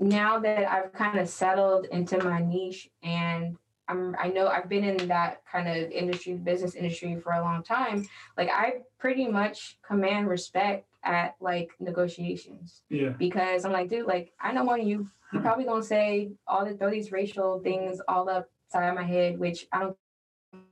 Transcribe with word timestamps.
now 0.00 0.38
that 0.38 0.70
I've 0.70 0.92
kind 0.94 1.18
of 1.18 1.28
settled 1.28 1.86
into 1.92 2.22
my 2.24 2.40
niche 2.40 2.88
and 3.02 3.56
I'm, 3.86 4.16
I 4.18 4.28
know 4.28 4.46
I've 4.48 4.68
been 4.68 4.84
in 4.84 5.08
that 5.08 5.42
kind 5.50 5.68
of 5.68 5.90
industry, 5.90 6.34
business 6.34 6.74
industry 6.74 7.20
for 7.20 7.32
a 7.32 7.40
long 7.40 7.62
time. 7.62 8.08
Like 8.36 8.48
I 8.48 8.74
pretty 8.98 9.28
much 9.28 9.78
command 9.86 10.28
respect 10.28 10.86
at 11.04 11.34
like 11.40 11.70
negotiations. 11.80 12.82
Yeah. 12.88 13.10
Because 13.10 13.64
I'm 13.64 13.72
like, 13.72 13.90
dude, 13.90 14.06
like 14.06 14.32
I 14.40 14.52
know 14.52 14.64
more 14.64 14.78
than 14.78 14.86
you. 14.86 15.08
You're 15.32 15.42
hmm. 15.42 15.46
probably 15.46 15.64
gonna 15.64 15.82
say 15.82 16.30
all 16.46 16.64
the 16.64 16.74
throw 16.74 16.90
these 16.90 17.12
racial 17.12 17.60
things 17.60 18.00
all 18.08 18.28
up 18.30 18.48
side 18.68 18.88
of 18.88 18.94
my 18.94 19.02
head, 19.02 19.38
which 19.38 19.66
I 19.72 19.80
don't 19.80 19.96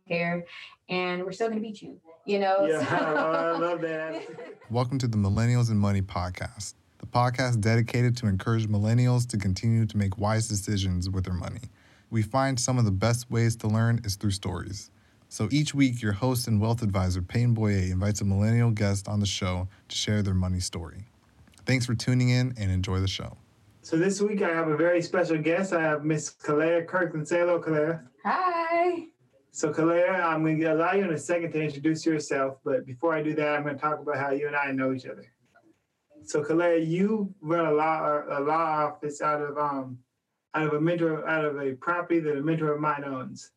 care, 0.08 0.44
and 0.88 1.24
we're 1.24 1.32
still 1.32 1.48
gonna 1.48 1.60
beat 1.60 1.82
you. 1.82 2.00
You 2.24 2.38
know. 2.38 2.66
Yeah, 2.66 2.84
So- 2.84 2.96
I 3.16 3.58
love 3.58 3.80
that. 3.82 4.22
Welcome 4.70 4.98
to 4.98 5.08
the 5.08 5.16
Millennials 5.16 5.70
and 5.70 5.78
Money 5.78 6.02
podcast, 6.02 6.74
the 6.98 7.06
podcast 7.06 7.60
dedicated 7.60 8.16
to 8.18 8.26
encourage 8.26 8.68
millennials 8.68 9.28
to 9.28 9.38
continue 9.38 9.86
to 9.86 9.96
make 9.96 10.18
wise 10.18 10.48
decisions 10.48 11.08
with 11.08 11.24
their 11.24 11.34
money. 11.34 11.60
We 12.10 12.22
find 12.22 12.58
some 12.58 12.78
of 12.78 12.84
the 12.84 12.90
best 12.90 13.30
ways 13.30 13.56
to 13.56 13.68
learn 13.68 14.00
is 14.04 14.16
through 14.16 14.32
stories. 14.32 14.90
So 15.28 15.48
each 15.50 15.74
week, 15.74 16.00
your 16.00 16.12
host 16.12 16.48
and 16.48 16.60
wealth 16.60 16.82
advisor, 16.82 17.20
Payton 17.20 17.54
Boyer, 17.54 17.92
invites 17.92 18.20
a 18.22 18.24
millennial 18.24 18.70
guest 18.70 19.08
on 19.08 19.20
the 19.20 19.26
show 19.26 19.68
to 19.88 19.96
share 19.96 20.22
their 20.22 20.34
money 20.34 20.60
story. 20.60 21.04
Thanks 21.66 21.84
for 21.84 21.94
tuning 21.94 22.30
in 22.30 22.54
and 22.56 22.70
enjoy 22.70 23.00
the 23.00 23.08
show. 23.08 23.36
So 23.82 23.96
this 23.96 24.20
week 24.20 24.42
I 24.42 24.48
have 24.48 24.68
a 24.68 24.76
very 24.76 25.02
special 25.02 25.38
guest. 25.38 25.72
I 25.72 25.82
have 25.82 26.04
Miss 26.04 26.30
Kalea 26.30 26.86
Kirkland. 26.86 27.28
Say 27.28 27.40
hello, 27.40 27.60
Kalea. 27.60 28.02
Hi. 28.24 29.06
So 29.50 29.72
Kalea, 29.72 30.24
I'm 30.24 30.42
going 30.42 30.58
to 30.60 30.72
allow 30.72 30.92
you 30.92 31.04
in 31.04 31.12
a 31.12 31.18
second 31.18 31.52
to 31.52 31.62
introduce 31.62 32.06
yourself, 32.06 32.58
but 32.64 32.86
before 32.86 33.14
I 33.14 33.22
do 33.22 33.34
that, 33.34 33.54
I'm 33.54 33.62
going 33.64 33.74
to 33.74 33.80
talk 33.80 34.00
about 34.00 34.16
how 34.16 34.30
you 34.30 34.46
and 34.46 34.56
I 34.56 34.72
know 34.72 34.92
each 34.94 35.06
other. 35.06 35.26
So 36.28 36.42
Kalea, 36.44 36.86
you 36.86 37.34
run 37.40 37.64
a 37.64 37.72
law 37.72 38.22
a 38.28 38.40
law 38.40 38.86
office 38.86 39.22
out 39.22 39.40
of 39.40 39.56
um 39.56 39.98
out 40.54 40.66
of 40.66 40.74
a 40.74 40.80
mentor 40.80 41.26
out 41.26 41.42
of 41.42 41.58
a 41.58 41.72
property 41.72 42.20
that 42.20 42.36
a 42.36 42.42
mentor 42.42 42.74
of 42.74 42.80
mine 42.80 43.02
owns, 43.02 43.52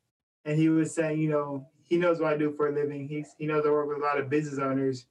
and 0.45 0.57
he 0.57 0.69
was 0.69 0.95
saying, 0.95 1.19
you 1.19 1.29
know, 1.29 1.67
he 1.83 1.97
knows 1.97 2.21
what 2.21 2.33
I 2.33 2.37
do 2.37 2.53
for 2.55 2.69
a 2.69 2.71
living. 2.71 3.09
He's 3.09 3.35
he 3.37 3.45
knows 3.45 3.65
I 3.65 3.71
work 3.71 3.89
with 3.89 3.97
a 3.97 4.01
lot 4.01 4.17
of 4.21 4.29
business 4.29 4.57
owners. 4.57 5.05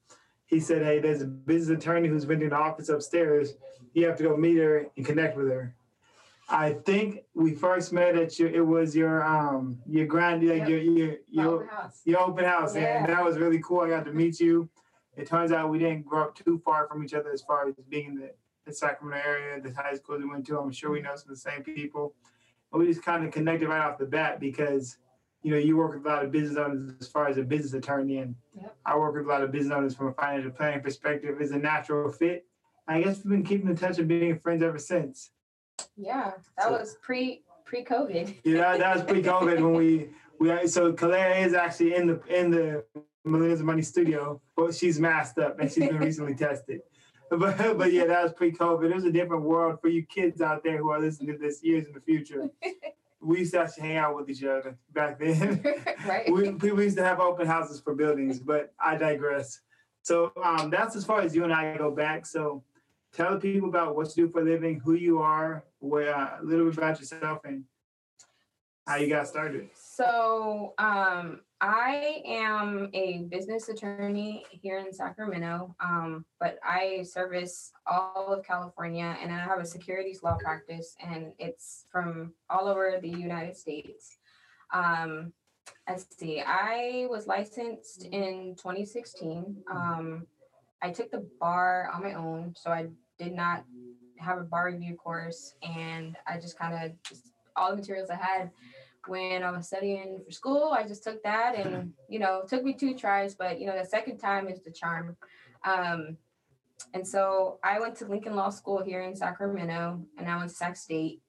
He 0.46 0.58
said, 0.58 0.82
hey, 0.82 1.00
there's 1.00 1.20
a 1.20 1.26
business 1.26 1.76
attorney 1.78 2.08
who's 2.08 2.24
renting 2.26 2.48
an 2.48 2.54
office 2.54 2.88
upstairs. 2.88 3.54
You 3.92 4.06
have 4.06 4.16
to 4.16 4.22
go 4.24 4.36
meet 4.38 4.56
her 4.56 4.86
and 4.96 5.04
connect 5.04 5.36
with 5.36 5.48
her. 5.48 5.74
I 6.48 6.72
think 6.72 7.24
we 7.34 7.54
first 7.54 7.92
met 7.92 8.16
at 8.16 8.38
your 8.38 8.48
it 8.48 8.66
was 8.66 8.96
your 8.96 9.22
um 9.22 9.80
your 9.86 10.06
grand 10.06 10.48
like 10.48 10.60
Yep. 10.60 10.68
your 10.70 10.78
your 10.80 11.16
your 11.28 11.54
Open 11.56 11.68
house. 11.68 12.00
your 12.06 12.20
open 12.20 12.44
house 12.46 12.74
Yeah. 12.74 13.00
and 13.00 13.06
that 13.10 13.22
was 13.22 13.36
really 13.36 13.60
cool. 13.62 13.80
I 13.82 13.90
got 13.90 14.06
to 14.06 14.12
meet 14.14 14.40
you. 14.40 14.70
It 15.16 15.26
turns 15.26 15.52
out 15.52 15.70
we 15.70 15.78
didn't 15.78 16.06
grow 16.06 16.24
up 16.24 16.36
too 16.36 16.60
far 16.64 16.86
from 16.86 17.04
each 17.04 17.14
other 17.14 17.32
as 17.32 17.42
far 17.42 17.68
as 17.68 17.74
being 17.88 18.06
in 18.06 18.14
the, 18.14 18.30
the 18.66 18.72
Sacramento 18.72 19.22
area, 19.26 19.60
the 19.60 19.72
high 19.72 19.94
school 19.94 20.18
we 20.18 20.24
went 20.24 20.46
to. 20.46 20.58
I'm 20.58 20.70
sure 20.70 20.90
we 20.90 20.98
mm-hmm. 20.98 21.08
know 21.08 21.16
some 21.16 21.30
of 21.30 21.36
the 21.36 21.36
same 21.36 21.62
people. 21.62 22.14
But 22.70 22.78
we 22.78 22.86
just 22.86 23.02
kind 23.02 23.26
of 23.26 23.32
connected 23.32 23.68
right 23.68 23.80
off 23.80 23.98
the 23.98 24.06
bat 24.06 24.38
because 24.38 24.98
you 25.42 25.50
know 25.50 25.58
you 25.58 25.76
work 25.76 25.94
with 25.94 26.04
a 26.04 26.08
lot 26.08 26.24
of 26.24 26.30
business 26.30 26.56
owners 26.56 26.92
as 27.00 27.08
far 27.08 27.26
as 27.26 27.36
a 27.36 27.42
business 27.42 27.72
attorney 27.72 28.18
and 28.18 28.34
Yep. 28.60 28.76
I 28.84 28.96
work 28.96 29.14
with 29.14 29.24
a 29.24 29.28
lot 29.28 29.42
of 29.42 29.50
business 29.50 29.72
owners 29.72 29.94
from 29.94 30.08
a 30.08 30.12
financial 30.12 30.50
planning 30.50 30.82
perspective. 30.82 31.40
It's 31.40 31.52
a 31.52 31.58
natural 31.58 32.12
fit. 32.12 32.46
I 32.86 33.00
guess 33.00 33.24
we've 33.24 33.30
been 33.30 33.44
keeping 33.44 33.68
in 33.68 33.76
touch 33.76 33.98
and 33.98 34.08
being 34.08 34.38
friends 34.38 34.62
ever 34.62 34.78
since. 34.78 35.30
Yeah, 35.96 36.32
that 36.56 36.64
So- 36.64 36.72
was 36.72 36.96
pre 37.02 37.42
pre 37.64 37.84
COVID. 37.84 38.34
Yeah, 38.44 38.76
that, 38.76 38.96
was 38.96 39.04
pre-COVID 39.04 39.60
when 39.60 39.74
we 39.74 40.10
we 40.38 40.66
so 40.66 40.92
Kalea 40.92 41.46
is 41.46 41.54
actually 41.54 41.94
in 41.94 42.06
the 42.06 42.20
in 42.28 42.50
the 42.50 42.84
Millennials 43.26 43.58
and 43.58 43.66
Money 43.66 43.82
studio, 43.82 44.40
but 44.56 44.74
she's 44.74 44.98
masked 44.98 45.38
up 45.38 45.58
and 45.60 45.70
she's 45.70 45.88
been 45.88 45.98
recently 45.98 46.34
tested. 46.34 46.82
But 47.30 47.78
but 47.78 47.92
yeah, 47.92 48.06
that 48.06 48.24
was 48.24 48.32
pre-COVID. 48.32 48.90
It 48.90 48.94
was 48.96 49.04
a 49.04 49.12
different 49.12 49.44
world 49.44 49.80
for 49.80 49.86
you 49.86 50.02
kids 50.02 50.40
out 50.40 50.64
there 50.64 50.78
who 50.78 50.90
are 50.90 50.98
listening 50.98 51.30
to 51.30 51.38
this 51.38 51.62
years 51.62 51.86
in 51.86 51.92
the 51.92 52.00
future. 52.00 52.50
We 53.22 53.40
used 53.40 53.52
to 53.52 53.60
actually 53.60 53.88
hang 53.88 53.96
out 53.98 54.16
with 54.16 54.30
each 54.30 54.42
other 54.42 54.78
back 54.94 55.18
then. 55.18 55.62
right. 56.06 56.32
we 56.32 56.52
people 56.52 56.82
used 56.82 56.96
to 56.96 57.04
have 57.04 57.20
open 57.20 57.46
houses 57.46 57.78
for 57.78 57.94
buildings, 57.94 58.40
but 58.40 58.72
I 58.80 58.96
digress. 58.96 59.60
So 60.02 60.32
um, 60.42 60.70
that's 60.70 60.96
as 60.96 61.04
far 61.04 61.20
as 61.20 61.36
you 61.36 61.44
and 61.44 61.52
I 61.52 61.76
go 61.76 61.90
back. 61.90 62.24
So 62.24 62.64
tell 63.12 63.38
people 63.38 63.68
about 63.68 63.94
what 63.94 64.16
you 64.16 64.26
do 64.26 64.32
for 64.32 64.40
a 64.40 64.44
living, 64.44 64.80
who 64.80 64.94
you 64.94 65.18
are, 65.18 65.64
where 65.80 66.16
uh, 66.16 66.38
a 66.40 66.44
little 66.44 66.64
bit 66.64 66.78
about 66.78 66.98
yourself, 66.98 67.40
and 67.44 67.64
how 68.86 68.96
you 68.96 69.08
got 69.08 69.28
started. 69.28 69.68
So, 69.74 70.74
um, 70.78 71.40
I 71.60 72.22
am 72.24 72.88
a 72.94 73.24
business 73.30 73.68
attorney 73.68 74.46
here 74.50 74.78
in 74.78 74.94
Sacramento, 74.94 75.74
um, 75.78 76.24
but 76.38 76.58
I 76.64 77.02
service 77.02 77.72
all 77.86 78.32
of 78.32 78.46
California 78.46 79.14
and 79.20 79.30
I 79.30 79.38
have 79.40 79.58
a 79.58 79.66
securities 79.66 80.22
law 80.22 80.38
practice, 80.40 80.96
and 81.06 81.32
it's 81.38 81.84
from 81.92 82.32
all 82.48 82.66
over 82.66 82.98
the 83.02 83.10
United 83.10 83.58
States. 83.58 84.16
Um, 84.72 85.34
let's 85.86 86.06
see, 86.16 86.40
I 86.40 87.06
was 87.10 87.26
licensed 87.26 88.06
in 88.06 88.54
2016. 88.56 89.62
Um, 89.70 90.26
I 90.80 90.90
took 90.90 91.10
the 91.10 91.28
bar 91.38 91.90
on 91.92 92.02
my 92.02 92.14
own, 92.14 92.54
so 92.56 92.70
I 92.70 92.88
did 93.18 93.34
not 93.34 93.64
have 94.16 94.38
a 94.38 94.44
bar 94.44 94.68
review 94.72 94.96
course, 94.96 95.52
and 95.62 96.16
I 96.26 96.38
just 96.38 96.58
kind 96.58 96.74
of 96.74 97.20
all 97.54 97.70
the 97.70 97.76
materials 97.76 98.08
I 98.08 98.16
had 98.16 98.50
when 99.06 99.42
I 99.42 99.50
was 99.50 99.66
studying 99.66 100.20
for 100.24 100.30
school. 100.30 100.70
I 100.72 100.86
just 100.86 101.02
took 101.04 101.22
that 101.22 101.54
and, 101.56 101.92
you 102.08 102.18
know, 102.18 102.42
took 102.48 102.62
me 102.64 102.74
two 102.74 102.94
tries, 102.94 103.34
but, 103.34 103.60
you 103.60 103.66
know, 103.66 103.78
the 103.78 103.84
second 103.88 104.18
time 104.18 104.48
is 104.48 104.60
the 104.62 104.70
charm. 104.70 105.16
Um, 105.64 106.16
and 106.94 107.06
so 107.06 107.58
I 107.62 107.78
went 107.80 107.96
to 107.96 108.06
Lincoln 108.06 108.34
Law 108.36 108.50
School 108.50 108.82
here 108.82 109.02
in 109.02 109.14
Sacramento 109.14 110.00
and 110.18 110.28
I 110.28 110.36
went 110.36 110.50
to 110.50 110.54
Sac 110.56 110.76
State. 110.76 111.20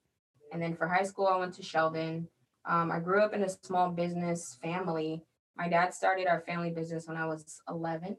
And 0.52 0.62
then 0.62 0.76
for 0.76 0.88
high 0.88 1.04
school, 1.04 1.28
I 1.28 1.38
went 1.38 1.54
to 1.56 1.64
Sheldon. 1.64 2.28
Um, 2.66 2.92
I 2.92 3.00
grew 3.00 3.22
up 3.22 3.34
in 3.34 3.44
a 3.44 3.50
small 3.50 3.90
business 3.90 4.58
family. 4.62 5.24
My 5.58 5.68
dad 5.68 5.94
started 5.94 6.28
our 6.28 6.42
family 6.42 6.72
business 6.72 7.08
when 7.08 7.18
I 7.18 7.26
was 7.26 7.62
11. 7.70 8.18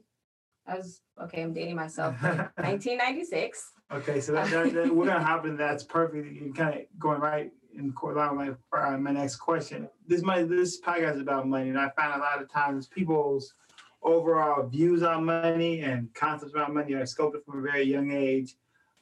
I 0.65 0.77
was, 0.77 1.01
okay, 1.21 1.41
I'm 1.43 1.53
dating 1.53 1.75
myself, 1.75 2.15
1996. 2.21 3.71
Okay, 3.91 4.21
so 4.21 4.31
that, 4.31 4.49
that, 4.49 4.73
that- 4.73 4.95
we're 4.95 5.05
gonna 5.05 5.23
hop 5.23 5.45
in. 5.45 5.55
That's 5.55 5.83
perfect. 5.83 6.33
You're 6.33 6.51
kind 6.53 6.79
of 6.79 6.81
going 6.97 7.19
right 7.19 7.51
in 7.77 7.91
core 7.93 8.13
line 8.13 8.37
with 8.37 8.57
my 8.71 8.93
uh, 8.93 8.97
my 8.97 9.11
next 9.11 9.37
question. 9.37 9.89
This 10.07 10.21
my 10.21 10.43
this 10.43 10.79
podcast 10.81 11.15
is 11.15 11.21
about 11.21 11.47
money, 11.47 11.69
and 11.69 11.79
I 11.79 11.89
find 11.89 12.13
a 12.13 12.19
lot 12.19 12.41
of 12.41 12.51
times 12.51 12.87
people's 12.87 13.53
overall 14.01 14.67
views 14.67 15.03
on 15.03 15.25
money 15.25 15.81
and 15.81 16.13
concepts 16.13 16.53
about 16.53 16.73
money 16.73 16.93
are 16.93 17.05
sculpted 17.05 17.43
from 17.45 17.59
a 17.59 17.61
very 17.61 17.83
young 17.83 18.11
age, 18.11 18.55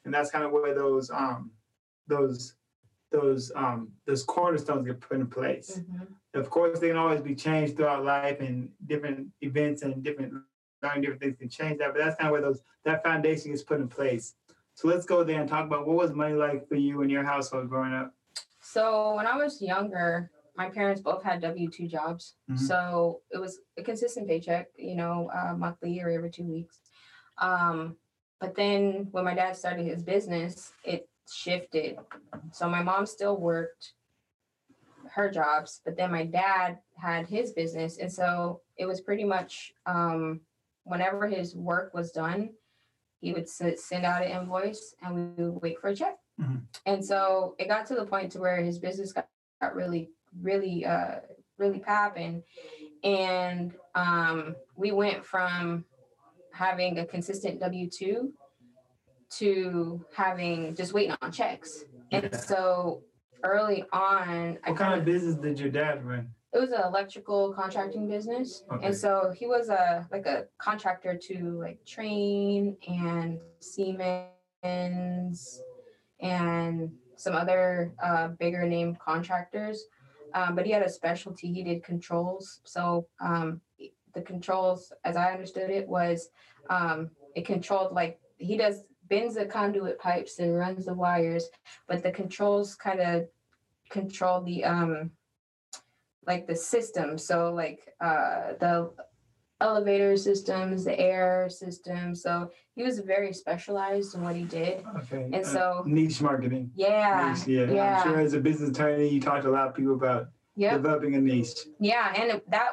and 0.04 0.14
that's 0.14 0.30
kind 0.30 0.44
of 0.44 0.52
where 0.52 0.74
those 0.74 1.10
um 1.10 1.50
those 2.06 2.54
those 3.10 3.52
um 3.54 3.90
those 4.06 4.22
cornerstones 4.22 4.86
get 4.86 5.00
put 5.00 5.18
in 5.18 5.26
place. 5.26 5.80
Of 6.34 6.48
course, 6.48 6.78
they 6.78 6.88
can 6.88 6.96
always 6.96 7.20
be 7.20 7.34
changed 7.34 7.76
throughout 7.76 8.04
life, 8.04 8.40
and 8.40 8.70
different 8.86 9.28
events 9.40 9.82
and 9.82 10.02
different 10.02 10.34
learning 10.82 11.02
different 11.02 11.20
things 11.20 11.36
can 11.38 11.48
change 11.48 11.78
that. 11.78 11.92
But 11.94 12.04
that's 12.04 12.16
kind 12.16 12.28
of 12.28 12.32
where 12.32 12.40
those 12.40 12.60
that 12.84 13.04
foundation 13.04 13.50
gets 13.50 13.62
put 13.62 13.80
in 13.80 13.88
place. 13.88 14.34
So 14.74 14.88
let's 14.88 15.04
go 15.04 15.22
there 15.22 15.40
and 15.40 15.48
talk 15.48 15.66
about 15.66 15.86
what 15.86 15.96
was 15.96 16.12
money 16.12 16.34
like 16.34 16.66
for 16.68 16.76
you 16.76 17.02
and 17.02 17.10
your 17.10 17.24
household 17.24 17.68
growing 17.68 17.92
up. 17.92 18.14
So 18.72 19.16
when 19.16 19.26
I 19.26 19.36
was 19.36 19.60
younger, 19.60 20.30
my 20.56 20.70
parents 20.70 21.02
both 21.02 21.22
had 21.22 21.42
W 21.42 21.68
two 21.68 21.86
jobs, 21.86 22.36
Mhm. 22.48 22.58
so 22.58 23.20
it 23.30 23.36
was 23.36 23.60
a 23.76 23.82
consistent 23.82 24.26
paycheck, 24.26 24.68
you 24.76 24.94
know, 24.94 25.30
uh, 25.30 25.54
monthly 25.54 26.00
or 26.00 26.08
every 26.08 26.30
two 26.30 26.46
weeks. 26.46 26.80
Um, 27.36 27.98
but 28.40 28.54
then 28.54 29.08
when 29.10 29.24
my 29.24 29.34
dad 29.34 29.56
started 29.56 29.84
his 29.84 30.02
business, 30.02 30.72
it 30.84 31.06
shifted. 31.30 31.98
So 32.50 32.66
my 32.66 32.82
mom 32.82 33.04
still 33.04 33.36
worked 33.36 33.92
her 35.10 35.28
jobs, 35.30 35.82
but 35.84 35.94
then 35.98 36.10
my 36.10 36.24
dad 36.24 36.78
had 36.96 37.26
his 37.26 37.52
business, 37.52 37.98
and 37.98 38.10
so 38.10 38.62
it 38.78 38.86
was 38.86 39.02
pretty 39.02 39.24
much 39.24 39.74
um, 39.84 40.40
whenever 40.84 41.28
his 41.28 41.54
work 41.54 41.92
was 41.92 42.10
done, 42.10 42.56
he 43.20 43.34
would 43.34 43.50
send 43.50 44.06
out 44.06 44.22
an 44.22 44.30
invoice, 44.30 44.94
and 45.02 45.36
we 45.36 45.44
would 45.44 45.60
wait 45.60 45.78
for 45.78 45.88
a 45.88 45.94
check. 45.94 46.21
And 46.86 47.04
so 47.04 47.54
it 47.58 47.68
got 47.68 47.86
to 47.86 47.94
the 47.94 48.04
point 48.04 48.32
to 48.32 48.40
where 48.40 48.62
his 48.62 48.78
business 48.78 49.12
got, 49.12 49.28
got 49.60 49.74
really, 49.74 50.10
really, 50.40 50.84
uh, 50.84 51.16
really 51.58 51.78
popping. 51.78 52.42
And 53.04 53.74
um, 53.94 54.56
we 54.76 54.92
went 54.92 55.24
from 55.24 55.84
having 56.52 56.98
a 56.98 57.06
consistent 57.06 57.60
W 57.60 57.88
2 57.88 58.32
to 59.38 60.04
having 60.14 60.74
just 60.74 60.92
waiting 60.92 61.16
on 61.22 61.32
checks. 61.32 61.84
And 62.10 62.28
Yeah. 62.32 62.36
so 62.36 63.02
early 63.42 63.84
on, 63.92 64.58
What 64.66 64.76
kind 64.76 64.98
of 64.98 65.04
business 65.04 65.36
did 65.36 65.58
your 65.58 65.70
dad 65.70 66.04
run? 66.04 66.28
it 66.54 66.58
was 66.58 66.70
an 66.70 66.82
electrical 66.84 67.54
contracting 67.54 68.06
business 68.06 68.62
Okay. 68.70 68.84
and 68.86 68.94
so 68.94 69.32
he 69.34 69.46
was 69.46 69.70
a 69.70 70.06
like 70.12 70.26
a 70.26 70.46
contractor 70.58 71.16
to 71.16 71.58
like 71.58 71.82
Trane 71.86 72.76
and 72.86 73.40
Siemens 73.60 75.62
and 76.22 76.90
some 77.16 77.34
other 77.34 77.92
uh, 78.02 78.28
bigger 78.28 78.66
name 78.66 78.96
contractors. 79.04 79.84
Um, 80.34 80.54
but 80.54 80.64
he 80.64 80.72
had 80.72 80.82
a 80.82 80.88
specialty. 80.88 81.52
He 81.52 81.62
did 81.62 81.84
controls. 81.84 82.60
So 82.64 83.06
um, 83.20 83.60
the 84.14 84.22
controls 84.22 84.92
as 85.04 85.16
i 85.16 85.32
understood 85.32 85.70
it 85.70 85.88
was 85.88 86.28
um, 86.68 87.10
it 87.34 87.46
controlled 87.46 87.92
like 87.92 88.20
he 88.36 88.56
does 88.56 88.84
bends 89.08 89.34
the 89.34 89.44
conduit 89.44 89.98
pipes 89.98 90.38
and 90.38 90.56
runs 90.56 90.86
the 90.86 90.94
wires, 90.94 91.50
but 91.86 92.02
the 92.02 92.10
controls 92.10 92.74
kind 92.74 92.98
of 93.00 93.28
control 93.90 94.40
the 94.40 94.64
um 94.64 95.10
like 96.26 96.46
the 96.46 96.56
system. 96.56 97.18
So 97.18 97.52
like 97.52 97.80
uh 98.00 98.54
the 98.58 98.90
elevator 99.62 100.16
systems, 100.16 100.84
the 100.84 100.98
air 100.98 101.48
system. 101.48 102.14
So 102.14 102.50
he 102.74 102.82
was 102.82 102.98
very 102.98 103.32
specialized 103.32 104.14
in 104.14 104.22
what 104.22 104.34
he 104.36 104.44
did. 104.44 104.84
Okay. 105.00 105.24
And 105.32 105.36
uh, 105.36 105.44
so- 105.44 105.82
niche 105.86 106.20
marketing. 106.20 106.70
Yeah. 106.74 107.34
Niche, 107.34 107.46
yeah. 107.48 107.72
yeah. 107.72 108.02
I'm 108.02 108.08
sure 108.10 108.20
as 108.20 108.34
a 108.34 108.40
business 108.40 108.70
attorney, 108.70 109.08
you 109.08 109.20
talked 109.20 109.44
to 109.44 109.50
a 109.50 109.52
lot 109.52 109.68
of 109.68 109.74
people 109.74 109.94
about 109.94 110.26
Yep. 110.54 110.82
developing 110.82 111.14
a 111.14 111.20
niche. 111.20 111.60
Yeah, 111.80 112.12
and 112.14 112.42
that 112.48 112.72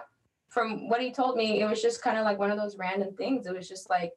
from 0.50 0.90
what 0.90 1.00
he 1.02 1.12
told 1.14 1.38
me, 1.38 1.62
it 1.62 1.66
was 1.70 1.82
just 1.82 2.02
kind 2.02 2.18
of 2.18 2.26
like 2.26 2.38
one 2.38 2.52
of 2.52 2.58
those 2.58 2.76
random 2.78 3.16
things. 3.16 3.48
It 3.48 3.56
was 3.56 3.70
just 3.70 3.90
like 3.90 4.12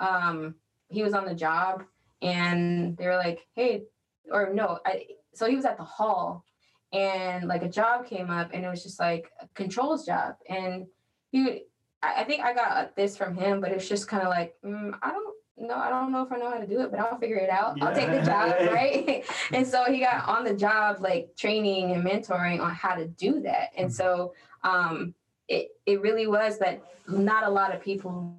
um 0.00 0.56
he 0.88 1.04
was 1.04 1.14
on 1.14 1.24
the 1.24 1.34
job 1.34 1.84
and 2.20 2.96
they 2.96 3.06
were 3.06 3.14
like, 3.16 3.46
"Hey," 3.54 3.84
or 4.32 4.52
no, 4.52 4.80
I 4.84 5.04
so 5.34 5.46
he 5.46 5.54
was 5.54 5.64
at 5.64 5.76
the 5.76 5.84
hall 5.84 6.44
and 6.92 7.46
like 7.46 7.62
a 7.62 7.68
job 7.68 8.06
came 8.06 8.28
up 8.28 8.50
and 8.52 8.64
it 8.64 8.68
was 8.68 8.82
just 8.82 8.98
like 8.98 9.30
a 9.40 9.46
controls 9.54 10.04
job 10.04 10.34
and 10.48 10.86
he 11.30 11.62
I 12.02 12.22
I 12.22 12.24
think 12.24 12.42
I 12.42 12.54
got 12.54 12.96
this 12.96 13.16
from 13.16 13.36
him, 13.36 13.60
but 13.60 13.72
it's 13.72 13.88
just 13.88 14.08
kind 14.08 14.22
of 14.22 14.28
like, 14.28 14.54
mm, 14.64 14.96
I 15.02 15.10
don't 15.10 15.36
know, 15.56 15.74
I 15.74 15.88
don't 15.88 16.12
know 16.12 16.22
if 16.22 16.32
I 16.32 16.36
know 16.36 16.50
how 16.50 16.58
to 16.58 16.66
do 16.66 16.80
it, 16.80 16.90
but 16.90 17.00
I'll 17.00 17.18
figure 17.18 17.36
it 17.36 17.50
out. 17.50 17.80
I'll 17.82 17.94
take 17.94 18.10
the 18.10 18.22
job, 18.22 18.54
right? 18.72 19.24
and 19.52 19.66
so 19.66 19.84
he 19.84 20.00
got 20.00 20.28
on 20.28 20.44
the 20.44 20.54
job 20.54 20.98
like 21.00 21.30
training 21.36 21.92
and 21.92 22.04
mentoring 22.04 22.60
on 22.60 22.74
how 22.74 22.94
to 22.94 23.06
do 23.06 23.40
that. 23.42 23.70
And 23.76 23.92
so 23.92 24.34
um 24.62 25.14
it 25.48 25.68
it 25.86 26.00
really 26.00 26.26
was 26.26 26.58
that 26.58 26.82
not 27.08 27.44
a 27.44 27.50
lot 27.50 27.74
of 27.74 27.80
people 27.80 28.36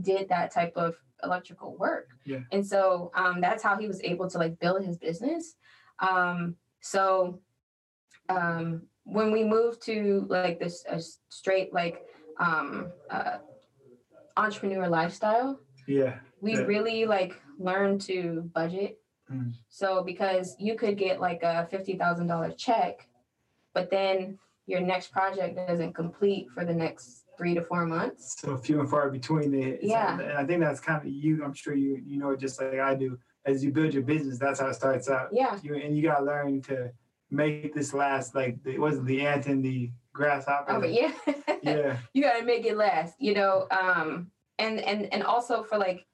did 0.00 0.28
that 0.28 0.52
type 0.52 0.72
of 0.76 0.94
electrical 1.22 1.74
work. 1.76 2.10
Yeah. 2.24 2.40
And 2.52 2.66
so 2.66 3.10
um 3.14 3.40
that's 3.40 3.62
how 3.62 3.76
he 3.76 3.86
was 3.86 4.00
able 4.02 4.28
to 4.30 4.38
like 4.38 4.58
build 4.58 4.84
his 4.84 4.98
business. 4.98 5.56
Um 5.98 6.56
so 6.80 7.40
um 8.28 8.82
when 9.04 9.30
we 9.30 9.44
moved 9.44 9.82
to 9.82 10.26
like 10.30 10.58
this 10.58 10.84
a 10.88 11.00
straight 11.28 11.74
like 11.74 12.06
um 12.38 12.92
uh 13.10 13.38
entrepreneur 14.36 14.88
lifestyle, 14.88 15.60
Yeah. 15.86 16.18
we 16.40 16.52
Yeah. 16.54 16.60
really 16.62 17.06
like 17.06 17.40
learn 17.58 17.98
to 18.00 18.50
budget. 18.54 18.98
Mm. 19.30 19.54
So 19.68 20.02
because 20.02 20.56
you 20.58 20.74
could 20.76 20.96
get 20.98 21.20
like 21.20 21.42
a 21.42 21.66
fifty 21.70 21.96
thousand 21.96 22.26
dollar 22.26 22.50
check, 22.50 23.08
but 23.72 23.90
then 23.90 24.38
your 24.66 24.80
next 24.80 25.12
project 25.12 25.56
doesn't 25.56 25.92
complete 25.94 26.50
for 26.50 26.64
the 26.64 26.74
next 26.74 27.24
three 27.36 27.54
to 27.54 27.62
four 27.62 27.84
months. 27.86 28.36
So 28.40 28.56
few 28.56 28.80
and 28.80 28.88
far 28.88 29.10
between 29.10 29.50
the 29.50 29.78
Yeah. 29.82 30.18
and 30.18 30.32
I 30.32 30.44
think 30.44 30.60
that's 30.60 30.80
kind 30.80 31.00
of 31.06 31.12
you. 31.12 31.44
I'm 31.44 31.54
sure 31.54 31.74
you 31.74 32.02
you 32.04 32.18
know 32.18 32.30
it 32.30 32.40
just 32.40 32.60
like 32.60 32.78
I 32.80 32.94
do. 32.94 33.18
As 33.46 33.62
you 33.62 33.72
build 33.72 33.92
your 33.92 34.02
business, 34.02 34.38
that's 34.38 34.60
how 34.60 34.68
it 34.68 34.74
starts 34.74 35.08
out. 35.10 35.28
Yeah, 35.32 35.58
You 35.62 35.74
and 35.76 35.96
you 35.96 36.02
gotta 36.02 36.24
learn 36.24 36.62
to 36.62 36.90
make 37.30 37.74
this 37.74 37.92
last. 37.92 38.34
Like 38.34 38.56
it 38.64 38.80
wasn't 38.80 39.06
the 39.06 39.20
ant 39.26 39.46
and 39.46 39.62
the 39.64 39.90
grasshopper. 40.14 40.72
oh, 40.72 40.80
but 40.80 40.92
yeah, 40.94 41.12
yeah. 41.62 41.96
you 42.14 42.22
got 42.22 42.38
to 42.38 42.44
make 42.44 42.64
it 42.64 42.76
last. 42.76 43.14
You 43.20 43.34
know, 43.34 43.66
um, 43.70 44.30
and 44.58 44.80
and 44.80 45.12
and 45.12 45.22
also 45.22 45.62
for 45.62 45.76
like 45.76 46.06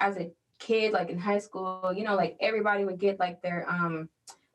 as 0.00 0.16
a 0.16 0.30
kid, 0.58 0.92
like 0.92 1.10
in 1.10 1.18
high 1.18 1.38
school, 1.40 1.92
you 1.94 2.04
know, 2.04 2.14
like 2.14 2.36
everybody 2.40 2.84
would 2.86 2.98
get 2.98 3.20
like 3.20 3.42
their 3.42 3.68
um 3.68 4.08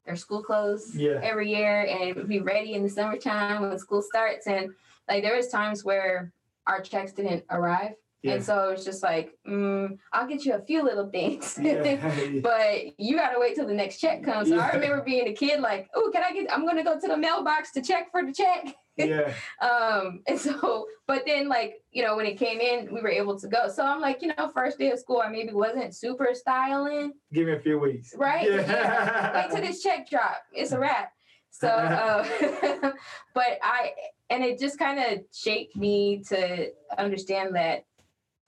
their 0.05 0.15
school 0.15 0.41
clothes 0.41 0.95
Yeah. 0.95 1.19
every 1.21 1.49
year 1.53 1.85
and 1.85 2.27
be 2.27 2.39
ready 2.39 2.73
in 2.73 2.81
the 2.81 2.89
summertime 2.89 3.61
when 3.61 3.77
school 3.77 4.01
starts 4.01 4.47
and 4.47 4.73
like 5.09 5.21
there 5.21 5.35
was 5.35 5.49
times 5.49 5.83
where 5.83 6.31
our 6.65 6.79
checks 6.81 7.11
didn't 7.11 7.43
arrive 7.49 7.91
Yeah. 8.23 8.33
and 8.33 8.43
so 8.43 8.69
it 8.69 8.71
was 8.73 8.83
just 8.83 9.03
like 9.03 9.33
mm, 9.47 9.95
i'll 10.11 10.27
get 10.27 10.43
you 10.43 10.55
a 10.55 10.61
few 10.61 10.83
little 10.83 11.07
things 11.09 11.57
yeah. 11.61 12.39
but 12.43 12.99
you 12.99 13.15
gotta 13.15 13.39
wait 13.39 13.55
till 13.55 13.67
the 13.67 13.73
next 13.73 13.99
check 13.99 14.23
comes 14.23 14.49
so 14.49 14.55
Yeah. 14.55 14.69
i 14.71 14.75
remember 14.75 15.03
being 15.03 15.27
a 15.27 15.33
kid 15.33 15.59
like 15.61 15.87
oh 15.95 16.09
can 16.11 16.23
i 16.23 16.31
get 16.33 16.51
i'm 16.51 16.65
gonna 16.65 16.83
go 16.83 16.99
to 16.99 17.07
the 17.07 17.15
mailbox 17.15 17.71
to 17.73 17.81
check 17.81 18.09
for 18.11 18.25
the 18.25 18.33
check 18.33 18.73
yeah. 18.97 19.31
um 19.61 20.21
and 20.27 20.39
so 20.39 20.87
but 21.05 21.23
then 21.27 21.47
like 21.47 21.75
you 21.91 22.03
know 22.03 22.15
when 22.15 22.25
it 22.25 22.39
came 22.39 22.59
in 22.59 22.91
we 22.91 23.01
were 23.01 23.09
able 23.09 23.39
to 23.39 23.47
go 23.47 23.69
so 23.69 23.85
i'm 23.85 24.01
like 24.01 24.21
you 24.23 24.29
know 24.29 24.49
first 24.53 24.79
day 24.79 24.89
of 24.91 24.97
school 24.97 25.21
i 25.23 25.29
maybe 25.29 25.53
wasn't 25.53 25.95
super 25.95 26.29
styling 26.33 27.13
Give 27.31 27.45
me 27.45 27.53
a 27.53 27.59
few 27.59 27.77
weeks. 27.77 28.13
Right? 28.17 28.49
Yeah. 28.49 29.41
wait 29.47 29.51
till 29.51 29.61
this 29.61 29.83
check 29.83 30.09
drop. 30.09 30.41
It's 30.53 30.71
a 30.71 30.79
wrap. 30.79 31.11
So, 31.51 31.67
uh, 31.67 32.25
but 33.33 33.57
I, 33.61 33.91
and 34.29 34.43
it 34.43 34.59
just 34.59 34.77
kind 34.79 34.99
of 34.99 35.23
shaped 35.33 35.75
me 35.75 36.23
to 36.29 36.69
understand 36.97 37.55
that 37.55 37.83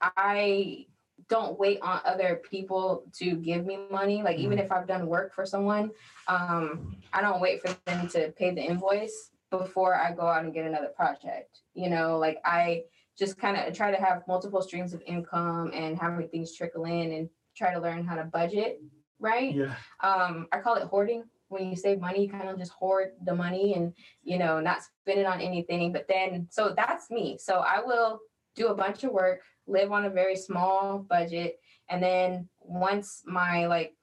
I 0.00 0.86
don't 1.28 1.58
wait 1.58 1.80
on 1.82 2.00
other 2.04 2.40
people 2.50 3.04
to 3.18 3.36
give 3.36 3.64
me 3.64 3.78
money. 3.90 4.22
Like, 4.22 4.38
even 4.38 4.58
if 4.58 4.72
I've 4.72 4.86
done 4.86 5.06
work 5.06 5.34
for 5.34 5.46
someone, 5.46 5.90
um, 6.28 6.96
I 7.12 7.20
don't 7.20 7.40
wait 7.40 7.60
for 7.60 7.76
them 7.86 8.08
to 8.08 8.32
pay 8.32 8.52
the 8.52 8.62
invoice 8.62 9.30
before 9.50 9.94
I 9.94 10.12
go 10.12 10.22
out 10.22 10.44
and 10.44 10.54
get 10.54 10.66
another 10.66 10.88
project. 10.88 11.60
You 11.74 11.90
know, 11.90 12.18
like 12.18 12.38
I 12.44 12.84
just 13.18 13.38
kind 13.38 13.56
of 13.56 13.74
try 13.74 13.90
to 13.90 13.98
have 14.02 14.22
multiple 14.26 14.62
streams 14.62 14.94
of 14.94 15.02
income 15.06 15.70
and 15.74 15.98
having 15.98 16.26
things 16.28 16.56
trickle 16.56 16.84
in 16.86 17.12
and 17.12 17.28
try 17.56 17.72
to 17.74 17.80
learn 17.80 18.04
how 18.06 18.16
to 18.16 18.24
budget 18.24 18.80
right 19.20 19.54
Yeah. 19.54 19.74
um 20.00 20.48
i 20.52 20.58
call 20.58 20.76
it 20.76 20.84
hoarding 20.84 21.24
when 21.48 21.68
you 21.68 21.76
save 21.76 22.00
money 22.00 22.22
you 22.22 22.30
kind 22.30 22.48
of 22.48 22.58
just 22.58 22.72
hoard 22.72 23.10
the 23.26 23.34
money 23.34 23.74
and 23.74 23.92
you 24.22 24.38
know 24.38 24.60
not 24.60 24.78
spend 25.02 25.20
it 25.20 25.26
on 25.26 25.40
anything 25.40 25.92
but 25.92 26.06
then 26.08 26.48
so 26.50 26.72
that's 26.74 27.10
me 27.10 27.36
so 27.38 27.58
i 27.58 27.80
will 27.84 28.20
do 28.56 28.68
a 28.68 28.74
bunch 28.74 29.04
of 29.04 29.12
work 29.12 29.42
live 29.70 29.92
on 29.92 30.04
a 30.04 30.10
very 30.10 30.36
small 30.36 30.98
budget 30.98 31.58
and 31.88 32.02
then 32.02 32.48
once 32.60 33.22
my 33.26 33.66
like 33.66 33.94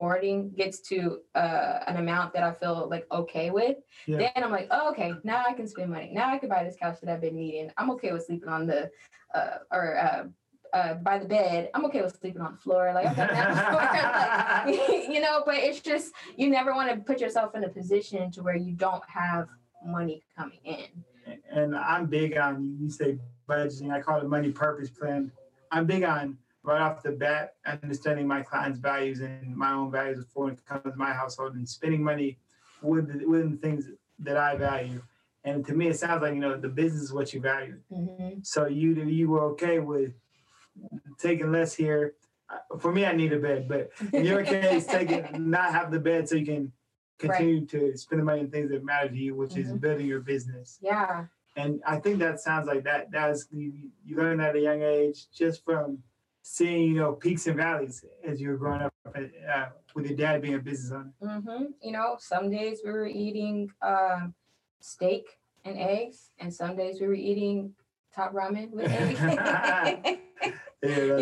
hoarding 0.00 0.50
gets 0.52 0.80
to 0.80 1.18
uh, 1.34 1.80
an 1.86 1.96
amount 1.96 2.32
that 2.32 2.42
i 2.42 2.52
feel 2.52 2.88
like 2.90 3.06
okay 3.12 3.50
with 3.50 3.76
Yeah. 4.06 4.18
then 4.34 4.44
i'm 4.44 4.50
like 4.50 4.68
oh, 4.70 4.90
okay 4.90 5.12
now 5.24 5.44
i 5.46 5.52
can 5.52 5.68
spend 5.68 5.90
money 5.90 6.10
now 6.12 6.32
i 6.32 6.38
can 6.38 6.48
buy 6.48 6.64
this 6.64 6.76
couch 6.76 6.98
that 7.02 7.12
i've 7.12 7.20
been 7.20 7.36
needing 7.36 7.70
i'm 7.76 7.90
okay 7.92 8.12
with 8.12 8.24
sleeping 8.26 8.48
on 8.48 8.66
the 8.66 8.90
uh, 9.34 9.58
or 9.70 9.96
uh, 9.96 10.24
uh, 10.72 10.94
by 10.94 11.18
the 11.18 11.24
bed. 11.24 11.70
I'm 11.74 11.84
okay 11.86 12.02
with 12.02 12.18
sleeping 12.18 12.42
on 12.42 12.52
the 12.52 12.58
floor. 12.58 12.92
Like 12.94 13.06
I've 13.06 13.16
done 13.16 13.28
that 13.28 14.66
before. 14.66 14.76
Like, 14.76 15.08
you 15.08 15.20
know, 15.20 15.42
but 15.44 15.56
it's 15.56 15.80
just 15.80 16.12
you 16.36 16.48
never 16.48 16.74
want 16.74 16.90
to 16.90 16.96
put 17.00 17.20
yourself 17.20 17.54
in 17.54 17.64
a 17.64 17.68
position 17.68 18.30
to 18.32 18.42
where 18.42 18.56
you 18.56 18.72
don't 18.74 19.02
have 19.08 19.48
money 19.84 20.22
coming 20.36 20.60
in. 20.64 20.86
and 21.50 21.76
I'm 21.76 22.06
big 22.06 22.36
on 22.36 22.76
you 22.80 22.90
say 22.90 23.18
budgeting. 23.50 23.90
I 23.92 24.00
call 24.00 24.20
it 24.20 24.28
money 24.28 24.50
purpose 24.50 24.90
plan. 24.90 25.30
I'm 25.70 25.86
big 25.86 26.04
on 26.04 26.38
right 26.62 26.80
off 26.80 27.02
the 27.02 27.12
bat 27.12 27.54
understanding 27.64 28.26
my 28.26 28.42
clients' 28.42 28.78
values 28.78 29.20
and 29.20 29.56
my 29.56 29.72
own 29.72 29.90
values 29.90 30.24
before 30.24 30.50
it 30.50 30.64
comes 30.66 30.82
to 30.84 30.96
my 30.96 31.12
household 31.12 31.54
and 31.54 31.68
spending 31.68 32.02
money 32.02 32.38
with 32.82 33.08
the, 33.08 33.26
with 33.26 33.50
the 33.50 33.56
things 33.56 33.86
that 34.18 34.36
I 34.36 34.56
value. 34.56 35.02
And 35.44 35.64
to 35.66 35.72
me, 35.72 35.88
it 35.88 35.98
sounds 35.98 36.22
like 36.22 36.34
you 36.34 36.40
know 36.40 36.56
the 36.56 36.68
business 36.68 37.02
is 37.02 37.12
what 37.12 37.32
you 37.32 37.40
value. 37.40 37.78
Mm-hmm. 37.90 38.40
So 38.42 38.66
you 38.66 38.94
you 39.04 39.28
were 39.30 39.44
okay 39.52 39.78
with 39.78 40.12
taking 41.18 41.50
less 41.50 41.74
here. 41.74 42.14
For 42.78 42.92
me, 42.92 43.06
I 43.06 43.12
need 43.12 43.32
a 43.32 43.38
bed, 43.38 43.68
but 43.68 43.90
in 44.12 44.24
your 44.24 44.42
case, 44.44 44.86
taking 44.86 45.24
not 45.50 45.72
have 45.72 45.90
the 45.90 46.00
bed 46.00 46.28
so 46.28 46.34
you 46.34 46.44
can 46.44 46.72
continue 47.18 47.64
to 47.66 47.96
spend 47.96 48.20
the 48.20 48.24
money 48.24 48.40
on 48.40 48.50
things 48.50 48.70
that 48.70 48.84
matter 48.84 49.08
to 49.08 49.16
you, 49.16 49.34
which 49.34 49.56
is 49.56 49.68
Mhm. 49.68 49.80
building 49.80 50.06
your 50.06 50.20
business. 50.20 50.78
Yeah. 50.82 51.26
And 51.56 51.80
I 51.86 51.96
think 51.96 52.18
that 52.20 52.40
sounds 52.40 52.66
like 52.66 52.84
that. 52.84 53.10
That's 53.10 53.46
you, 53.50 53.72
you 54.04 54.16
learn 54.16 54.40
at 54.40 54.56
a 54.56 54.60
young 54.60 54.82
age 54.82 55.26
just 55.30 55.64
from 55.64 55.98
seeing 56.42 56.94
you 56.94 56.94
know 56.94 57.12
peaks 57.12 57.46
and 57.46 57.56
valleys 57.56 58.04
as 58.24 58.40
you 58.40 58.48
were 58.48 58.56
growing 58.56 58.82
up 58.82 58.94
uh, 59.14 59.66
with 59.94 60.06
your 60.06 60.16
dad 60.16 60.42
being 60.42 60.54
a 60.54 60.58
business 60.58 60.92
owner. 60.92 61.12
Mm-hmm. 61.22 61.64
You 61.82 61.92
know, 61.92 62.16
some 62.18 62.50
days 62.50 62.80
we 62.84 62.92
were 62.92 63.06
eating 63.06 63.70
um, 63.82 64.34
steak 64.80 65.38
and 65.64 65.76
eggs, 65.78 66.30
and 66.38 66.52
some 66.52 66.76
days 66.76 67.00
we 67.00 67.08
were 67.08 67.14
eating 67.14 67.74
top 68.14 68.32
ramen 68.32 68.70
with 68.70 68.90
eggs. 68.90 70.20
Yeah, 70.82 71.18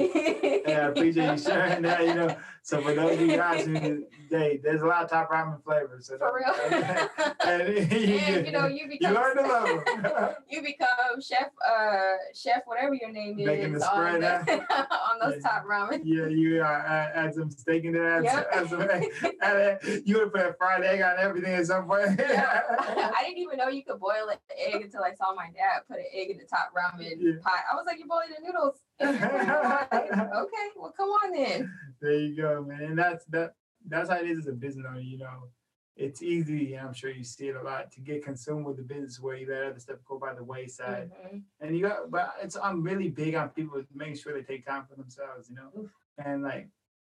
yeah, 0.67 0.79
I 0.79 0.89
appreciate 0.91 1.33
you 1.33 1.39
sharing 1.39 1.83
that. 1.83 2.07
You 2.07 2.15
know, 2.15 2.37
so 2.69 2.83
for 2.83 2.93
those 2.93 3.15
of 3.15 3.21
you 3.23 3.35
guys 3.35 3.65
who, 3.65 4.05
hey, 4.31 4.61
there's 4.63 4.83
a 4.83 4.87
lot 4.87 5.03
of 5.03 5.09
top 5.09 5.31
ramen 5.31 5.65
flavors. 5.65 6.07
So 6.07 6.19
For 6.19 6.35
real. 6.37 6.55
and 7.47 7.67
and 7.93 8.47
you 8.47 8.53
know, 8.53 8.67
you 8.67 8.87
become 8.89 9.11
you 9.15 9.19
learn 9.19 9.37
to 9.37 9.43
love 9.43 9.85
them. 10.03 10.35
you 10.51 10.61
become 10.61 11.19
chef, 11.23 11.49
uh, 11.67 12.13
chef, 12.35 12.61
whatever 12.67 12.93
your 12.93 13.11
name 13.11 13.39
is, 13.39 13.47
Making 13.47 13.73
the 13.73 13.89
on, 13.89 14.21
spread, 14.21 14.21
the- 14.47 14.95
on 14.95 15.19
those 15.23 15.37
Yeah. 15.43 15.49
top 15.49 15.65
ramen. 15.65 16.03
yeah, 16.05 16.27
you 16.27 16.63
uh, 16.63 16.67
add, 16.67 17.13
add 17.15 17.35
some 17.37 17.51
steak 17.51 17.85
in 17.85 17.95
there. 17.95 18.19
Add, 18.19 18.25
Yep. 18.25 18.49
add 18.53 18.69
some, 18.69 18.83
add, 19.41 19.79
you 20.05 20.19
would 20.19 20.31
put 20.31 20.43
a 20.43 20.53
fried 20.59 20.85
egg 20.85 21.01
on 21.01 21.17
everything 21.19 21.55
at 21.55 21.65
some 21.67 21.87
point. 21.87 22.19
Yeah. 22.19 22.65
I 23.17 23.23
didn't 23.25 23.39
even 23.39 23.57
know 23.57 23.69
you 23.69 23.83
could 23.83 23.99
boil 23.99 24.29
an 24.31 24.37
egg 24.59 24.83
until 24.83 25.03
I 25.05 25.15
saw 25.15 25.35
my 25.35 25.47
dad 25.57 25.85
put 25.89 26.01
an 26.01 26.05
egg 26.15 26.29
in 26.29 26.37
the 26.37 26.45
top 26.45 26.75
ramen 26.77 27.15
Yeah. 27.19 27.33
pot. 27.43 27.61
I 27.73 27.75
was 27.77 27.85
like, 27.87 27.99
"You're 27.99 28.09
boiling 28.09 28.29
the 28.39 28.47
noodles." 28.47 28.77
okay, 29.01 30.67
well, 30.77 30.93
come 30.95 31.09
on 31.09 31.33
then. 31.33 31.73
There 32.01 32.13
you 32.19 32.37
go, 32.37 32.63
man. 32.63 32.83
And 32.83 32.99
that's 32.99 33.25
that. 33.27 33.55
That's 33.87 34.11
how 34.11 34.17
it 34.17 34.29
is 34.29 34.41
as 34.41 34.47
a 34.49 34.53
business 34.53 34.87
owner. 34.89 35.01
You 35.01 35.19
know, 35.19 35.45
it's 35.97 36.23
easy, 36.23 36.75
and 36.75 36.87
I'm 36.89 36.95
sure 36.95 37.11
you 37.11 37.25
see 37.25 37.49
it 37.49 37.57
a 37.57 37.63
lot, 37.63 37.91
to 37.93 38.01
get 38.01 38.25
consumed 38.25 38.67
with 38.67 38.77
the 38.77 38.83
business 38.83 39.21
where 39.21 39.37
you 39.37 39.49
let 39.51 39.63
other 39.65 39.81
stuff 39.81 39.99
go 40.07 40.19
by 40.19 40.35
the 40.35 40.45
wayside. 40.45 41.11
Mhm. 41.27 41.43
And 41.61 41.77
you 41.77 41.83
got, 41.89 42.11
but 42.11 42.35
it's 42.43 42.57
I'm 42.57 42.83
really 42.83 43.09
big 43.09 43.35
on 43.35 43.51
people 43.51 43.83
making 43.95 44.17
sure 44.17 44.33
they 44.33 44.43
take 44.43 44.67
time 44.67 44.85
for 44.87 44.95
themselves. 44.97 45.49
You 45.49 45.57
know, 45.57 45.71
Oof. 45.79 45.91
and 46.25 46.43
like 46.43 46.69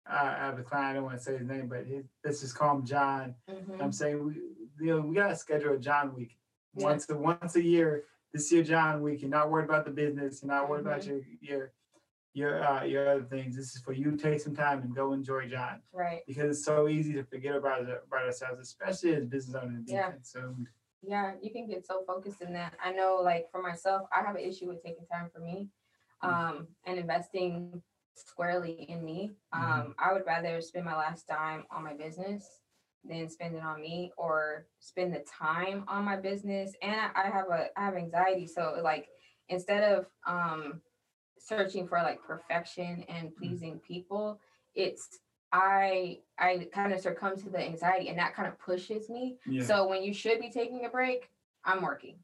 I 0.07 0.31
have 0.37 0.59
a 0.59 0.63
client. 0.63 0.91
I 0.91 0.93
don't 0.95 1.05
want 1.05 1.19
to 1.19 1.23
say 1.25 1.37
his 1.39 1.47
name, 1.47 1.69
but 1.69 1.87
he, 1.87 2.03
let's 2.25 2.41
just 2.41 2.57
call 2.57 2.77
him 2.77 2.85
John. 2.85 3.35
Mhm. 3.49 3.81
I'm 3.83 3.93
saying 3.93 4.23
we, 4.25 4.35
you 4.81 4.87
know, 4.87 5.01
we 5.01 5.15
gotta 5.15 5.37
schedule 5.37 5.75
a 5.75 5.79
John 5.79 6.15
week 6.15 6.37
Yeah. 6.75 6.85
once 6.85 7.09
a 7.09 7.17
once 7.17 7.57
a 7.57 7.63
year. 7.63 8.05
This 8.33 8.51
year, 8.51 8.65
John 8.65 9.01
week. 9.01 9.23
You're 9.23 9.31
not 9.31 9.49
worried 9.51 9.67
about 9.67 9.85
the 9.85 9.93
business. 9.93 10.43
You're 10.43 10.51
not 10.53 10.69
worried 10.69 10.81
about 10.85 11.03
Mhm. 11.03 11.07
your 11.07 11.21
your 11.41 11.73
your 12.35 12.63
uh, 12.63 12.85
your 12.85 13.09
other 13.09 13.23
things. 13.25 13.57
This 13.57 13.75
is 13.75 13.83
for 13.83 13.93
you. 13.93 14.17
Take 14.17 14.41
some 14.41 14.55
time 14.55 14.83
and 14.83 14.95
go 14.95 15.13
enjoy 15.13 15.49
John 15.49 15.81
Right. 15.93 16.23
because 16.27 16.51
it's 16.59 16.65
so 16.65 16.89
easy 16.89 17.13
to 17.15 17.25
forget 17.25 17.55
about 17.55 17.83
about 17.83 18.25
ourselves, 18.25 18.61
especially 18.61 19.15
as 19.15 19.25
business 19.27 19.57
owners. 19.57 19.85
Yeah. 19.87 20.11
consumed. 20.11 20.69
Yeah, 21.07 21.33
you 21.43 21.51
can 21.53 21.67
get 21.69 21.87
so 21.87 22.03
focused 22.07 22.41
in 22.41 22.53
that. 22.55 22.75
I 22.83 22.91
know, 22.93 23.21
like 23.23 23.51
for 23.53 23.61
myself, 23.63 24.09
I 24.13 24.23
have 24.25 24.37
an 24.37 24.43
issue 24.43 24.69
with 24.69 24.83
taking 24.83 25.07
time 25.07 25.29
for 25.33 25.39
me, 25.41 25.69
um, 26.23 26.67
and 26.87 26.99
investing 26.99 27.83
squarely 28.17 28.73
in 28.89 29.05
me. 29.05 29.37
Mhm. 29.55 29.61
Um, 29.61 29.95
I 29.99 30.13
would 30.13 30.25
rather 30.27 30.61
spend 30.61 30.85
my 30.87 30.97
last 30.97 31.27
dime 31.29 31.65
on 31.71 31.85
my 31.85 31.95
business 31.95 32.63
than 33.05 33.29
spend 33.29 33.55
it 33.55 33.63
on 33.63 33.81
me, 33.83 34.13
or 34.17 34.67
spend 34.79 35.13
the 35.15 35.21
time 35.21 35.85
on 35.89 36.05
my 36.05 36.17
business. 36.17 36.75
And 36.81 36.95
I, 36.99 37.11
I 37.27 37.31
have 37.31 37.49
a 37.51 37.69
I 37.79 37.85
have 37.85 37.97
anxiety, 37.97 38.47
so 38.47 38.81
like 38.83 39.09
instead 39.51 39.83
of 39.93 40.07
um, 40.27 40.81
searching 41.45 41.87
for 41.87 41.99
like 41.99 42.23
perfection 42.23 43.05
and 43.09 43.35
pleasing 43.37 43.79
people, 43.87 44.41
it's 44.75 45.19
I 45.53 46.19
I 46.39 46.69
kind 46.73 46.93
of 46.93 47.01
succumb 47.01 47.37
to 47.39 47.51
the 47.51 47.61
anxiety, 47.61 48.09
and 48.09 48.19
that 48.19 48.35
kind 48.35 48.49
of 48.49 48.59
pushes 48.59 49.09
me 49.09 49.37
Yeah. 49.47 49.65
so 49.65 49.87
when 49.87 50.03
you 50.03 50.13
should 50.13 50.41
be 50.41 50.51
taking 50.51 50.85
a 50.85 50.89
break, 50.89 51.31
I'm 51.65 51.83
working. 51.83 52.17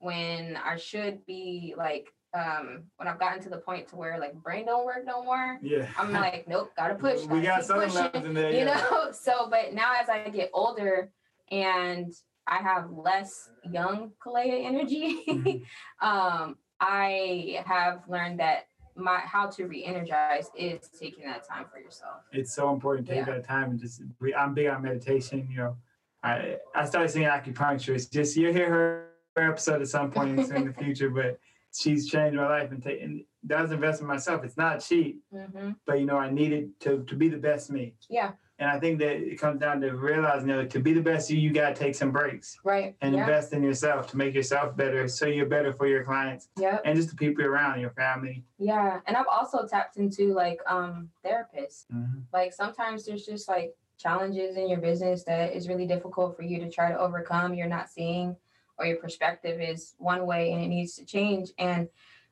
When 0.00 0.56
I 0.64 0.76
should 0.76 1.26
be 1.26 1.74
like, 1.76 2.06
um, 2.34 2.84
when 2.98 3.08
I've 3.08 3.18
gotten 3.18 3.42
to 3.42 3.48
the 3.48 3.56
point 3.56 3.88
to 3.88 3.96
where 3.96 4.18
like 4.20 4.34
brain 4.34 4.66
don't 4.66 4.84
work 4.86 5.04
no 5.04 5.24
more, 5.24 5.58
yeah. 5.62 5.88
I'm 5.98 6.12
like, 6.24 6.46
nope, 6.46 6.70
gotta 6.76 6.94
push. 6.94 7.24
we 7.24 7.40
got 7.40 7.56
keep 7.60 7.64
some 7.66 7.80
pushing, 7.80 7.94
levels 7.96 8.24
in 8.24 8.34
there. 8.34 8.50
you 8.52 8.58
yeah. 8.58 8.64
know. 8.90 9.12
So, 9.12 9.48
but 9.50 9.72
now 9.74 9.94
as 10.00 10.08
I 10.08 10.28
get 10.28 10.50
older 10.52 11.10
and 11.50 12.12
I 12.46 12.58
have 12.58 12.90
less 12.90 13.50
young 13.64 14.12
Kalea 14.24 14.64
energy, 14.64 15.24
Mhm. 15.28 15.62
um, 16.00 16.56
I 16.80 17.62
have 17.66 18.02
learned 18.08 18.40
that 18.40 18.66
my 18.96 19.18
how 19.20 19.46
to 19.46 19.66
re-energize 19.66 20.50
is 20.56 20.88
taking 20.98 21.24
that 21.24 21.46
time 21.48 21.66
for 21.72 21.78
yourself. 21.80 22.22
it's 22.32 22.52
so 22.54 22.72
important 22.72 23.06
to 23.06 23.14
take 23.14 23.26
Yeah. 23.26 23.34
that 23.34 23.44
time 23.46 23.70
and 23.70 23.78
just 23.78 24.02
I'm 24.36 24.54
big 24.54 24.66
on 24.68 24.82
meditation, 24.82 25.48
you 25.50 25.56
know. 25.58 25.76
I 26.22 26.58
I 26.74 26.84
started 26.84 27.10
seeing 27.10 27.26
acupuncture. 27.26 27.94
It's 27.94 28.06
just 28.06 28.36
you'll 28.36 28.52
hear 28.52 28.68
her 28.68 29.08
episode 29.36 29.80
at 29.82 29.88
some 29.88 30.10
point 30.10 30.50
in 30.50 30.64
the 30.66 30.72
future, 30.84 31.10
but 31.10 31.38
she's 31.72 32.08
changed 32.08 32.36
my 32.36 32.48
life 32.48 32.72
and 32.72 32.82
taking 32.82 33.24
that 33.44 33.62
was 33.62 33.70
invest 33.70 34.00
in 34.00 34.06
myself. 34.08 34.42
It's 34.44 34.56
not 34.56 34.80
cheap, 34.80 35.22
hmm 35.32 35.70
but 35.86 36.00
you 36.00 36.06
know, 36.06 36.18
I 36.18 36.30
needed 36.30 36.78
to 36.80 37.04
to 37.04 37.14
be 37.14 37.28
the 37.28 37.38
best 37.38 37.70
me. 37.70 37.94
Yeah. 38.10 38.32
And 38.60 38.68
I 38.68 38.78
think 38.80 38.98
that 38.98 39.16
it 39.16 39.40
comes 39.40 39.60
down 39.60 39.80
to 39.82 39.92
realizing 39.92 40.48
that 40.48 40.70
to 40.70 40.80
be 40.80 40.92
the 40.92 41.00
best 41.00 41.30
you, 41.30 41.38
you 41.38 41.52
gotta 41.52 41.74
take 41.74 41.94
some 41.94 42.10
breaks 42.10 42.58
Right. 42.64 42.96
and 43.00 43.14
yeah. 43.14 43.20
invest 43.20 43.52
in 43.52 43.62
yourself 43.62 44.08
to 44.10 44.16
make 44.16 44.34
yourself 44.34 44.76
better 44.76 45.06
so 45.06 45.26
you're 45.26 45.46
better 45.46 45.72
for 45.72 45.86
your 45.86 46.02
clients 46.04 46.48
Yep. 46.58 46.82
and 46.84 46.96
just 46.96 47.10
the 47.10 47.16
people 47.16 47.44
around 47.44 47.80
your 47.80 47.90
family. 47.90 48.44
Yeah, 48.58 49.00
and 49.06 49.16
I've 49.16 49.28
also 49.28 49.66
tapped 49.66 49.96
into 49.96 50.34
like 50.34 50.60
um 50.66 51.10
therapists. 51.24 51.86
Mhm. 51.92 52.22
Like 52.32 52.52
sometimes 52.52 53.06
there's 53.06 53.24
just 53.24 53.48
like 53.48 53.76
challenges 53.96 54.56
in 54.56 54.68
your 54.68 54.80
business 54.80 55.24
that 55.24 55.52
is 55.54 55.68
really 55.68 55.86
difficult 55.86 56.36
for 56.36 56.42
you 56.42 56.58
to 56.60 56.70
try 56.70 56.90
to 56.90 56.98
overcome. 56.98 57.54
You're 57.54 57.68
not 57.68 57.88
seeing 57.88 58.36
or 58.76 58.86
your 58.86 58.96
perspective 58.96 59.60
is 59.60 59.94
one 59.98 60.24
way 60.26 60.52
and 60.52 60.62
it 60.62 60.68
needs 60.68 60.94
to 60.96 61.04
change. 61.04 61.50
And 61.58 61.88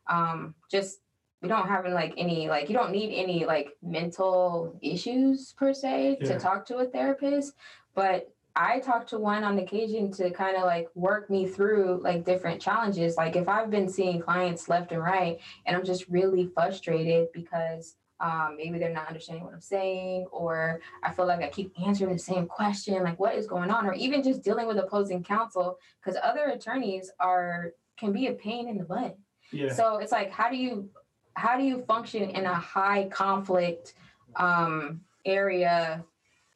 um 0.09 0.55
just 0.71 1.01
we 1.43 1.49
don't 1.49 1.69
have 1.69 1.87
like 1.87 2.15
any 2.17 2.49
like 2.49 2.69
you 2.69 2.75
don't 2.75 2.93
need 2.93 3.15
any 3.15 3.45
like 3.45 3.77
mental 3.83 4.79
issues 4.83 5.53
per 5.53 5.73
se 5.73 6.19
Yeah. 6.21 6.29
to 6.29 6.39
talk 6.39 6.67
to 6.67 6.79
a 6.79 6.87
therapist, 6.87 7.55
but 7.95 8.31
I 8.59 8.81
talk 8.81 9.07
to 9.09 9.19
one 9.19 9.45
on 9.45 9.59
occasion 9.59 10.11
to 10.13 10.31
kind 10.31 10.57
of 10.57 10.63
like 10.63 10.89
work 10.95 11.29
me 11.29 11.47
through 11.47 12.01
like 12.03 12.25
different 12.25 12.61
challenges. 12.61 13.17
Like 13.19 13.37
if 13.37 13.49
I've 13.49 13.71
been 13.71 13.89
seeing 13.89 14.19
clients 14.21 14.69
left 14.69 14.93
and 14.93 15.03
right 15.03 15.39
and 15.67 15.77
I'm 15.77 15.85
just 15.85 16.09
really 16.09 16.47
frustrated 16.55 17.29
because 17.35 17.97
um, 18.19 18.55
maybe 18.57 18.79
they're 18.79 18.95
not 18.95 19.09
understanding 19.09 19.45
what 19.45 19.53
I'm 19.53 19.61
saying, 19.61 20.25
or 20.33 20.81
I 21.03 21.13
feel 21.13 21.27
like 21.27 21.43
I 21.43 21.49
keep 21.49 21.71
answering 21.87 22.15
the 22.15 22.19
same 22.19 22.47
question, 22.47 23.03
like 23.03 23.21
what 23.21 23.35
is 23.35 23.47
going 23.47 23.71
on, 23.71 23.87
or 23.87 23.93
even 23.93 24.23
just 24.23 24.43
dealing 24.43 24.67
with 24.67 24.79
opposing 24.79 25.23
counsel, 25.23 25.77
because 26.01 26.19
other 26.23 26.47
attorneys 26.47 27.11
are 27.21 27.73
can 27.99 28.13
be 28.13 28.29
a 28.29 28.33
pain 28.33 28.71
in 28.71 28.79
the 28.79 28.85
butt. 28.85 29.19
Yeah. 29.53 29.71
So 29.71 29.99
it's 29.99 30.13
like, 30.13 30.31
how 30.31 30.49
do 30.49 30.57
you 30.57 30.89
how 31.37 31.57
do 31.57 31.63
you 31.63 31.83
function 31.83 32.31
in 32.31 32.47
a 32.47 32.55
high 32.55 33.09
conflict 33.09 33.95
um, 34.37 35.01
area 35.25 36.05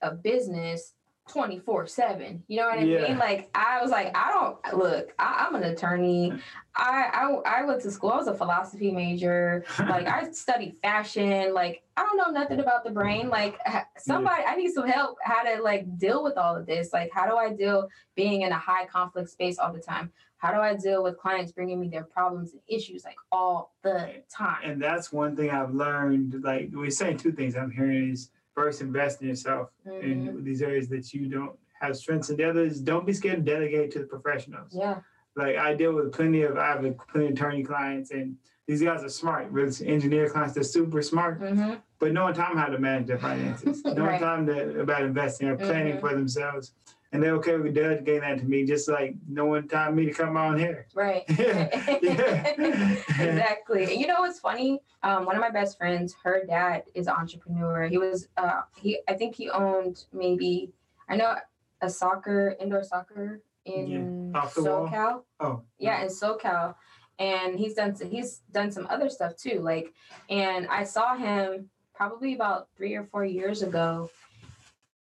of 0.02 0.22
business 0.22 0.94
24 1.30 1.86
7 1.86 2.42
you 2.48 2.56
know 2.58 2.66
what 2.66 2.78
i 2.78 2.82
Yeah. 2.82 3.08
mean 3.08 3.18
like 3.18 3.48
i 3.54 3.80
was 3.80 3.90
like 3.90 4.16
i 4.16 4.30
don't 4.30 4.78
look 4.78 5.12
I, 5.18 5.46
i'm 5.46 5.54
an 5.54 5.62
attorney. 5.64 6.32
I, 6.76 7.10
I 7.44 7.58
i 7.60 7.64
went 7.64 7.82
to 7.82 7.90
school 7.90 8.10
i 8.10 8.16
was 8.16 8.26
a 8.28 8.34
philosophy 8.34 8.90
major. 8.90 9.64
Like 9.78 10.08
i 10.08 10.30
studied 10.32 10.76
fashion. 10.82 11.52
Like 11.54 11.82
i 11.96 12.02
don't 12.02 12.16
know 12.16 12.30
nothing 12.40 12.60
about 12.60 12.84
the 12.84 12.90
brain. 12.90 13.28
Like 13.28 13.58
somebody 13.98 14.42
i 14.46 14.54
need 14.56 14.72
some 14.72 14.86
help 14.88 15.18
how 15.22 15.42
to 15.42 15.62
like 15.62 15.98
deal 15.98 16.22
with 16.22 16.36
all 16.36 16.56
of 16.56 16.66
this. 16.66 16.92
Like 16.92 17.10
how 17.12 17.26
do 17.28 17.36
i 17.36 17.52
deal 17.52 17.88
being 18.14 18.42
in 18.42 18.52
a 18.52 18.58
high 18.58 18.86
conflict 18.86 19.30
space 19.30 19.58
all 19.58 19.72
the 19.72 19.80
time? 19.80 20.12
How 20.38 20.52
do 20.52 20.60
i 20.60 20.74
deal 20.74 21.02
with 21.02 21.18
clients 21.18 21.52
bringing 21.52 21.80
me 21.80 21.88
their 21.88 22.04
problems 22.04 22.52
and 22.52 22.60
issues 22.68 23.04
like 23.04 23.18
all 23.32 23.74
the 23.82 24.22
time? 24.30 24.60
and 24.64 24.80
that's 24.80 25.12
one 25.12 25.36
thing 25.36 25.50
I've 25.50 25.74
learned. 25.74 26.42
Like 26.42 26.70
we're 26.72 26.90
saying 26.90 27.18
two 27.18 27.32
things 27.32 27.56
I'm 27.56 27.70
hearing 27.72 28.12
is 28.12 28.30
first 28.54 28.80
invest 28.80 29.22
in 29.22 29.28
yourself 29.28 29.70
Mhm. 29.86 30.02
in 30.02 30.44
these 30.44 30.62
areas 30.62 30.88
that 30.88 31.12
you 31.12 31.28
don't 31.28 31.58
have 31.80 31.96
strengths 31.96 32.30
in. 32.30 32.36
The 32.36 32.44
other 32.44 32.62
is 32.64 32.80
don't 32.80 33.06
be 33.06 33.12
scared 33.12 33.44
to 33.44 33.52
delegate 33.54 33.90
to 33.92 34.00
the 34.00 34.06
professionals. 34.06 34.74
yeah 34.74 35.00
Like 35.36 35.56
I 35.56 35.74
deal 35.74 35.94
with 35.94 36.12
plenty 36.12 36.42
of 36.42 36.56
I 36.58 36.66
have 36.66 36.84
a 36.84 36.92
plenty 36.92 37.26
of 37.28 37.32
attorney 37.32 37.62
clients 37.62 38.10
and 38.10 38.36
these 38.66 38.82
guys 38.82 39.02
are 39.02 39.08
smart. 39.08 39.50
Really 39.50 39.72
engineer 39.86 40.28
clients, 40.28 40.54
they're 40.54 40.62
super 40.62 41.02
smart, 41.02 41.38
hmm 41.40 41.74
but 41.98 42.12
knowing 42.12 42.32
time 42.34 42.56
how 42.56 42.66
to 42.66 42.78
manage 42.78 43.06
their 43.08 43.18
finances. 43.18 43.84
knowing 43.84 43.98
Right. 43.98 44.20
time 44.20 44.46
to, 44.46 44.80
about 44.80 45.02
investing 45.02 45.48
or 45.48 45.56
planning 45.56 45.96
Mhm. 45.96 46.00
for 46.00 46.14
themselves. 46.14 46.74
And 47.12 47.20
they're 47.20 47.34
okay 47.34 47.56
with 47.56 47.74
delegating 47.74 48.20
that 48.20 48.38
to 48.38 48.44
me, 48.44 48.64
just 48.64 48.88
like 48.88 49.16
no 49.28 49.46
one 49.46 49.66
time 49.66 49.96
me 49.96 50.06
to 50.06 50.12
come 50.12 50.36
on 50.36 50.58
here. 50.58 50.86
Right. 50.94 51.24
Yeah, 51.38 51.68
yeah. 52.02 52.46
exactly. 53.08 53.82
And 53.84 54.00
you 54.00 54.06
know 54.06 54.20
what's 54.20 54.38
funny? 54.38 54.80
Um, 55.02 55.24
one 55.26 55.34
of 55.34 55.40
my 55.40 55.50
best 55.50 55.76
friends, 55.76 56.14
her 56.22 56.44
dad 56.46 56.84
is 56.94 57.08
an 57.08 57.14
entrepreneur. 57.14 57.88
He 57.88 57.98
was 57.98 58.28
uh 58.36 58.62
he 58.76 59.00
I 59.08 59.14
think 59.14 59.34
he 59.34 59.50
owned 59.50 60.04
maybe 60.12 60.70
I 61.08 61.16
know 61.16 61.34
a 61.80 61.90
soccer 61.90 62.54
indoor 62.60 62.84
soccer 62.84 63.40
in 63.64 64.30
Yeah, 64.32 64.42
the 64.54 64.62
wall. 64.62 64.88
SoCal. 64.88 65.22
Oh. 65.40 65.62
Yeah, 65.78 66.02
in 66.02 66.08
SoCal. 66.08 66.74
And 67.18 67.58
he's 67.58 67.74
done 67.74 67.96
he's 68.08 68.42
done 68.52 68.70
some 68.70 68.86
other 68.88 69.08
stuff 69.08 69.36
too. 69.36 69.58
Like 69.60 69.92
and 70.28 70.68
I 70.68 70.84
saw 70.84 71.16
him 71.16 71.70
probably 71.92 72.34
about 72.34 72.68
three 72.76 72.94
or 72.94 73.04
four 73.04 73.24
years 73.24 73.62
ago. 73.62 74.10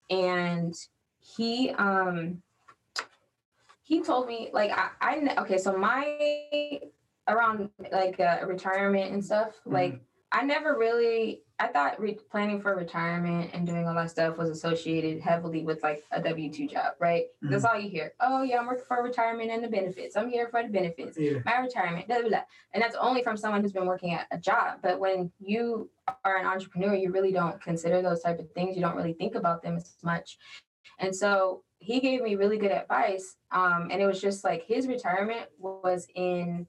And 0.09 0.73
he 1.36 1.72
um 1.72 2.41
he 3.84 4.01
told 4.01 4.27
me 4.27 4.50
like 4.53 4.72
I, 4.72 4.89
I 5.01 5.41
okay 5.41 5.57
so 5.57 5.75
my 5.77 6.79
around 7.27 7.69
like 7.91 8.19
uh, 8.19 8.39
retirement 8.46 9.12
and 9.13 9.24
stuff 9.24 9.50
like 9.65 10.00
i 10.31 10.43
never 10.43 10.77
really 10.77 11.41
i 11.60 11.67
thought 11.67 12.00
re- 12.00 12.17
planning 12.31 12.62
for 12.62 12.75
retirement 12.75 13.50
and 13.53 13.65
doing 13.67 13.88
all 13.88 13.96
that 13.96 14.10
stuff 14.10 14.38
was 14.38 14.50
associated 14.50 15.19
heavily 15.22 15.63
with 15.63 15.84
like 15.84 16.03
a 16.12 16.22
w2 16.22 16.69
job 16.72 16.93
right 17.00 17.25
that's 17.41 17.65
all 17.65 17.77
you 17.79 17.89
hear 17.89 18.13
oh 18.22 18.43
yeah 18.43 18.60
i'm 18.60 18.67
working 18.67 18.86
for 18.88 19.03
retirement 19.03 19.50
and 19.51 19.62
the 19.63 19.67
benefits 19.67 20.15
i'm 20.15 20.29
here 20.29 20.48
for 20.50 20.63
the 20.63 20.69
benefits 20.69 21.17
Yeah. 21.17 21.39
my 21.46 21.57
retirement, 21.60 22.07
blah, 22.07 22.19
blah, 22.19 22.29
blah. 22.29 22.41
And 22.74 22.81
that's 22.84 22.96
only 22.96 23.24
from 23.24 23.36
someone 23.38 23.62
who's 23.62 23.72
been 23.74 23.86
working 23.88 24.13
at 24.13 24.27
a 24.31 24.38
job. 24.38 24.79
But 24.84 25.00
when 25.00 25.31
you 25.39 25.89
are 26.24 26.38
an 26.38 26.46
entrepreneur, 26.46 26.93
you 26.93 27.12
really 27.12 27.31
don't 27.31 27.60
consider 27.62 28.01
those 28.01 28.22
type 28.22 28.39
of 28.39 28.51
things. 28.51 28.75
You 28.75 28.81
don't 28.81 28.96
really 28.96 29.13
think 29.13 29.36
about 29.36 29.63
them 29.63 29.77
as 29.77 29.96
much. 30.03 30.38
And 31.00 31.15
so 31.15 31.63
he 31.79 32.00
gave 32.00 32.22
me 32.22 32.36
really 32.36 32.58
good 32.58 32.72
advice. 32.72 33.36
Um, 33.51 33.89
and 33.91 34.01
it 34.01 34.06
was 34.08 34.20
just 34.22 34.44
like 34.44 34.63
his 34.65 34.88
retirement 34.88 35.48
was 35.60 36.08
in 36.15 36.67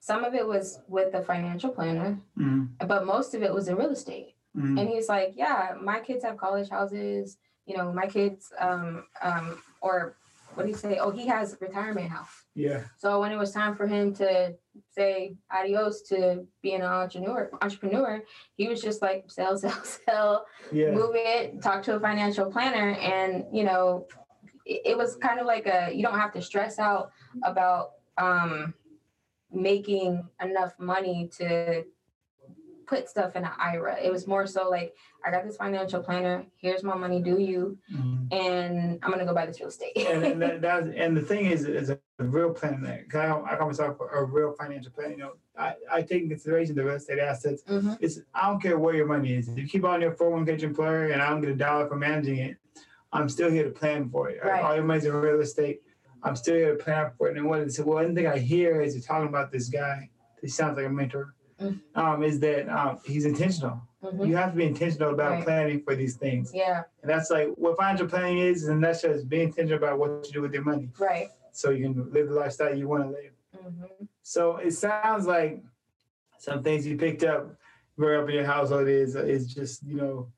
some 0.00 0.24
of 0.24 0.34
it 0.34 0.46
was 0.46 0.80
with 0.88 1.14
a 1.14 1.22
financial 1.22 1.70
planner, 1.70 2.18
Mhm. 2.36 2.70
but 2.86 3.06
most 3.06 3.34
of 3.34 3.42
it 3.42 3.52
was 3.54 3.68
in 3.68 3.76
real 3.76 3.90
estate. 3.90 4.34
Mhm. 4.56 4.78
And 4.80 4.88
he's 4.88 5.08
like, 5.08 5.32
Yeah, 5.36 5.74
my 5.80 6.00
kids 6.00 6.24
have 6.24 6.36
college 6.36 6.68
houses, 6.68 7.38
you 7.66 7.76
know, 7.76 7.92
my 7.92 8.06
kids 8.06 8.52
um 8.58 9.06
um 9.22 9.62
or 9.80 10.16
what 10.54 10.64
do 10.64 10.68
you 10.70 10.76
say? 10.76 10.98
Oh, 10.98 11.10
he 11.10 11.26
has 11.26 11.56
retirement 11.60 12.10
house. 12.10 12.44
Yeah. 12.54 12.82
So 12.98 13.20
when 13.20 13.32
it 13.32 13.38
was 13.38 13.52
time 13.52 13.74
for 13.74 13.86
him 13.86 14.14
to 14.14 14.54
say 14.90 15.34
adios 15.50 16.02
to 16.02 16.46
being 16.62 16.80
an 16.80 16.86
entrepreneur, 16.86 17.50
entrepreneur, 17.60 18.22
he 18.56 18.68
was 18.68 18.82
just 18.82 19.02
like 19.02 19.24
sell, 19.28 19.56
sell, 19.64 19.82
sell, 19.84 20.46
Yeah. 20.70 20.90
move 20.90 21.12
it, 21.14 21.62
talk 21.62 21.82
to 21.84 21.96
a 21.96 22.00
financial 22.00 22.50
planner, 22.50 22.92
and 22.92 23.44
you 23.52 23.64
know, 23.64 24.06
it, 24.66 24.82
it 24.84 24.96
was 24.96 25.16
kind 25.16 25.40
of 25.40 25.46
like 25.46 25.66
a 25.66 25.90
you 25.92 26.02
don't 26.02 26.18
have 26.18 26.32
to 26.34 26.42
stress 26.42 26.78
out 26.78 27.10
about 27.42 27.92
um, 28.18 28.74
making 29.50 30.22
enough 30.42 30.72
money 30.78 31.30
to 31.38 31.84
put 32.92 33.08
stuff 33.08 33.36
in 33.36 33.44
an 33.44 33.50
IRA. 33.58 33.96
It 34.02 34.12
was 34.12 34.26
more 34.26 34.46
so 34.46 34.68
like 34.68 34.94
I 35.24 35.30
got 35.30 35.44
this 35.46 35.56
financial 35.56 36.02
planner. 36.02 36.44
Here's 36.58 36.82
my 36.82 36.94
money. 36.94 37.22
Do 37.22 37.38
you? 37.40 37.78
Mhm. 37.90 38.30
And 38.30 38.98
I'm 39.02 39.10
gonna 39.10 39.24
go 39.24 39.32
buy 39.34 39.46
this 39.46 39.58
real 39.60 39.70
estate. 39.70 39.96
and, 39.96 40.22
and 40.24 40.42
that, 40.42 40.60
that's 40.66 40.88
and 40.94 41.16
the 41.16 41.22
thing 41.22 41.46
is, 41.46 41.64
is 41.64 41.88
a, 41.90 41.98
real 42.18 42.52
plan 42.52 42.80
there. 42.82 43.04
'Cause 43.10 43.20
I, 43.20 43.52
I 43.52 43.56
call 43.56 43.66
myself 43.68 43.96
a 44.00 44.24
real 44.24 44.52
financial 44.52 44.92
plan. 44.92 45.10
You 45.12 45.16
know, 45.16 45.32
I, 45.58 45.74
I 45.90 46.02
take 46.02 46.22
in 46.22 46.28
consideration 46.28 46.76
the 46.76 46.84
real 46.84 46.94
estate 46.96 47.18
assets. 47.18 47.62
Mhm. 47.68 47.96
It's 48.00 48.20
I 48.34 48.46
don't 48.48 48.60
care 48.62 48.78
where 48.78 48.94
your 48.94 49.06
money 49.06 49.32
is. 49.34 49.48
If 49.48 49.56
you 49.58 49.66
keep 49.66 49.84
on 49.84 50.00
your 50.02 50.12
401k 50.12 50.62
employer 50.62 51.06
and 51.12 51.20
I 51.22 51.30
don't 51.30 51.40
get 51.40 51.50
a 51.50 51.56
dollar 51.56 51.88
for 51.88 51.96
managing 51.96 52.38
it, 52.38 52.58
I'm 53.12 53.28
still 53.28 53.50
here 53.50 53.64
to 53.64 53.70
plan 53.70 54.08
for 54.10 54.28
it. 54.30 54.38
Right. 54.44 54.62
All 54.62 54.74
your 54.76 54.84
money's 54.84 55.06
in 55.06 55.14
real 55.14 55.40
estate. 55.40 55.80
I'm 56.22 56.36
still 56.36 56.54
here 56.54 56.76
to 56.76 56.84
plan 56.84 57.10
for 57.18 57.28
it. 57.30 57.36
And 57.38 57.46
what 57.48 57.60
is 57.60 57.80
well, 57.80 57.96
one 58.04 58.14
thing 58.14 58.26
I 58.28 58.38
hear 58.38 58.80
is 58.82 58.94
you're 58.94 59.02
talking 59.02 59.28
about 59.28 59.50
this 59.50 59.68
guy. 59.68 60.10
He 60.42 60.48
sounds 60.48 60.76
like 60.76 60.86
a 60.86 60.90
mentor. 60.90 61.34
Mm. 61.62 61.80
Um, 61.94 62.22
is 62.22 62.40
that 62.40 62.68
um, 62.68 62.98
he's 63.04 63.24
intentional. 63.24 63.80
Mhm. 64.02 64.26
You 64.26 64.36
have 64.36 64.50
to 64.50 64.56
be 64.56 64.64
intentional 64.64 65.10
about 65.14 65.32
Right. 65.32 65.44
planning 65.44 65.80
for 65.82 65.94
these 65.94 66.16
things. 66.16 66.52
Yeah. 66.52 66.82
And 67.02 67.10
that's 67.10 67.30
like 67.30 67.48
what 67.56 67.76
financial 67.76 68.08
planning 68.08 68.38
is, 68.38 68.66
and 68.68 68.82
that's 68.82 69.02
just 69.02 69.28
being 69.28 69.48
intentional 69.48 69.78
about 69.78 69.98
what 69.98 70.26
you 70.26 70.32
do 70.32 70.42
with 70.42 70.52
your 70.52 70.64
money 70.64 70.90
Right. 70.98 71.28
so 71.52 71.70
you 71.70 71.84
can 71.84 72.12
live 72.12 72.28
the 72.28 72.34
lifestyle 72.34 72.74
you 72.74 72.88
want 72.88 73.04
to 73.04 73.10
live. 73.10 73.32
hmm 73.62 73.84
So 74.22 74.56
it 74.56 74.72
sounds 74.72 75.26
like 75.26 75.62
some 76.38 76.62
things 76.62 76.86
you 76.86 76.96
picked 76.96 77.22
up 77.22 77.56
growing 77.96 78.22
up 78.22 78.28
in 78.28 78.34
your 78.34 78.44
household 78.44 78.88
is 78.88 79.14
is 79.14 79.52
just 79.54 79.82
you 79.84 79.96
know 79.96 80.32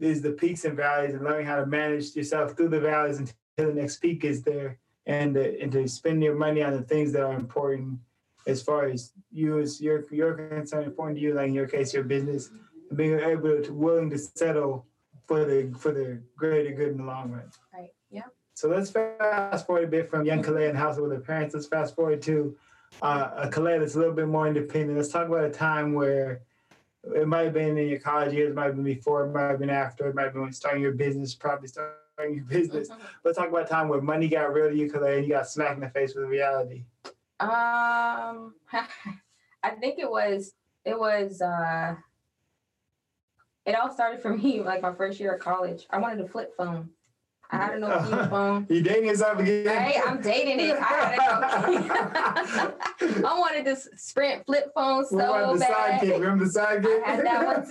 is 0.00 0.22
the 0.22 0.32
peaks 0.32 0.64
and 0.64 0.76
valleys 0.76 1.14
and 1.14 1.24
learning 1.24 1.46
how 1.46 1.56
to 1.56 1.66
manage 1.66 2.14
yourself 2.16 2.56
through 2.56 2.68
the 2.68 2.80
valleys 2.80 3.18
until 3.18 3.34
the 3.72 3.80
next 3.80 3.96
peak 3.98 4.24
is 4.24 4.42
there, 4.42 4.78
and 5.06 5.34
to, 5.34 5.60
and 5.60 5.70
to 5.72 5.86
spend 5.88 6.22
your 6.22 6.34
money 6.34 6.62
on 6.62 6.72
the 6.72 6.82
things 6.82 7.12
that 7.12 7.22
are 7.22 7.34
important 7.34 7.98
as 8.46 8.62
far 8.62 8.86
as 8.86 9.12
you 9.32 9.58
as 9.58 9.80
your 9.80 10.04
your 10.10 10.34
concern 10.34 10.84
important 10.84 11.18
to 11.18 11.22
you, 11.22 11.34
like 11.34 11.48
in 11.48 11.54
your 11.54 11.66
case, 11.66 11.94
your 11.94 12.04
business, 12.04 12.50
being 12.94 13.18
able 13.18 13.62
to 13.62 13.72
willing 13.72 14.10
to 14.10 14.18
settle 14.18 14.86
for 15.26 15.44
the 15.44 15.74
for 15.78 15.92
the 15.92 16.20
greater 16.36 16.74
good 16.74 16.90
in 16.90 16.98
the 16.98 17.04
long 17.04 17.30
run. 17.30 17.50
Right. 17.72 17.90
Yeah. 18.10 18.22
So 18.54 18.68
let's 18.68 18.90
fast 18.90 19.66
forward 19.66 19.84
a 19.84 19.88
bit 19.88 20.08
from 20.08 20.24
young 20.24 20.42
Kalea 20.42 20.68
and 20.68 20.78
household 20.78 21.08
with 21.08 21.18
her 21.18 21.24
parents. 21.24 21.54
Let's 21.54 21.66
fast 21.66 21.96
forward 21.96 22.22
to 22.22 22.56
uh, 23.02 23.30
a 23.36 23.48
Kalea 23.48 23.80
that's 23.80 23.96
a 23.96 23.98
little 23.98 24.14
bit 24.14 24.28
more 24.28 24.46
independent. 24.46 24.96
Let's 24.96 25.10
talk 25.10 25.26
about 25.26 25.44
a 25.44 25.50
time 25.50 25.92
where 25.94 26.42
it 27.14 27.26
might 27.26 27.44
have 27.44 27.52
been 27.52 27.76
in 27.76 27.88
your 27.88 27.98
college 27.98 28.32
years, 28.32 28.50
it 28.50 28.54
might 28.54 28.66
have 28.66 28.76
been 28.76 28.84
before, 28.84 29.26
it 29.26 29.32
might 29.32 29.50
have 29.50 29.58
been 29.58 29.70
after, 29.70 30.08
it 30.08 30.14
might 30.14 30.24
have 30.24 30.32
been 30.32 30.42
when 30.42 30.52
starting 30.52 30.82
your 30.82 30.92
business, 30.92 31.34
probably 31.34 31.68
starting 31.68 32.36
your 32.36 32.44
business. 32.44 32.88
Let's 33.24 33.36
talk 33.36 33.48
about 33.48 33.66
a 33.66 33.68
time 33.68 33.88
where 33.88 34.00
money 34.00 34.28
got 34.28 34.52
real 34.54 34.70
to 34.70 34.76
you, 34.76 34.90
Kalea, 34.90 35.18
and 35.18 35.26
you 35.26 35.32
got 35.32 35.48
smacked 35.48 35.74
in 35.74 35.80
the 35.80 35.90
face 35.90 36.14
with 36.14 36.26
reality. 36.26 36.84
Um, 37.50 38.54
I 39.62 39.70
think 39.80 39.98
it 39.98 40.10
was 40.10 40.52
it 40.84 40.98
was 40.98 41.40
uh 41.40 41.94
it 43.66 43.74
all 43.74 43.90
started 43.90 44.20
for 44.20 44.36
me 44.36 44.60
like 44.60 44.82
my 44.82 44.94
first 44.94 45.18
year 45.18 45.34
of 45.34 45.40
college. 45.40 45.86
I 45.90 45.98
wanted 45.98 46.20
a 46.24 46.28
flip 46.28 46.52
phone. 46.56 46.90
I 47.50 47.56
had 47.56 47.74
a 47.74 47.78
Nokia 47.78 48.30
phone. 48.34 48.66
You 48.68 48.82
dating 48.82 49.06
yourself 49.06 49.38
again? 49.38 49.66
Hey, 49.66 50.00
I'm 50.04 50.20
dating 50.20 50.60
it. 50.60 50.76
I 50.76 50.84
had 50.84 51.14
a 51.14 51.22
Nokia. 53.00 53.24
I 53.24 53.38
wanted 53.38 53.64
this 53.64 53.88
Sprint 53.96 54.44
flip 54.44 54.70
phone 54.74 55.06
so 55.06 55.16
the 55.16 55.64
sidekick? 55.64 56.00
bad. 56.00 56.20
Remember 56.20 56.44
the 56.44 56.50
sidekick? 56.50 57.04
I 57.04 57.10
had 57.10 57.24
that 57.26 57.46
one 57.46 57.66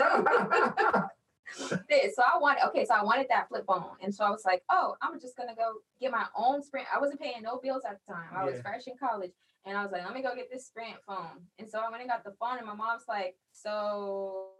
So 1.56 2.24
I 2.24 2.38
wanted 2.40 2.64
okay, 2.68 2.86
so 2.86 2.96
I 2.96 3.04
wanted 3.04 3.28
that 3.30 3.50
flip 3.50 3.66
phone. 3.68 3.84
And 4.02 4.14
so 4.14 4.24
I 4.24 4.30
was 4.30 4.44
like, 4.46 4.64
oh, 4.70 4.96
I'm 5.02 5.20
just 5.20 5.36
gonna 5.36 5.56
go 5.56 5.74
get 6.00 6.12
my 6.12 6.26
own 6.36 6.64
Sprint. 6.64 6.88
I 6.94 7.00
wasn't 7.00 7.20
paying 7.20 7.44
no 7.44 7.60
bills 7.62 7.84
at 7.88 8.00
the 8.06 8.14
time. 8.14 8.30
I 8.36 8.46
was 8.46 8.62
fresh 8.62 8.88
in 8.88 8.94
college. 8.98 9.32
And 9.66 9.78
I 9.78 9.84
was 9.84 9.92
like, 9.92 10.04
let 10.04 10.14
me 10.14 10.22
go 10.22 10.36
get 10.36 10.52
this 10.52 10.68
Sprint 10.68 10.98
phone. 11.08 11.48
And 11.58 11.70
so 11.70 11.80
I 11.80 11.90
went 11.90 12.02
and 12.02 12.10
got 12.10 12.24
the 12.24 12.34
phone, 12.40 12.58
and 12.58 12.68
my 12.68 12.74
mom's 12.74 13.04
like, 13.08 13.36
so 13.54 14.56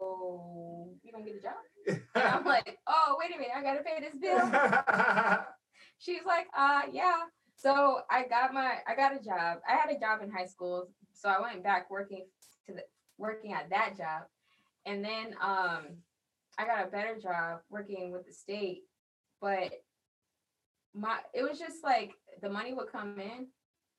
you 1.02 1.12
gonna 1.12 1.24
get 1.24 1.36
a 1.36 1.42
job? 1.42 2.00
And 2.14 2.24
I'm 2.24 2.44
like, 2.44 2.78
oh, 2.86 3.16
wait 3.18 3.34
a 3.34 3.38
minute, 3.38 3.52
I 3.54 3.62
gotta 3.62 3.82
pay 3.82 4.00
this 4.00 4.16
bill. 4.16 4.38
She's 5.98 6.24
like, 6.26 6.46
uh, 6.56 6.82
yeah. 6.92 7.22
So 7.56 8.00
I 8.10 8.26
got 8.26 8.54
my, 8.54 8.78
I 8.88 8.94
got 8.94 9.14
a 9.14 9.22
job. 9.22 9.58
I 9.68 9.74
had 9.74 9.90
a 9.94 9.98
job 9.98 10.22
in 10.22 10.30
high 10.30 10.46
school, 10.46 10.88
so 11.12 11.28
I 11.28 11.40
went 11.40 11.62
back 11.62 11.90
working 11.90 12.26
to 12.66 12.72
the 12.72 12.82
working 13.18 13.52
at 13.52 13.70
that 13.70 13.96
job, 13.96 14.22
and 14.86 15.04
then 15.04 15.34
um, 15.40 15.98
I 16.58 16.64
got 16.66 16.86
a 16.86 16.90
better 16.90 17.18
job 17.20 17.60
working 17.68 18.10
with 18.12 18.26
the 18.26 18.32
state, 18.32 18.82
but 19.40 19.72
my 20.94 21.18
it 21.34 21.42
was 21.42 21.58
just 21.58 21.82
like 21.82 22.12
the 22.42 22.48
money 22.48 22.72
would 22.72 22.90
come 22.90 23.18
in, 23.20 23.48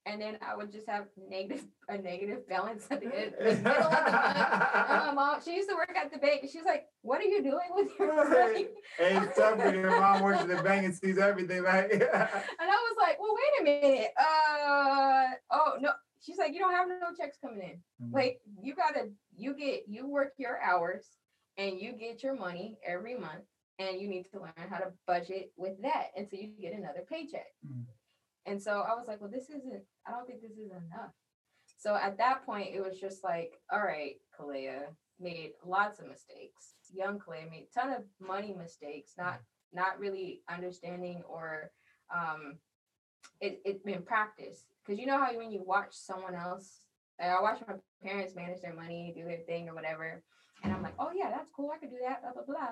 and 0.06 0.22
then 0.22 0.38
I 0.48 0.56
would 0.56 0.72
just 0.72 0.88
have 0.88 1.06
negative 1.30 1.66
a 1.90 1.98
negative 1.98 2.48
balance 2.48 2.88
at 2.90 3.02
the 3.02 3.16
end, 3.16 3.34
the 3.40 3.46
middle 3.46 3.84
of 3.84 4.06
the 4.06 4.12
month. 4.12 4.90
And 4.90 5.06
my 5.06 5.12
mom, 5.14 5.42
she 5.44 5.56
used 5.56 5.70
to 5.70 5.76
work 5.76 5.96
at 5.96 6.12
the 6.12 6.18
bank, 6.20 6.42
she's 6.52 6.64
like, 6.66 6.86
"What 7.02 7.22
are 7.22 7.26
you 7.26 7.44
doing 7.44 7.70
with 7.72 7.90
your 8.00 8.16
money?" 8.16 8.68
Hey, 8.98 9.18
it's 9.18 9.38
tough 9.38 9.58
when 9.58 9.76
your 9.76 10.00
mom 10.00 10.22
works 10.24 10.42
at 10.42 10.48
the 10.48 10.62
bank 10.64 10.86
and 10.86 10.96
sees 10.96 11.18
everything. 11.18 11.64
Like, 11.64 11.92
And 11.92 12.02
I 12.04 12.80
was 12.90 12.96
like, 13.00 13.20
well, 13.20 13.36
wait 13.36 13.62
a 13.62 13.64
minute. 13.64 14.12
Uh 14.20 15.28
oh 15.52 15.78
no. 15.80 15.92
She's 16.22 16.38
like, 16.38 16.54
you 16.54 16.60
don't 16.60 16.74
have 16.74 16.88
no 16.88 17.14
checks 17.18 17.38
coming 17.40 17.62
in. 17.62 18.08
Mhm. 18.08 18.14
Like 18.14 18.40
you 18.62 18.74
gotta 18.76 19.10
you 19.36 19.54
get 19.56 19.84
you 19.88 20.08
work 20.08 20.34
your 20.38 20.60
hours 20.62 21.06
and 21.58 21.80
you 21.80 21.94
get 21.94 22.24
your 22.24 22.36
money 22.36 22.78
every 22.86 23.16
month 23.18 23.44
and 23.80 24.00
you 24.00 24.08
need 24.08 24.26
to 24.34 24.40
learn 24.40 24.70
how 24.70 24.78
to 24.78 24.92
budget 25.06 25.52
with 25.58 25.80
that 25.82 26.08
until 26.16 26.40
you 26.40 26.54
get 26.60 26.74
another 26.74 27.04
paycheck. 27.10 27.48
Mhm. 27.68 27.86
And 28.46 28.62
so 28.62 28.82
I 28.82 28.94
was 28.96 29.06
like, 29.08 29.22
well, 29.22 29.32
this 29.32 29.50
isn't, 29.50 29.84
I 30.08 30.12
don't 30.12 30.28
think 30.28 30.42
this 30.42 30.52
is 30.52 30.72
enough. 30.72 31.12
So 31.78 31.96
at 31.96 32.18
that 32.18 32.46
point, 32.46 32.70
it 32.74 32.82
was 32.82 33.00
just 33.00 33.24
like, 33.24 33.60
all 33.72 33.82
right, 33.82 34.16
Kalea 34.40 34.84
made 35.20 35.52
lots 35.66 36.00
of 36.00 36.08
mistakes. 36.08 36.74
Young 36.94 37.20
Kalea 37.20 37.50
made 37.50 37.68
a 37.70 37.80
ton 37.80 37.94
of 37.94 38.04
money 38.20 38.56
mistakes, 38.58 39.14
not 39.18 39.40
not 39.74 40.00
really 40.00 40.42
understanding 40.50 41.22
or 41.28 41.72
um 42.16 42.58
it, 43.42 43.62
it 43.66 43.82
in 43.86 44.02
practice. 44.04 44.66
Because 44.86 45.00
you 45.00 45.06
know 45.06 45.20
how 45.20 45.36
when 45.36 45.52
you 45.52 45.64
watch 45.66 45.90
someone 45.92 46.36
else, 46.36 46.82
like 47.20 47.30
I 47.30 47.42
watch 47.42 47.60
my 47.68 47.76
parents 48.04 48.36
manage 48.36 48.62
their 48.62 48.74
money, 48.74 49.14
do 49.16 49.26
their 49.26 49.40
thing 49.40 49.68
or 49.68 49.76
whatever, 49.76 50.24
and 50.64 50.72
I'm 50.72 50.84
like, 50.84 50.96
oh 51.00 51.12
yeah, 51.14 51.30
that's 51.30 51.50
cool, 51.56 51.72
I 51.74 51.78
could 51.78 51.90
do 51.90 52.00
that, 52.08 52.22
blah 52.22 52.32
blah 52.34 52.44
blah. 52.46 52.70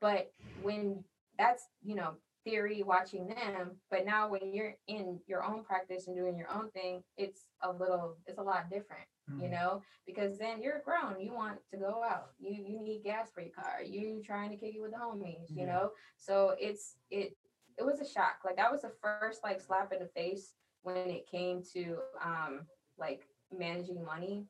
But 0.00 0.30
when 0.62 1.04
that's 1.38 1.64
you 1.82 1.96
know 1.96 2.14
theory 2.44 2.82
watching 2.82 3.26
them 3.28 3.72
but 3.90 4.04
now 4.06 4.28
when 4.28 4.52
you're 4.52 4.74
in 4.86 5.18
your 5.26 5.44
own 5.44 5.62
practice 5.64 6.06
and 6.06 6.16
doing 6.16 6.36
your 6.36 6.50
own 6.50 6.70
thing 6.70 7.02
it's 7.16 7.46
a 7.62 7.70
little 7.72 8.16
it's 8.26 8.38
a 8.38 8.42
lot 8.42 8.68
different 8.70 9.06
you 9.38 9.48
Mhm. 9.48 9.52
know? 9.52 9.82
Because 10.06 10.38
then 10.38 10.60
you're 10.62 10.80
grown 10.84 11.20
you 11.20 11.32
want 11.32 11.58
to 11.70 11.76
go 11.76 12.02
out 12.04 12.32
you 12.38 12.52
you 12.62 12.80
need 12.80 13.02
gas 13.04 13.30
for 13.32 13.40
your 13.42 13.52
car 13.52 13.82
you 13.82 14.22
trying 14.24 14.50
to 14.50 14.56
kick 14.56 14.74
it 14.74 14.80
with 14.80 14.92
the 14.92 14.98
homies 14.98 15.56
you 15.56 15.66
know? 15.66 15.92
So 16.16 16.54
it's 16.58 16.96
it 17.10 17.36
it 17.78 17.84
was 17.84 18.00
a 18.00 18.06
shock 18.08 18.40
like 18.44 18.56
that 18.56 18.70
was 18.70 18.82
the 18.82 18.92
first 19.00 19.42
like 19.42 19.60
slap 19.60 19.92
in 19.92 20.00
the 20.00 20.06
face 20.08 20.54
when 20.82 20.96
it 21.10 21.26
came 21.26 21.62
to 21.74 21.98
um 22.22 22.66
like 22.98 23.26
managing 23.52 24.04
money. 24.04 24.46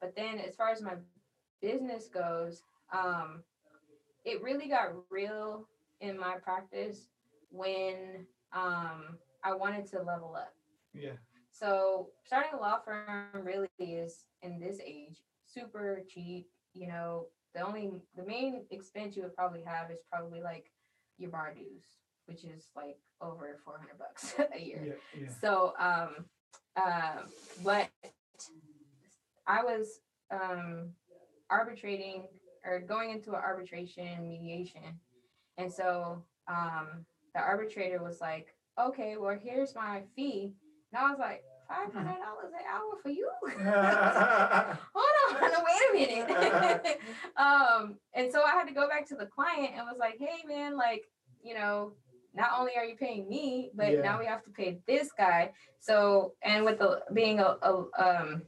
But 0.00 0.14
then 0.14 0.38
as 0.38 0.54
far 0.56 0.70
as 0.70 0.82
my 0.82 0.94
business 1.60 2.08
goes 2.08 2.62
um 2.92 3.42
it 4.24 4.42
really 4.42 4.68
got 4.68 4.92
real 5.10 5.66
in 6.00 6.18
my 6.18 6.36
practice 6.36 7.08
when 7.50 8.26
um 8.52 9.18
I 9.44 9.54
wanted 9.54 9.86
to 9.90 10.02
level 10.02 10.34
up. 10.36 10.52
yeah. 10.92 11.12
So 11.50 12.10
starting 12.24 12.52
a 12.54 12.60
law 12.60 12.78
firm 12.84 13.44
really 13.44 13.68
is 13.78 14.24
in 14.42 14.60
this 14.60 14.78
age 14.84 15.18
super 15.46 16.02
cheap. 16.08 16.46
You 16.74 16.88
know, 16.88 17.26
the 17.54 17.66
only 17.66 17.90
the 18.16 18.24
main 18.24 18.64
expense 18.70 19.16
you 19.16 19.22
would 19.22 19.34
probably 19.34 19.62
have 19.64 19.90
is 19.90 19.98
probably 20.12 20.40
like 20.40 20.70
your 21.16 21.30
bar 21.30 21.52
dues, 21.54 21.84
which 22.26 22.44
is 22.44 22.68
like 22.76 22.98
over 23.20 23.58
four 23.64 23.78
hundred 23.78 23.98
bucks 23.98 24.34
a 24.54 24.60
year. 24.60 24.98
Yeah, 25.14 25.22
yeah. 25.22 25.30
So, 25.40 25.74
um, 25.78 26.26
uh, 26.76 27.22
but 27.64 27.88
I 29.46 29.62
was 29.62 30.00
um, 30.30 30.90
arbitrating 31.50 32.26
or 32.64 32.80
going 32.80 33.10
into 33.10 33.30
an 33.30 33.36
arbitration 33.36 34.28
mediation. 34.28 35.00
And 35.56 35.72
so 35.72 36.22
um, 36.48 37.04
the 37.38 37.44
arbitrator 37.44 38.02
was 38.02 38.20
like, 38.20 38.54
okay, 38.80 39.16
well, 39.18 39.38
here's 39.40 39.74
my 39.74 40.02
fee. 40.16 40.52
And 40.92 41.00
I 41.02 41.10
was 41.10 41.18
like, 41.18 41.42
$500 41.70 41.94
an 41.94 42.06
hour 42.72 42.96
for 43.02 43.10
you? 43.10 43.30
Hold 44.94 45.42
on, 45.42 45.64
wait 45.94 46.08
a 46.08 46.24
minute. 46.26 47.00
um, 47.36 47.96
and 48.14 48.32
so 48.32 48.42
I 48.42 48.50
had 48.50 48.66
to 48.66 48.74
go 48.74 48.88
back 48.88 49.06
to 49.08 49.14
the 49.14 49.26
client 49.26 49.72
and 49.76 49.84
was 49.86 49.98
like, 49.98 50.16
hey, 50.18 50.46
man, 50.46 50.76
like, 50.76 51.04
you 51.42 51.54
know, 51.54 51.92
not 52.34 52.50
only 52.58 52.72
are 52.76 52.84
you 52.84 52.96
paying 52.96 53.28
me, 53.28 53.70
but 53.74 53.92
Yeah. 53.92 54.00
now 54.00 54.18
we 54.18 54.26
have 54.26 54.42
to 54.44 54.50
pay 54.50 54.78
this 54.86 55.10
guy. 55.16 55.52
So, 55.80 56.34
and 56.42 56.64
with 56.64 56.78
the 56.78 57.02
being 57.12 57.38
a, 57.40 57.56
a 57.62 57.84
um 57.98 58.42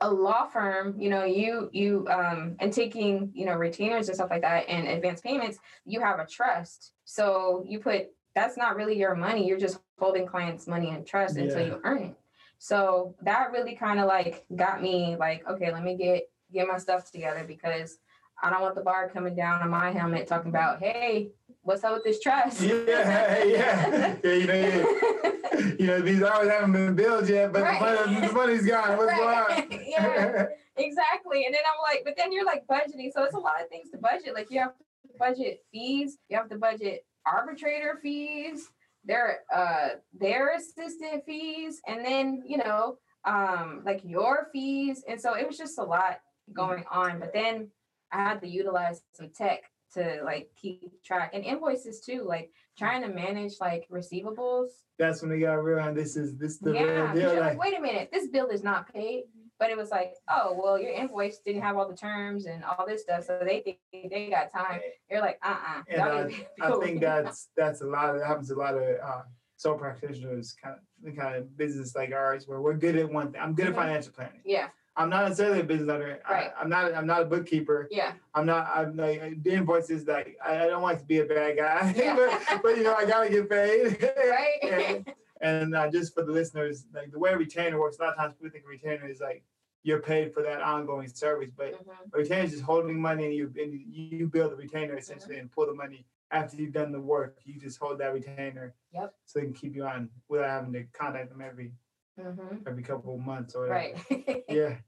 a 0.00 0.10
law 0.10 0.46
firm, 0.46 0.98
you 0.98 1.10
know, 1.10 1.24
you 1.24 1.68
you 1.72 2.06
um 2.10 2.56
and 2.60 2.72
taking, 2.72 3.30
you 3.34 3.46
know, 3.46 3.54
retainers 3.54 4.08
and 4.08 4.16
stuff 4.16 4.30
like 4.30 4.42
that 4.42 4.68
and 4.68 4.88
advance 4.88 5.20
payments, 5.20 5.58
you 5.84 6.00
have 6.00 6.18
a 6.18 6.26
trust. 6.26 6.92
So 7.04 7.64
you 7.66 7.78
put 7.80 8.08
that's 8.34 8.56
not 8.56 8.76
really 8.76 8.98
your 8.98 9.14
money. 9.14 9.46
You're 9.46 9.58
just 9.58 9.78
holding 9.98 10.26
clients' 10.26 10.66
money 10.66 10.90
in 10.90 11.04
trust 11.04 11.36
until 11.36 11.64
you 11.66 11.80
earn 11.84 12.02
it. 12.02 12.16
So 12.58 13.14
that 13.22 13.52
really 13.52 13.74
kind 13.74 14.00
of 14.00 14.06
like 14.06 14.44
got 14.54 14.82
me 14.82 15.16
like, 15.18 15.48
okay, 15.48 15.72
let 15.72 15.82
me 15.82 15.96
get 15.96 16.28
get 16.52 16.66
my 16.66 16.78
stuff 16.78 17.10
together 17.10 17.44
because 17.46 17.98
I 18.42 18.50
don't 18.50 18.60
want 18.62 18.74
the 18.74 18.80
bar 18.80 19.08
coming 19.08 19.34
down 19.34 19.62
on 19.62 19.70
my 19.70 19.90
helmet 19.90 20.26
talking 20.26 20.48
about, 20.50 20.80
hey, 20.80 21.30
what's 21.62 21.84
up 21.84 21.94
with 21.94 22.04
this 22.04 22.20
trust? 22.20 22.60
Yeah, 22.60 22.84
yeah, 22.86 23.44
yeah. 23.44 24.16
You 24.24 24.46
know, 24.46 24.54
yeah. 24.54 25.72
you 25.78 25.86
know, 25.86 26.00
these 26.00 26.22
hours 26.22 26.48
haven't 26.48 26.72
been 26.72 26.94
billed 26.94 27.28
yet, 27.28 27.52
but 27.52 27.62
Right. 27.62 27.78
the, 27.80 28.10
money, 28.10 28.26
the 28.26 28.32
money's 28.32 28.66
gone. 28.66 28.96
What's 28.96 29.12
Right. 29.12 29.48
going 29.48 29.72
on? 29.72 29.84
yeah, 29.86 30.46
exactly. 30.76 31.44
And 31.44 31.54
then 31.54 31.60
I'm 31.66 31.80
like, 31.82 32.02
but 32.04 32.14
then 32.16 32.32
you're 32.32 32.46
like 32.46 32.66
budgeting. 32.66 33.12
So 33.12 33.24
it's 33.24 33.34
a 33.34 33.38
lot 33.38 33.60
of 33.62 33.68
things 33.68 33.90
to 33.90 33.98
budget. 33.98 34.34
Like 34.34 34.50
you 34.50 34.60
have 34.60 34.76
to 34.76 34.84
budget 35.18 35.62
fees, 35.70 36.18
you 36.28 36.36
have 36.36 36.48
to 36.48 36.56
budget 36.56 37.04
arbitrator 37.26 37.98
fees, 38.02 38.68
their 39.04 39.40
uh 39.54 39.90
their 40.18 40.54
assistant 40.54 41.24
fees, 41.24 41.80
and 41.86 42.04
then 42.04 42.42
you 42.46 42.58
know, 42.58 42.98
um, 43.24 43.82
like 43.84 44.00
your 44.04 44.48
fees. 44.52 45.04
And 45.08 45.20
so 45.20 45.34
it 45.34 45.46
was 45.46 45.58
just 45.58 45.78
a 45.78 45.82
lot 45.82 46.20
going 46.52 46.84
on. 46.90 47.20
But 47.20 47.32
then 47.32 47.68
I 48.12 48.22
had 48.22 48.40
to 48.40 48.48
utilize 48.48 49.02
some 49.12 49.30
tech 49.30 49.62
to 49.94 50.20
like 50.24 50.50
keep 50.56 51.02
track 51.04 51.32
and 51.34 51.44
invoices 51.44 52.00
too, 52.00 52.24
like 52.26 52.50
trying 52.78 53.02
to 53.02 53.08
manage 53.08 53.54
like 53.60 53.86
receivables 53.90 54.68
That's 54.98 55.20
when 55.22 55.30
we 55.30 55.40
got 55.40 55.54
real. 55.54 55.78
And 55.78 55.96
This 55.96 56.16
is 56.16 56.36
this 56.36 56.58
the 56.58 56.72
yeah, 56.72 57.12
real 57.12 57.32
deal. 57.32 57.40
Like, 57.40 57.58
wait 57.58 57.76
a 57.76 57.80
minute, 57.80 58.10
this 58.12 58.28
bill 58.28 58.48
is 58.48 58.62
not 58.62 58.92
paid. 58.92 59.24
But 59.60 59.70
it 59.70 59.76
was 59.76 59.90
like, 59.90 60.14
oh, 60.28 60.58
well, 60.60 60.80
your 60.80 60.90
invoice 60.90 61.38
didn't 61.44 61.60
have 61.62 61.76
all 61.76 61.86
the 61.86 61.94
terms 61.96 62.46
and 62.46 62.64
all 62.64 62.84
this 62.86 63.02
stuff, 63.02 63.24
so 63.26 63.38
they 63.44 63.60
think 63.60 63.78
they 64.10 64.28
got 64.30 64.50
time. 64.50 64.80
You're 65.10 65.20
like, 65.20 65.38
uh-uh. 65.44 65.82
And 65.88 65.98
y'all 65.98 66.68
I, 66.68 66.74
I 66.74 66.84
think 66.84 67.00
that's 67.00 67.50
that's 67.56 67.82
a 67.82 67.86
lot. 67.86 68.08
Of, 68.14 68.20
that 68.20 68.26
happens 68.26 68.48
to 68.48 68.54
a 68.54 68.56
lot 68.56 68.74
of 68.74 68.82
uh, 68.82 69.22
sole 69.56 69.76
practitioners, 69.76 70.56
kind 70.62 70.76
of 70.76 70.80
the 71.04 71.12
kind 71.12 71.36
of 71.36 71.56
business 71.58 71.94
like 71.94 72.10
ours, 72.12 72.48
where 72.48 72.60
we're 72.62 72.72
good 72.74 72.96
at 72.96 73.12
one 73.12 73.30
thing. 73.32 73.40
I'm 73.40 73.54
good 73.54 73.66
Mhm. 73.66 73.70
at 73.70 73.76
financial 73.76 74.12
planning. 74.12 74.40
yeah, 74.46 74.68
I'm 74.96 75.10
not 75.10 75.24
necessarily 75.24 75.60
a 75.60 75.64
business 75.64 75.90
owner. 75.90 76.18
Right. 76.28 76.50
I, 76.56 76.60
I'm 76.62 76.70
not. 76.70 76.94
I'm 76.94 77.06
not 77.06 77.20
a 77.22 77.26
bookkeeper. 77.26 77.86
yeah, 77.90 78.12
I'm 78.34 78.46
not. 78.46 78.66
I'm 78.74 78.96
like 78.96 79.42
the 79.42 79.50
invoices. 79.52 80.06
Like 80.06 80.38
I, 80.42 80.64
I 80.64 80.66
don't 80.68 80.82
like 80.82 81.00
to 81.00 81.04
be 81.04 81.18
a 81.18 81.26
bad 81.26 81.58
guy, 81.58 81.92
Yeah. 81.98 82.16
but, 82.16 82.62
but 82.62 82.76
you 82.78 82.82
know 82.82 82.94
I 82.94 83.04
gotta 83.04 83.28
get 83.28 83.50
paid. 83.50 84.02
right. 84.30 84.58
and 84.62 85.12
and 85.42 85.74
uh, 85.74 85.90
just 85.90 86.14
for 86.14 86.22
the 86.22 86.32
listeners, 86.32 86.84
like 86.94 87.10
the 87.12 87.18
way 87.18 87.30
a 87.32 87.36
retainer 87.36 87.78
works, 87.80 87.98
a 87.98 88.02
lot 88.02 88.10
of 88.12 88.16
times 88.18 88.34
people 88.34 88.50
think 88.50 88.64
a 88.64 88.68
retainer 88.68 89.06
is 89.08 89.20
like 89.20 89.42
you're 89.82 90.02
paid 90.02 90.32
for 90.34 90.42
that 90.42 90.60
ongoing 90.60 91.08
service, 91.08 91.50
but 91.56 91.72
Mhm. 91.72 92.12
a 92.12 92.18
retainer 92.18 92.44
is 92.44 92.50
just 92.52 92.62
holding 92.64 93.00
money 93.00 93.24
and 93.26 93.34
you 93.34 93.52
and 93.58 93.72
you 93.72 94.26
build 94.28 94.52
the 94.52 94.56
retainer 94.56 94.96
essentially 94.96 95.38
and 95.38 95.50
pull 95.50 95.66
the 95.66 95.74
money 95.74 96.06
after 96.30 96.56
you've 96.56 96.72
done 96.72 96.92
the 96.92 97.00
work. 97.00 97.38
You 97.44 97.58
just 97.58 97.78
hold 97.78 97.98
that 97.98 98.12
retainer. 98.12 98.74
Yep. 98.92 99.14
So 99.24 99.38
they 99.40 99.46
can 99.46 99.54
keep 99.54 99.74
you 99.74 99.84
on 99.84 100.10
without 100.28 100.50
having 100.50 100.72
to 100.74 100.84
contact 100.92 101.30
them 101.30 101.40
every 101.40 101.72
Mhm. 102.18 102.66
every 102.68 102.82
couple 102.82 103.14
of 103.14 103.20
months 103.20 103.54
or 103.54 103.68
whatever. 103.68 103.96
Right. 104.10 104.44
Yeah. 104.48 104.78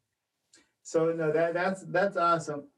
So 0.83 1.13
no, 1.13 1.33
that 1.33 1.55
that's 1.55 1.83
that's 1.85 2.17
awesome. 2.17 2.69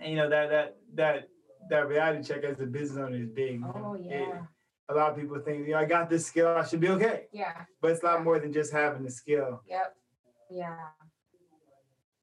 And 0.00 0.10
you 0.12 0.16
know 0.18 0.28
that 0.28 0.48
that 0.50 0.76
that 0.94 1.28
that 1.70 1.88
reality 1.88 2.22
check 2.22 2.44
as 2.44 2.60
a 2.60 2.66
business 2.66 2.98
owner 2.98 3.16
is 3.16 3.28
big. 3.30 3.60
oh 3.64 3.94
It- 3.94 4.02
yeah. 4.04 4.46
a 4.88 4.94
lot 4.94 5.10
of 5.10 5.16
people 5.18 5.36
think, 5.40 5.66
you 5.66 5.72
know, 5.72 5.80
I 5.80 5.84
got 5.84 6.08
this 6.08 6.26
skill, 6.26 6.46
I 6.48 6.62
should 6.64 6.78
be 6.78 6.90
okay. 6.90 7.26
Yeah. 7.32 7.64
But 7.80 7.90
it's 7.90 8.02
a 8.04 8.06
lot 8.06 8.22
more 8.22 8.38
than 8.38 8.52
just 8.52 8.72
having 8.72 9.02
the 9.02 9.10
skill. 9.10 9.60
Yep. 9.66 9.96
Yeah. 10.48 10.90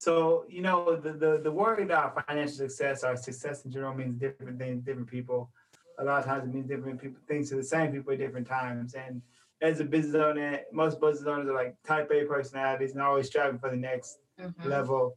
So, 0.03 0.43
you 0.49 0.61
know, 0.61 0.97
the 0.97 1.13
the, 1.13 1.39
the 1.41 1.51
word 1.51 1.79
about 1.79 2.25
financial 2.27 2.57
success 2.57 3.05
or 3.05 3.15
success 3.15 3.63
in 3.63 3.71
general 3.71 3.93
means 3.93 4.19
different 4.19 4.59
things, 4.59 4.83
different 4.83 5.07
people. 5.09 5.49
A 5.97 6.03
lot 6.03 6.19
of 6.19 6.25
times 6.25 6.43
it 6.43 6.53
means 6.53 6.67
different 6.67 7.01
people 7.01 7.21
things 7.25 7.49
to 7.49 7.55
the 7.55 7.63
same 7.63 7.93
people 7.93 8.11
at 8.11 8.19
different 8.19 8.45
times. 8.45 8.95
And 8.95 9.21
as 9.61 9.79
a 9.79 9.85
business 9.85 10.15
owner, 10.15 10.59
most 10.73 10.99
business 10.99 11.25
owners 11.25 11.47
are 11.47 11.53
like 11.53 11.81
type 11.83 12.11
A 12.11 12.25
personalities 12.25 12.91
and 12.91 13.01
always 13.01 13.27
striving 13.27 13.59
for 13.59 13.69
the 13.69 13.77
next 13.77 14.19
Mhm. 14.37 14.69
level. 14.75 15.15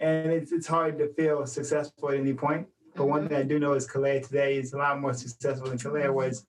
And 0.00 0.32
it's 0.32 0.50
it's 0.50 0.66
hard 0.66 0.98
to 0.98 1.06
feel 1.14 1.46
successful 1.46 2.10
at 2.10 2.16
any 2.16 2.34
point. 2.34 2.66
But 2.96 3.06
one 3.06 3.22
Mhm. 3.22 3.28
thing 3.28 3.36
I 3.36 3.44
do 3.44 3.60
know 3.60 3.74
is 3.74 3.86
Kalea 3.86 4.20
today 4.26 4.58
is 4.58 4.72
a 4.72 4.78
lot 4.78 5.00
more 5.00 5.14
successful 5.14 5.68
than 5.68 5.78
Kalea 5.78 6.12
was 6.12 6.44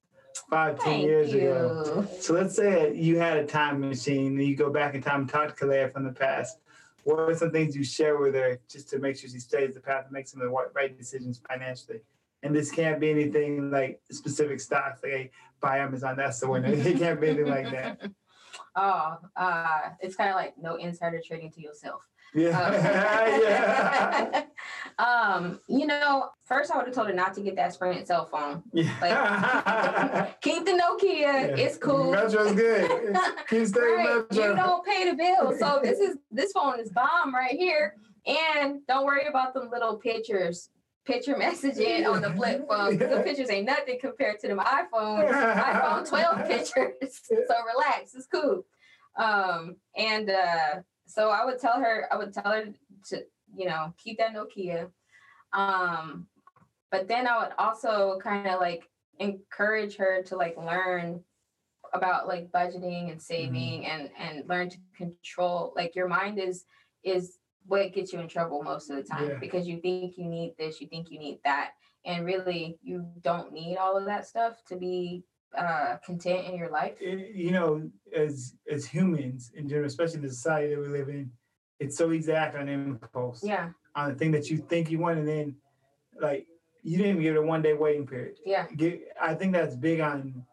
five, 0.49 0.79
ten 0.79 0.93
Thank 0.93 1.03
years 1.03 1.31
you. 1.33 1.41
ago. 1.41 2.07
So 2.19 2.33
let's 2.33 2.55
say 2.55 2.95
you 2.95 3.19
had 3.19 3.37
a 3.37 3.45
time 3.45 3.79
machine 3.79 4.31
and 4.39 4.43
you 4.49 4.55
go 4.55 4.71
back 4.71 4.95
in 4.95 5.01
time 5.03 5.21
and 5.21 5.29
talk 5.29 5.55
to 5.55 5.65
Kalea 5.65 5.93
from 5.93 6.03
the 6.03 6.11
past. 6.25 6.57
What 7.05 7.19
are 7.19 7.35
some 7.35 7.51
things 7.51 7.75
you 7.75 7.83
share 7.83 8.17
with 8.17 8.33
her 8.33 8.59
just 8.67 8.89
to 8.89 8.97
make 8.97 9.15
sure 9.15 9.29
she 9.29 9.39
stays 9.39 9.75
the 9.75 9.79
path 9.79 10.05
and 10.05 10.11
makes 10.11 10.31
some 10.31 10.41
of 10.41 10.49
the 10.49 10.55
right 10.73 10.97
decisions 10.97 11.39
financially? 11.47 11.99
And 12.41 12.53
this 12.53 12.71
can't 12.71 12.99
be 12.99 13.11
anything 13.11 13.69
like 13.69 14.01
specific 14.11 14.59
stocks, 14.59 15.01
like 15.03 15.11
hey, 15.11 15.31
buy 15.61 15.77
Amazon, 15.77 16.17
that's 16.17 16.39
the 16.39 16.49
winner. 16.49 16.67
It 16.73 16.97
can't 16.97 17.21
be 17.21 17.29
anything 17.29 17.47
like 17.47 17.71
that. 17.71 18.01
Oh, 18.77 19.17
uh, 19.35 19.89
it's 19.99 20.15
kind 20.15 20.29
of 20.29 20.35
like 20.37 20.57
no 20.57 20.75
insider 20.75 21.21
trading 21.25 21.51
to 21.51 21.61
yourself. 21.61 22.01
Yeah. 22.33 23.39
yeah. 23.39 24.43
um, 25.03 25.59
you 25.67 25.85
know, 25.85 26.29
first 26.43 26.71
I 26.71 26.77
would 26.77 26.87
have 26.87 26.95
told 26.95 27.07
her 27.07 27.13
not 27.13 27.33
to 27.35 27.41
get 27.41 27.55
that 27.55 27.73
Sprint 27.73 28.07
cell 28.07 28.25
phone. 28.25 28.63
Yeah. 28.73 30.31
Keep 30.41 30.65
the 30.65 30.71
Nokia. 30.71 31.03
Yeah. 31.03 31.55
It's 31.55 31.77
cool. 31.77 32.11
Metro's 32.11 32.53
good. 32.53 33.15
Keep 33.49 33.67
staying 33.67 33.95
right. 33.95 34.25
Metro. 34.29 34.49
You 34.49 34.55
don't 34.55 34.85
pay 34.85 35.09
the 35.09 35.15
bill. 35.15 35.57
So 35.57 35.79
this 35.81 35.99
is 35.99 36.17
this 36.31 36.51
phone 36.51 36.79
is 36.79 36.89
bomb 36.91 37.33
right 37.33 37.55
here. 37.55 37.95
And 38.25 38.79
don't 38.87 39.05
worry 39.05 39.27
about 39.27 39.53
them 39.53 39.69
little 39.71 39.97
pictures, 39.97 40.69
picture 41.05 41.35
messaging 41.35 42.11
on 42.11 42.21
the 42.21 42.31
flip 42.31 42.67
phone. 42.67 42.97
The 42.97 43.21
pictures 43.23 43.51
ain't 43.51 43.67
nothing 43.67 43.99
compared 44.01 44.39
to 44.39 44.47
them 44.47 44.59
iPhones. 44.59 45.31
iPhone 45.31 46.09
12 46.09 46.47
pictures. 46.47 47.21
So 47.27 47.35
relax, 47.37 48.15
it's 48.15 48.25
cool. 48.25 48.65
Um, 49.15 49.75
and 49.95 50.29
uh, 50.29 50.81
so 51.07 51.29
I 51.29 51.45
would 51.45 51.59
tell 51.59 51.79
her, 51.79 52.07
I 52.11 52.17
would 52.17 52.33
tell 52.33 52.51
her 52.51 52.65
to, 53.09 53.25
you 53.55 53.65
know, 53.67 53.93
keep 53.97 54.17
that 54.17 54.33
Nokia. 54.33 54.89
Um, 55.53 56.27
but 56.91 57.07
then 57.07 57.27
I 57.27 57.37
would 57.39 57.53
also 57.57 58.19
kind 58.21 58.47
of 58.47 58.59
like 58.59 58.89
encourage 59.19 59.95
her 59.97 60.23
to 60.23 60.35
like 60.35 60.57
learn 60.57 61.23
about 61.93 62.27
like 62.27 62.51
budgeting 62.51 63.11
and 63.11 63.21
saving 63.21 63.85
and 63.85 64.09
and 64.19 64.47
learn 64.49 64.69
to 64.69 64.77
control 64.97 65.71
like 65.75 65.95
your 65.95 66.07
mind 66.07 66.37
is 66.39 66.65
is 67.03 67.37
what 67.67 67.93
gets 67.93 68.11
you 68.11 68.19
in 68.19 68.27
trouble 68.27 68.61
most 68.63 68.89
of 68.89 68.97
the 68.97 69.03
time 69.03 69.29
Yeah. 69.29 69.37
because 69.39 69.67
you 69.67 69.79
think 69.79 70.17
you 70.17 70.25
need 70.25 70.55
this 70.57 70.81
you 70.81 70.87
think 70.87 71.09
you 71.09 71.19
need 71.19 71.39
that 71.45 71.71
and 72.03 72.25
really 72.25 72.77
you 72.81 73.05
don't 73.21 73.53
need 73.53 73.77
all 73.77 73.97
of 73.97 74.05
that 74.05 74.27
stuff 74.27 74.63
to 74.67 74.75
be 74.75 75.23
uh 75.57 75.97
content 76.05 76.47
in 76.47 76.57
your 76.57 76.69
life 76.69 76.95
it- 77.01 77.35
you 77.35 77.51
know, 77.51 77.89
as 78.15 78.55
as 78.71 78.85
humans 78.85 79.51
in 79.55 79.67
general, 79.69 79.87
especially 79.87 80.15
in 80.17 80.21
the 80.23 80.29
society 80.29 80.73
that 80.73 80.81
we 80.81 80.87
live 80.87 81.09
in, 81.09 81.31
it's 81.79 81.97
so 81.97 82.11
easy 82.11 82.31
to 82.31 82.37
act 82.37 82.55
on 82.55 82.67
impulse 82.69 83.43
yeah 83.43 83.69
on 83.95 84.09
the 84.09 84.15
thing 84.15 84.31
that 84.31 84.49
you 84.49 84.57
think 84.57 84.89
you 84.91 84.99
want, 84.99 85.19
and 85.19 85.27
then 85.27 85.55
like 86.21 86.47
you 86.83 86.97
didn't 86.97 87.11
even 87.13 87.21
give 87.23 87.35
it 87.35 87.39
a 87.39 87.41
one 87.41 87.61
day 87.61 87.73
waiting 87.73 88.05
period. 88.07 88.35
yeah 88.45 88.67
Get, 88.75 89.01
I 89.21 89.33
think 89.33 89.53
that's 89.53 89.75
big 89.75 89.99
on 90.01 90.43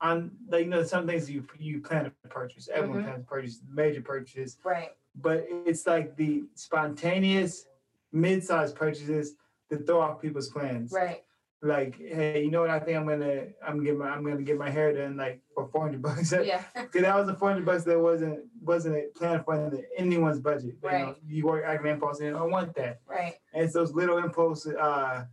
on 0.00 0.30
like 0.48 0.64
you 0.64 0.70
know 0.70 0.82
some 0.82 1.06
things 1.06 1.30
you 1.30 1.46
you 1.58 1.80
plan 1.80 2.04
to 2.04 2.10
purchase. 2.28 2.68
Everyone 2.72 3.00
Mhm. 3.00 3.04
plans 3.04 3.22
to 3.24 3.26
purchase 3.28 3.60
major 3.82 4.02
purchases, 4.02 4.58
right 4.64 4.90
but 5.18 5.46
it's 5.48 5.86
like 5.86 6.14
the 6.16 6.44
spontaneous 6.54 7.66
mid-sized 8.12 8.76
purchases 8.76 9.34
that 9.70 9.86
throw 9.86 10.00
off 10.00 10.20
people's 10.20 10.48
plans. 10.50 10.92
right 10.92 11.22
Like, 11.62 11.96
hey, 11.98 12.44
you 12.44 12.50
know 12.50 12.60
what? 12.60 12.70
I 12.70 12.78
think 12.78 12.98
I'm 12.98 13.06
gonna 13.08 13.44
I'm 13.66 13.76
gonna 13.78 13.84
get 13.84 13.96
my 13.96 14.08
I'm 14.10 14.22
gonna 14.22 14.42
get 14.42 14.58
my 14.58 14.68
hair 14.68 14.92
done 14.92 15.16
like 15.16 15.40
for 15.54 15.66
four 15.68 15.82
hundred 15.82 16.02
bucks. 16.02 16.32
yeah 16.44 16.62
Because 16.74 17.02
that 17.02 17.16
was 17.16 17.26
the 17.26 17.34
four 17.34 17.48
hundred 17.50 17.64
bucks 17.64 17.84
that 17.84 17.98
wasn't 17.98 18.40
wasn't 18.62 19.14
planned 19.14 19.44
for 19.44 19.54
in 19.54 19.82
anyone's 19.96 20.38
budget. 20.38 20.74
You, 20.82 20.90
know, 20.90 20.96
Right. 21.06 21.16
you 21.26 21.46
work 21.46 21.64
acting 21.66 21.90
impulse 21.90 22.20
and 22.20 22.36
I 22.36 22.42
want 22.42 22.74
that. 22.76 23.00
right 23.06 23.34
And 23.54 23.64
it's 23.64 23.72
those 23.72 23.92
little 23.94 24.18
impulse 24.18 24.66
uh 24.66 25.24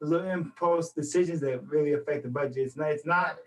little 0.00 0.30
impulse 0.30 0.92
decisions 0.92 1.40
that 1.40 1.66
really 1.66 1.94
affect 1.94 2.22
the 2.22 2.28
budget. 2.30 2.58
It's 2.58 2.76
not 2.76 2.92
it's 2.92 3.04
not 3.04 3.38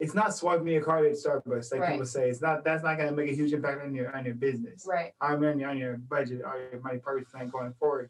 it's 0.00 0.14
not 0.14 0.34
swiping 0.34 0.68
your 0.68 0.82
card 0.82 1.04
at 1.06 1.12
Starbucks, 1.12 1.72
like 1.72 1.80
Right. 1.82 1.90
people 1.92 2.06
say. 2.06 2.30
It's 2.30 2.40
not 2.40 2.64
that's 2.64 2.82
not 2.82 2.96
gonna 2.96 3.12
make 3.12 3.30
a 3.30 3.34
huge 3.34 3.52
impact 3.52 3.82
on 3.84 3.94
your 3.94 4.16
on 4.16 4.24
your 4.24 4.34
business. 4.34 4.86
right 4.88 5.12
I 5.20 5.36
mean 5.36 5.50
on 5.50 5.58
your, 5.58 5.68
on 5.70 5.76
your 5.78 5.96
budget 5.98 6.40
or 6.44 6.58
your 6.72 6.80
money 6.80 6.98
purchase 6.98 7.30
plan 7.30 7.48
going 7.50 7.74
forward. 7.78 8.08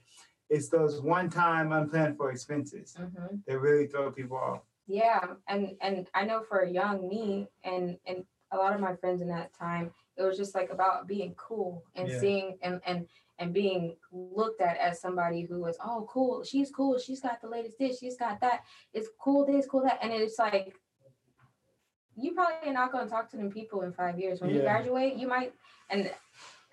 It's 0.51 0.69
those 0.69 1.01
one 1.03 1.29
time 1.29 1.73
unplanned 1.73 2.17
for 2.17 2.31
expenses 2.31 2.97
hmm 2.97 3.37
that 3.47 3.59
really 3.61 3.87
throw 3.87 4.11
people 4.11 4.37
off. 4.37 4.63
yeah 4.87 5.21
and 5.49 5.77
and 5.83 6.09
i 6.15 6.25
know 6.25 6.41
for 6.49 6.59
a 6.61 6.71
young 6.71 7.09
me 7.09 7.47
and 7.65 7.99
and 8.07 8.25
a 8.53 8.57
lot 8.57 8.73
of 8.75 8.81
my 8.81 8.95
friends 8.97 9.21
in 9.21 9.29
that 9.29 9.53
time 9.53 9.91
it 10.17 10.23
was 10.23 10.37
just 10.39 10.55
like 10.55 10.71
about 10.71 11.07
being 11.07 11.35
cool 11.37 11.85
and 11.95 12.09
Yeah. 12.09 12.21
seeing 12.21 12.59
and 12.63 12.81
and 12.87 13.07
and 13.39 13.53
being 13.53 13.97
looked 14.11 14.61
at 14.63 14.77
as 14.79 15.01
somebody 15.01 15.43
who 15.43 15.61
was 15.61 15.77
oh 15.85 16.07
cool 16.11 16.43
she's 16.45 16.71
cool 16.71 16.99
she's 16.99 17.21
got 17.21 17.41
the 17.43 17.49
latest 17.49 17.79
dish 17.79 17.99
she's 17.99 18.17
got 18.17 18.41
that 18.41 18.59
it's 18.95 19.09
cool 19.21 19.45
this 19.47 19.67
cool 19.67 19.83
that 19.83 19.99
and 20.03 20.13
it's 20.13 20.39
like 20.39 20.75
you 22.17 22.33
probably 22.33 22.69
are 22.71 22.73
not 22.73 22.91
going 22.91 23.05
to 23.05 23.11
talk 23.11 23.31
to 23.31 23.37
them 23.37 23.51
people 23.51 23.83
in 23.83 23.93
five 23.93 24.19
years 24.19 24.41
when 24.41 24.51
you 24.51 24.61
graduate 24.63 25.15
you 25.17 25.29
might 25.29 25.53
and 25.91 26.11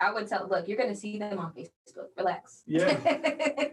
i 0.00 0.12
would 0.12 0.26
tell 0.28 0.46
look 0.48 0.66
you're 0.68 0.76
going 0.76 0.88
to 0.88 1.00
see 1.04 1.18
them 1.18 1.38
on 1.38 1.52
facebook 1.52 2.08
relax 2.16 2.62
Yeah. 2.66 2.96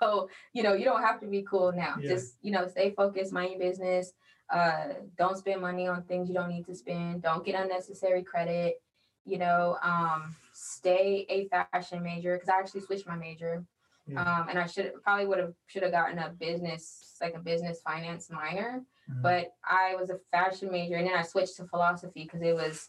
so 0.00 0.28
you 0.52 0.62
know 0.62 0.74
you 0.74 0.84
don't 0.84 1.02
have 1.02 1.20
to 1.20 1.26
be 1.26 1.42
cool 1.42 1.72
now 1.72 1.96
Yeah. 2.00 2.10
just 2.10 2.36
you 2.42 2.50
know 2.52 2.66
stay 2.68 2.90
focused 2.90 3.32
mind 3.32 3.50
your 3.52 3.60
business 3.60 4.12
uh 4.52 4.94
don't 5.16 5.36
spend 5.38 5.60
money 5.60 5.86
on 5.86 6.02
things 6.04 6.28
you 6.28 6.34
don't 6.34 6.48
need 6.48 6.66
to 6.66 6.74
spend 6.74 7.22
don't 7.22 7.44
get 7.44 7.54
unnecessary 7.60 8.22
credit 8.22 8.80
you 9.24 9.38
know 9.38 9.76
um 9.82 10.34
stay 10.52 11.26
a 11.28 11.46
fashion 11.48 12.02
major 12.02 12.34
because 12.34 12.48
i 12.48 12.58
actually 12.58 12.80
switched 12.80 13.06
my 13.06 13.16
major 13.16 13.64
Yeah. 14.08 14.24
Um, 14.24 14.48
and 14.48 14.58
I 14.58 14.64
should 14.72 14.88
probably 15.04 15.26
would 15.28 15.38
have 15.44 15.52
should 15.66 15.82
have 15.84 15.92
gotten 15.92 16.18
a 16.18 16.30
business 16.30 16.82
like 17.20 17.34
a 17.34 17.42
business 17.50 17.82
finance 17.90 18.30
minor, 18.30 18.70
Mhm. 19.10 19.22
but 19.28 19.44
I 19.62 19.96
was 20.00 20.08
a 20.08 20.18
fashion 20.36 20.68
major, 20.72 20.96
and 20.96 21.06
then 21.06 21.14
I 21.22 21.24
switched 21.32 21.56
to 21.58 21.66
philosophy 21.68 22.22
because 22.24 22.40
it 22.40 22.54
was 22.62 22.88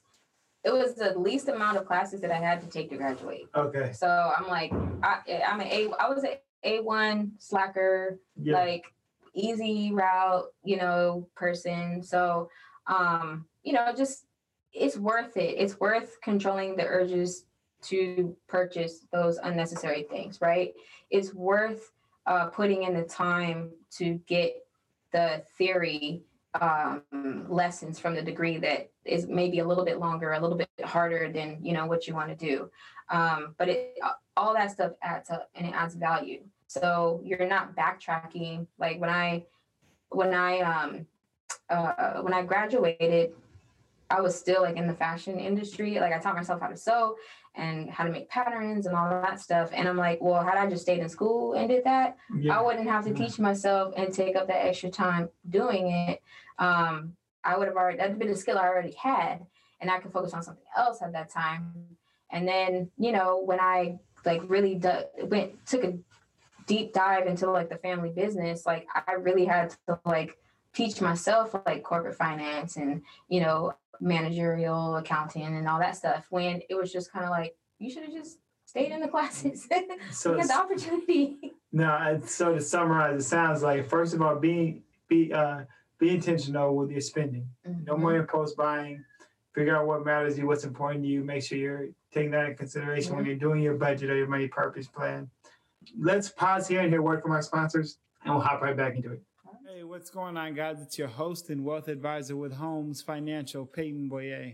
it 0.63 0.71
was 0.73 0.95
the 0.95 1.17
least 1.17 1.47
amount 1.47 1.77
of 1.77 1.85
classes 1.85 2.21
that 2.21 2.31
I 2.31 2.35
had 2.35 2.61
to 2.61 2.67
take 2.67 2.89
to 2.89 2.97
graduate. 2.97 3.45
Okay. 3.55 3.91
So 3.93 4.07
I'm 4.37 4.47
like, 4.47 4.71
I, 5.03 5.41
I'm 5.47 5.61
an 5.61 5.67
A. 5.67 5.89
I 5.99 6.09
was 6.09 6.23
a 6.23 6.39
A 6.63 6.81
one 6.81 7.31
slacker, 7.39 8.19
Yeah. 8.41 8.55
like 8.55 8.85
easy 9.33 9.91
route, 9.93 10.45
you 10.63 10.77
know, 10.77 11.27
person. 11.35 12.03
So, 12.03 12.49
um, 12.87 13.45
you 13.63 13.73
know, 13.73 13.93
just 13.95 14.25
it's 14.73 14.97
worth 14.97 15.37
it. 15.37 15.55
It's 15.57 15.79
worth 15.79 16.17
controlling 16.21 16.75
the 16.75 16.85
urges 16.85 17.45
to 17.83 18.35
purchase 18.47 19.05
those 19.11 19.37
unnecessary 19.37 20.03
things, 20.03 20.41
right? 20.41 20.73
It's 21.09 21.33
worth 21.33 21.91
uh, 22.25 22.47
putting 22.47 22.83
in 22.83 22.93
the 22.93 23.03
time 23.03 23.71
to 23.97 24.19
get 24.27 24.55
the 25.13 25.41
theory 25.57 26.23
um, 26.59 27.03
lessons 27.47 27.99
from 27.99 28.15
the 28.15 28.21
degree 28.21 28.57
that 28.57 28.91
is 29.09 29.27
maybe 29.27 29.59
a 29.59 29.67
little 29.67 29.85
bit 29.85 29.99
longer, 29.99 30.33
a 30.33 30.39
little 30.39 30.57
bit 30.57 30.69
harder 30.83 31.31
than 31.31 31.57
you 31.61 31.73
know 31.73 31.85
what 31.85 32.07
you 32.07 32.13
want 32.13 32.29
to 32.29 32.35
do. 32.35 32.69
Um, 33.09 33.55
but 33.57 33.69
it 33.69 33.97
all 34.37 34.53
that 34.53 34.71
stuff 34.71 34.93
adds 35.01 35.29
up 35.29 35.49
and 35.55 35.67
it 35.67 35.73
adds 35.73 35.95
value. 35.95 36.41
So 36.67 37.21
you're 37.23 37.47
not 37.47 37.75
backtracking. 37.75 38.67
Like 38.77 38.99
when 39.01 39.09
I 39.09 39.45
when 40.09 40.33
I 40.33 40.59
um 40.59 41.07
uh 41.69 42.21
when 42.21 42.33
I 42.33 42.43
graduated, 42.43 43.31
I 44.09 44.21
was 44.21 44.37
still 44.37 44.61
like 44.61 44.77
in 44.77 44.87
the 44.87 44.93
fashion 44.93 45.39
industry. 45.39 45.99
Like 45.99 46.13
I 46.13 46.19
taught 46.19 46.35
myself 46.35 46.61
how 46.61 46.67
to 46.67 46.77
sew 46.77 47.15
and 47.55 47.89
how 47.89 48.03
to 48.03 48.11
make 48.11 48.29
patterns 48.29 48.85
and 48.85 48.95
all 48.95 49.09
that 49.09 49.39
stuff. 49.39 49.71
And 49.73 49.87
I'm 49.87 49.97
like, 49.97 50.19
well, 50.21 50.43
had 50.43 50.55
I 50.55 50.67
just 50.69 50.83
stayed 50.83 50.99
in 50.99 51.09
school 51.09 51.53
and 51.53 51.67
did 51.67 51.83
that, 51.83 52.17
yeah. 52.37 52.57
I 52.57 52.61
wouldn't 52.61 52.87
have 52.87 53.05
to 53.05 53.13
teach 53.13 53.39
myself 53.39 53.93
and 53.97 54.13
take 54.13 54.35
up 54.35 54.47
that 54.47 54.65
extra 54.65 54.89
time 54.89 55.29
doing 55.49 55.91
it. 55.91 56.21
Um, 56.57 57.15
I 57.43 57.57
would 57.57 57.67
have 57.67 57.77
already 57.77 57.97
that'd 57.97 58.19
been 58.19 58.29
a 58.29 58.35
skill 58.35 58.57
I 58.57 58.67
already 58.67 58.93
had, 58.93 59.45
and 59.81 59.89
I 59.89 59.99
could 59.99 60.11
focus 60.11 60.33
on 60.33 60.43
something 60.43 60.63
else 60.77 61.01
at 61.01 61.13
that 61.13 61.29
time. 61.29 61.73
And 62.31 62.47
then, 62.47 62.91
you 62.97 63.11
know, 63.11 63.41
when 63.43 63.59
I 63.59 63.99
like 64.25 64.41
really 64.47 64.75
d- 64.75 65.05
went 65.23 65.65
took 65.65 65.83
a 65.83 65.97
deep 66.67 66.93
dive 66.93 67.27
into 67.27 67.49
like 67.49 67.69
the 67.69 67.77
family 67.77 68.09
business, 68.09 68.65
like 68.65 68.87
I 69.07 69.13
really 69.13 69.45
had 69.45 69.75
to 69.87 69.99
like 70.05 70.37
teach 70.73 71.01
myself 71.01 71.55
like 71.65 71.83
corporate 71.83 72.15
finance 72.15 72.77
and 72.77 73.01
you 73.27 73.41
know 73.41 73.73
managerial 73.99 74.95
accounting 74.97 75.43
and 75.43 75.67
all 75.67 75.79
that 75.79 75.95
stuff. 75.95 76.25
When 76.29 76.61
it 76.69 76.75
was 76.75 76.91
just 76.91 77.11
kind 77.11 77.25
of 77.25 77.31
like 77.31 77.55
you 77.79 77.89
should 77.89 78.03
have 78.03 78.13
just 78.13 78.37
stayed 78.65 78.91
in 78.91 78.99
the 78.99 79.07
classes. 79.07 79.67
So 80.11 80.33
you 80.33 80.39
had 80.39 80.49
the 80.49 80.57
opportunity. 80.57 81.37
No, 81.71 82.19
so 82.25 82.55
to 82.55 82.61
summarize, 82.61 83.21
it 83.21 83.27
sounds 83.27 83.61
like 83.61 83.87
first 83.87 84.15
of 84.15 84.23
all, 84.23 84.35
being 84.35 84.81
be 85.07 85.31
uh 85.31 85.65
be 85.99 86.09
intentional 86.09 86.75
with 86.75 86.91
your 86.91 87.01
spending. 87.01 87.47
No 87.65 87.95
Mhm. 87.95 87.99
more 87.99 88.15
impulse 88.15 88.53
buying. 88.55 89.03
Figure 89.53 89.75
out 89.75 89.85
what 89.85 90.05
matters 90.05 90.35
to 90.35 90.41
you, 90.41 90.47
what's 90.47 90.63
important 90.63 91.03
to 91.03 91.09
you. 91.09 91.23
Make 91.23 91.43
sure 91.43 91.57
you're 91.57 91.89
taking 92.11 92.31
that 92.31 92.49
in 92.49 92.55
consideration 92.55 93.15
when 93.15 93.25
you're 93.25 93.35
doing 93.35 93.61
your 93.61 93.75
budget 93.75 94.09
or 94.09 94.15
your 94.15 94.27
money 94.27 94.47
purpose 94.47 94.87
plan. 94.87 95.29
Let's 95.97 96.29
pause 96.29 96.67
here 96.67 96.81
and 96.81 96.89
hear 96.89 97.01
word 97.01 97.21
from 97.21 97.31
our 97.31 97.41
sponsors, 97.41 97.99
and 98.23 98.33
we'll 98.33 98.43
hop 98.43 98.61
right 98.61 98.75
back 98.77 98.95
into 98.95 99.11
it. 99.13 99.21
Hey, 99.67 99.83
what's 99.83 100.09
going 100.09 100.37
on, 100.37 100.53
guys? 100.53 100.81
It's 100.81 100.97
your 100.97 101.07
host 101.07 101.49
and 101.49 101.63
wealth 101.65 101.87
advisor 101.87 102.35
with 102.35 102.53
Holmes 102.53 103.01
Financial, 103.01 103.65
Payton 103.65 104.07
Boyer. 104.07 104.53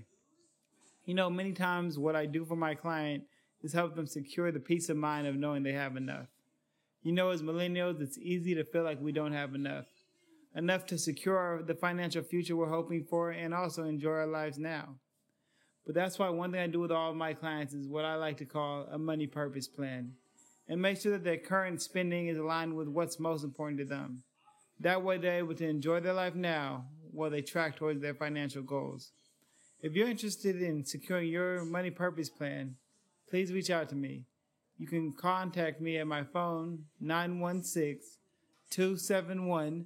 You 1.05 1.13
know, 1.13 1.29
many 1.29 1.53
times 1.53 1.99
what 1.99 2.15
I 2.15 2.25
do 2.25 2.43
for 2.45 2.55
my 2.55 2.73
client 2.73 3.23
is 3.61 3.73
help 3.73 3.95
them 3.95 4.07
secure 4.07 4.51
the 4.51 4.59
peace 4.59 4.89
of 4.89 4.97
mind 4.97 5.27
of 5.27 5.35
knowing 5.35 5.63
they 5.63 5.73
have 5.73 5.97
enough. 5.97 6.27
You 7.03 7.11
know, 7.11 7.29
as 7.29 7.43
millennials, 7.43 8.01
it's 8.01 8.17
easy 8.17 8.55
to 8.55 8.63
feel 8.63 8.83
like 8.83 8.99
we 8.99 9.11
don't 9.11 9.31
have 9.33 9.53
enough. 9.55 9.85
Enough 10.55 10.85
to 10.87 10.97
secure 10.97 11.61
the 11.63 11.75
financial 11.75 12.23
future 12.23 12.55
we're 12.55 12.69
hoping 12.69 13.03
for 13.03 13.31
and 13.31 13.53
also 13.53 13.83
enjoy 13.83 14.11
our 14.11 14.27
lives 14.27 14.57
now. 14.57 14.95
But 15.85 15.95
that's 15.95 16.17
why 16.17 16.29
one 16.29 16.51
thing 16.51 16.61
I 16.61 16.67
do 16.67 16.79
with 16.79 16.91
all 16.91 17.11
of 17.11 17.17
my 17.17 17.33
clients 17.33 17.73
is 17.73 17.87
what 17.87 18.05
I 18.05 18.15
like 18.15 18.37
to 18.37 18.45
call 18.45 18.87
a 18.89 18.97
money 18.97 19.27
purpose 19.27 19.67
plan 19.67 20.13
and 20.67 20.81
make 20.81 20.99
sure 20.99 21.11
that 21.11 21.23
their 21.23 21.37
current 21.37 21.81
spending 21.81 22.27
is 22.27 22.37
aligned 22.37 22.75
with 22.75 22.87
what's 22.87 23.19
most 23.19 23.43
important 23.43 23.79
to 23.79 23.85
them. 23.85 24.23
That 24.79 25.03
way, 25.03 25.17
they're 25.17 25.37
able 25.37 25.55
to 25.55 25.67
enjoy 25.67 25.99
their 25.99 26.13
life 26.13 26.35
now 26.35 26.85
while 27.11 27.29
they 27.29 27.41
track 27.41 27.75
towards 27.75 28.01
their 28.01 28.15
financial 28.15 28.63
goals. 28.63 29.11
If 29.81 29.93
you're 29.93 30.09
interested 30.09 30.61
in 30.61 30.85
securing 30.85 31.29
your 31.29 31.63
money 31.63 31.91
purpose 31.91 32.29
plan, 32.29 32.75
please 33.29 33.53
reach 33.53 33.69
out 33.69 33.89
to 33.89 33.95
me. 33.95 34.25
You 34.77 34.87
can 34.87 35.13
contact 35.13 35.79
me 35.79 35.97
at 35.97 36.07
my 36.07 36.23
phone 36.23 36.85
916 36.99 37.99
271 38.69 39.85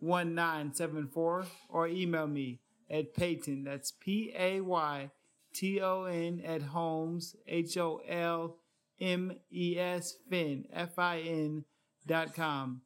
1974 0.00 1.46
or 1.68 1.86
email 1.86 2.26
me 2.26 2.60
at 2.90 3.14
Payton. 3.14 3.64
That's 3.64 3.92
P 3.92 4.32
A 4.36 4.60
Y 4.60 5.10
T 5.54 5.80
O 5.80 6.04
N 6.04 6.42
at 6.44 6.62
Holmes, 6.62 7.36
H 7.46 7.76
O 7.76 8.00
L 8.08 8.56
M 9.00 9.32
E 9.52 9.78
S 9.78 10.16
Fin, 10.28 10.66
F 10.72 10.98
I 10.98 11.20
N 11.20 11.64
dot 12.06 12.34
com. 12.34 12.82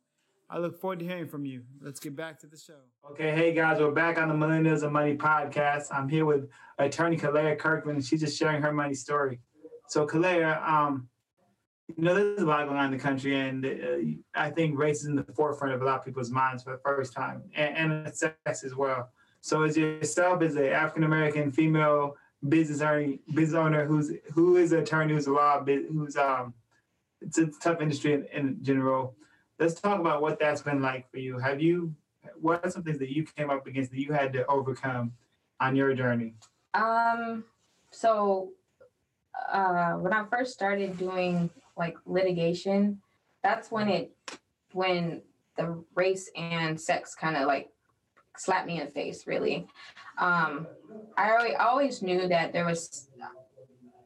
I 0.51 0.59
look 0.59 0.79
forward 0.81 0.99
to 1.01 1.05
hearing 1.07 1.27
from 1.27 1.47
you. 1.47 1.63
Let's 1.81 1.99
get 1.99 2.15
back 2.15 2.39
to 2.41 2.47
the 2.47 2.57
show. 2.57 2.79
Okay, 3.11 3.35
hey 3.35 3.53
guys, 3.55 3.81
we're 3.81 3.91
back 3.91 4.19
on 4.19 4.29
the 4.29 4.35
Millennials 4.35 4.83
and 4.83 4.93
Money 4.93 5.17
podcast. 5.17 5.87
I'm 5.91 6.09
here 6.09 6.27
with 6.27 6.49
attorney 6.79 7.17
Kalea 7.17 7.59
Kirkman, 7.59 8.01
she's 8.03 8.21
just 8.21 8.39
sharing 8.39 8.63
her 8.63 8.73
money 8.73 8.95
story. 8.95 9.41
So, 9.89 10.07
Kalea, 10.07 10.63
um, 10.67 11.09
you 11.89 12.03
know, 12.03 12.15
there's 12.15 12.41
a 12.41 12.47
lot 12.47 12.67
going 12.67 12.79
on 12.79 12.87
in 12.87 12.91
the 12.93 12.99
country, 12.99 13.39
and 13.39 13.65
uh, 13.65 14.41
I 14.41 14.51
think 14.51 14.79
race 14.79 15.01
is 15.01 15.07
in 15.07 15.17
the 15.17 15.25
forefront 15.35 15.75
of 15.75 15.83
a 15.83 15.85
lot 15.85 15.99
of 15.99 16.05
people's 16.05 16.31
minds 16.31 16.63
for 16.63 16.73
the 16.73 16.79
first 16.79 17.13
time, 17.13 17.43
and, 17.55 17.93
and 17.93 18.15
sex 18.15 18.65
as 18.65 18.75
well. 18.75 19.11
So, 19.41 19.63
as 19.63 19.77
yourself, 19.77 20.43
as 20.43 20.57
an 20.57 20.67
African 20.67 21.05
American 21.05 21.53
female 21.53 22.17
business 22.49 22.81
owner, 22.81 23.15
business 23.35 23.55
owner 23.55 23.85
who's 23.85 24.13
who 24.33 24.57
is 24.57 24.73
an 24.73 24.81
attorney, 24.81 25.13
who's 25.13 25.27
a 25.27 25.33
law, 25.33 25.63
who's 25.63 26.17
um, 26.17 26.55
it's 27.21 27.39
a 27.39 27.47
tough 27.61 27.81
industry 27.81 28.15
in, 28.15 28.27
in 28.33 28.59
general. 28.63 29.15
Let's 29.59 29.79
talk 29.79 30.01
about 30.01 30.23
what 30.23 30.39
that's 30.41 30.63
been 30.63 30.81
like 30.81 31.11
for 31.11 31.19
you. 31.19 31.39
Have 31.39 31.61
you 31.61 31.95
what 32.41 32.65
are 32.65 32.71
some 32.71 32.83
things 32.83 32.99
that 32.99 33.15
you 33.15 33.25
came 33.25 33.51
up 33.51 33.67
against 33.67 33.91
that 33.91 34.01
you 34.01 34.13
had 34.13 34.33
to 34.33 34.47
overcome 34.47 35.13
on 35.61 35.77
your 35.77 35.95
journey? 35.95 36.35
Um, 36.73 37.45
so 37.91 38.53
uh, 39.53 39.93
when 39.93 40.13
I 40.13 40.25
first 40.31 40.53
started 40.53 40.97
doing 40.99 41.51
like 41.77 41.97
litigation, 42.07 43.01
that's 43.43 43.71
when 43.71 43.89
it 43.89 44.13
when 44.73 45.23
the 45.57 45.83
race 45.95 46.31
and 46.37 46.81
sex 46.81 47.15
kind 47.15 47.37
of 47.37 47.47
like 47.47 47.71
slapped 48.37 48.67
me 48.67 48.81
in 48.81 48.87
the 48.87 48.93
face. 48.93 49.27
Really, 49.27 49.67
um, 50.19 50.67
I 51.17 51.31
always, 51.31 51.55
always 51.59 52.03
knew 52.03 52.29
that 52.29 52.53
there 52.53 52.65
was 52.65 53.09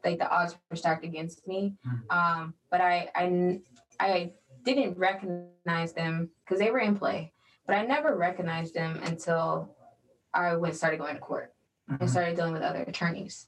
like 0.03 0.19
the 0.19 0.29
odds 0.29 0.55
were 0.69 0.75
stacked 0.75 1.03
against 1.03 1.47
me, 1.47 1.75
um, 2.09 2.53
but 2.71 2.81
I 2.81 3.09
I 3.15 3.59
I 3.99 4.31
didn't 4.63 4.97
recognize 4.97 5.93
them 5.93 6.29
because 6.43 6.59
they 6.59 6.71
were 6.71 6.79
in 6.79 6.97
play, 6.97 7.31
but 7.65 7.75
I 7.75 7.85
never 7.85 8.15
recognized 8.15 8.73
them 8.73 8.99
until 9.03 9.75
I 10.33 10.55
went 10.55 10.75
started 10.75 10.99
going 10.99 11.15
to 11.15 11.21
court 11.21 11.53
and 11.99 12.09
started 12.09 12.35
dealing 12.35 12.53
with 12.53 12.61
other 12.61 12.83
attorneys. 12.83 13.47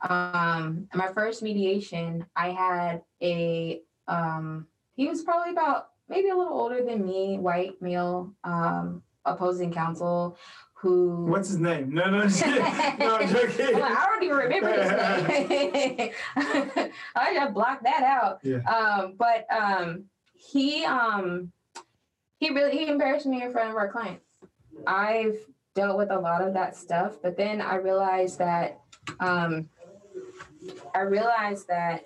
Um, 0.00 0.88
my 0.94 1.08
first 1.12 1.42
mediation, 1.42 2.26
I 2.36 2.50
had 2.50 3.02
a 3.22 3.80
um, 4.06 4.66
he 4.94 5.08
was 5.08 5.22
probably 5.22 5.52
about 5.52 5.88
maybe 6.08 6.28
a 6.30 6.36
little 6.36 6.54
older 6.54 6.84
than 6.84 7.04
me, 7.04 7.38
white 7.38 7.80
male 7.80 8.32
um, 8.44 9.02
opposing 9.24 9.72
counsel 9.72 10.36
who 10.80 11.26
What's 11.26 11.48
his 11.48 11.58
name? 11.58 11.92
No, 11.92 12.04
no, 12.04 12.18
no, 12.98 13.16
I'm 13.16 13.28
joking. 13.28 13.72
Like, 13.80 13.96
I 13.96 14.06
don't 14.06 14.22
even 14.22 14.36
remember 14.36 14.72
his 14.72 15.48
name. 15.48 16.10
I 17.16 17.34
just 17.34 17.54
blocked 17.54 17.82
that 17.82 18.02
out. 18.02 18.38
Yeah. 18.44 18.58
Um, 18.58 19.14
but 19.18 19.46
um, 19.50 20.04
he 20.34 20.84
um, 20.84 21.52
he 22.38 22.50
really 22.50 22.78
he 22.78 22.86
embarrassed 22.86 23.26
me 23.26 23.42
in 23.42 23.50
front 23.50 23.70
of 23.70 23.76
our 23.76 23.90
clients. 23.90 24.24
I've 24.86 25.38
dealt 25.74 25.98
with 25.98 26.10
a 26.12 26.18
lot 26.18 26.42
of 26.42 26.54
that 26.54 26.76
stuff, 26.76 27.16
but 27.22 27.36
then 27.36 27.60
I 27.60 27.76
realized 27.76 28.38
that 28.38 28.80
um, 29.18 29.68
I 30.94 31.00
realized 31.00 31.68
that 31.68 32.04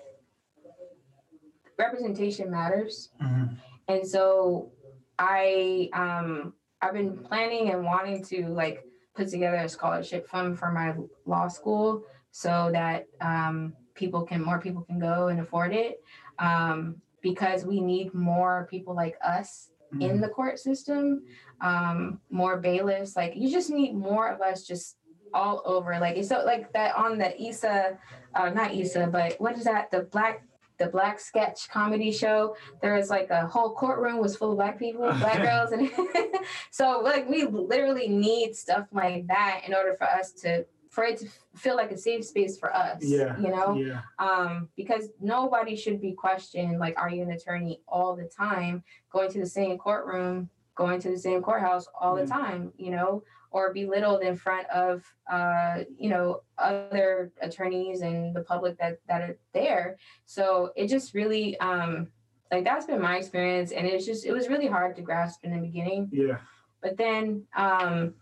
representation 1.77 2.51
matters. 2.51 3.09
Mhm. 3.21 3.57
And 3.87 4.07
so 4.07 4.71
I 5.19 5.89
um 5.93 6.53
I've 6.81 6.93
been 6.93 7.17
planning 7.17 7.71
and 7.71 7.83
wanting 7.83 8.23
to 8.25 8.47
like 8.47 8.83
put 9.15 9.29
together 9.29 9.57
a 9.57 9.69
scholarship 9.69 10.27
fund 10.27 10.57
for 10.57 10.71
my 10.71 10.95
law 11.25 11.47
school 11.47 12.03
so 12.31 12.69
that 12.71 13.07
um 13.21 13.73
people 13.93 14.23
can 14.25 14.43
more 14.43 14.59
people 14.59 14.81
can 14.81 14.99
go 14.99 15.27
and 15.27 15.39
afford 15.39 15.73
it. 15.73 16.01
Um 16.39 17.01
because 17.21 17.65
we 17.65 17.79
need 17.79 18.13
more 18.13 18.67
people 18.69 18.93
like 18.93 19.17
us 19.23 19.69
in 19.99 20.19
the 20.19 20.27
court 20.27 20.57
system, 20.59 21.23
um, 21.61 22.19
more 22.29 22.57
bailiffs. 22.57 23.15
Like 23.15 23.33
you 23.35 23.49
just 23.49 23.69
need 23.69 23.93
more 23.93 24.27
of 24.27 24.41
us 24.41 24.63
just 24.63 24.97
all 25.33 25.61
over. 25.65 25.99
Like 25.99 26.17
it's 26.17 26.29
so 26.29 26.43
like 26.45 26.71
that 26.73 26.95
on 26.95 27.17
the 27.17 27.41
Issa, 27.41 27.97
uh, 28.35 28.49
not 28.49 28.73
Issa, 28.73 29.07
but 29.07 29.35
what 29.39 29.57
is 29.57 29.65
that? 29.65 29.91
The 29.91 30.01
Black 30.01 30.43
the 30.79 30.87
black 30.87 31.19
sketch 31.19 31.69
comedy 31.69 32.11
show. 32.11 32.55
There 32.81 32.95
was 32.95 33.09
like 33.09 33.29
a 33.29 33.45
whole 33.47 33.73
courtroom 33.75 34.17
was 34.17 34.35
full 34.35 34.51
of 34.51 34.57
black 34.57 34.79
people, 34.79 35.01
black 35.19 35.41
girls, 35.41 35.71
and 35.71 35.89
so 36.71 36.99
like 37.03 37.29
we 37.29 37.45
literally 37.45 38.07
need 38.07 38.55
stuff 38.55 38.87
like 38.91 39.27
that 39.27 39.61
in 39.67 39.73
order 39.73 39.95
for 39.95 40.05
us 40.05 40.31
to 40.41 40.65
for 40.93 41.03
it 41.05 41.17
to 41.17 41.27
feel 41.55 41.75
like 41.75 41.91
a 41.91 41.97
safe 41.97 42.23
space 42.23 42.57
for 42.57 42.73
us. 42.73 42.99
Yeah. 43.01 43.35
You 43.39 43.49
know? 43.49 43.73
Yeah. 43.73 44.01
Um, 44.19 44.69
because 44.75 45.09
nobody 45.19 45.75
should 45.75 45.99
be 45.99 46.11
questioned 46.13 46.77
like, 46.77 46.99
are 46.99 47.09
you 47.09 47.23
an 47.23 47.31
attorney 47.31 47.81
all 47.87 48.15
the 48.15 48.25
time, 48.25 48.83
going 49.11 49.31
to 49.31 49.39
the 49.39 49.47
same 49.47 49.79
courtroom, 49.79 50.51
going 50.75 50.99
to 51.01 51.09
the 51.09 51.17
same 51.17 51.41
courthouse 51.41 51.87
all 51.99 52.15
the 52.15 52.25
time, 52.25 52.71
you 52.77 52.91
know, 52.91 53.23
or 53.51 53.73
belittled 53.73 54.23
in 54.23 54.35
front 54.35 54.67
of 54.69 55.03
uh, 55.31 55.83
you 55.97 56.09
know, 56.09 56.41
other 56.57 57.31
attorneys 57.41 58.01
and 58.01 58.35
the 58.35 58.41
public 58.41 58.77
that 58.79 58.99
that 59.07 59.21
are 59.21 59.37
there. 59.53 59.97
So 60.25 60.71
it 60.75 60.87
just 60.87 61.13
really 61.13 61.59
um 61.59 62.07
like 62.51 62.63
that's 62.63 62.85
been 62.85 63.01
my 63.01 63.17
experience 63.17 63.71
and 63.71 63.87
it's 63.87 64.05
just 64.05 64.25
it 64.25 64.31
was 64.31 64.47
really 64.47 64.67
hard 64.67 64.95
to 64.95 65.01
grasp 65.01 65.43
in 65.43 65.51
the 65.51 65.59
beginning. 65.59 66.09
Yeah. 66.11 66.37
But 66.81 66.97
then 66.97 67.45
um, 67.55 68.13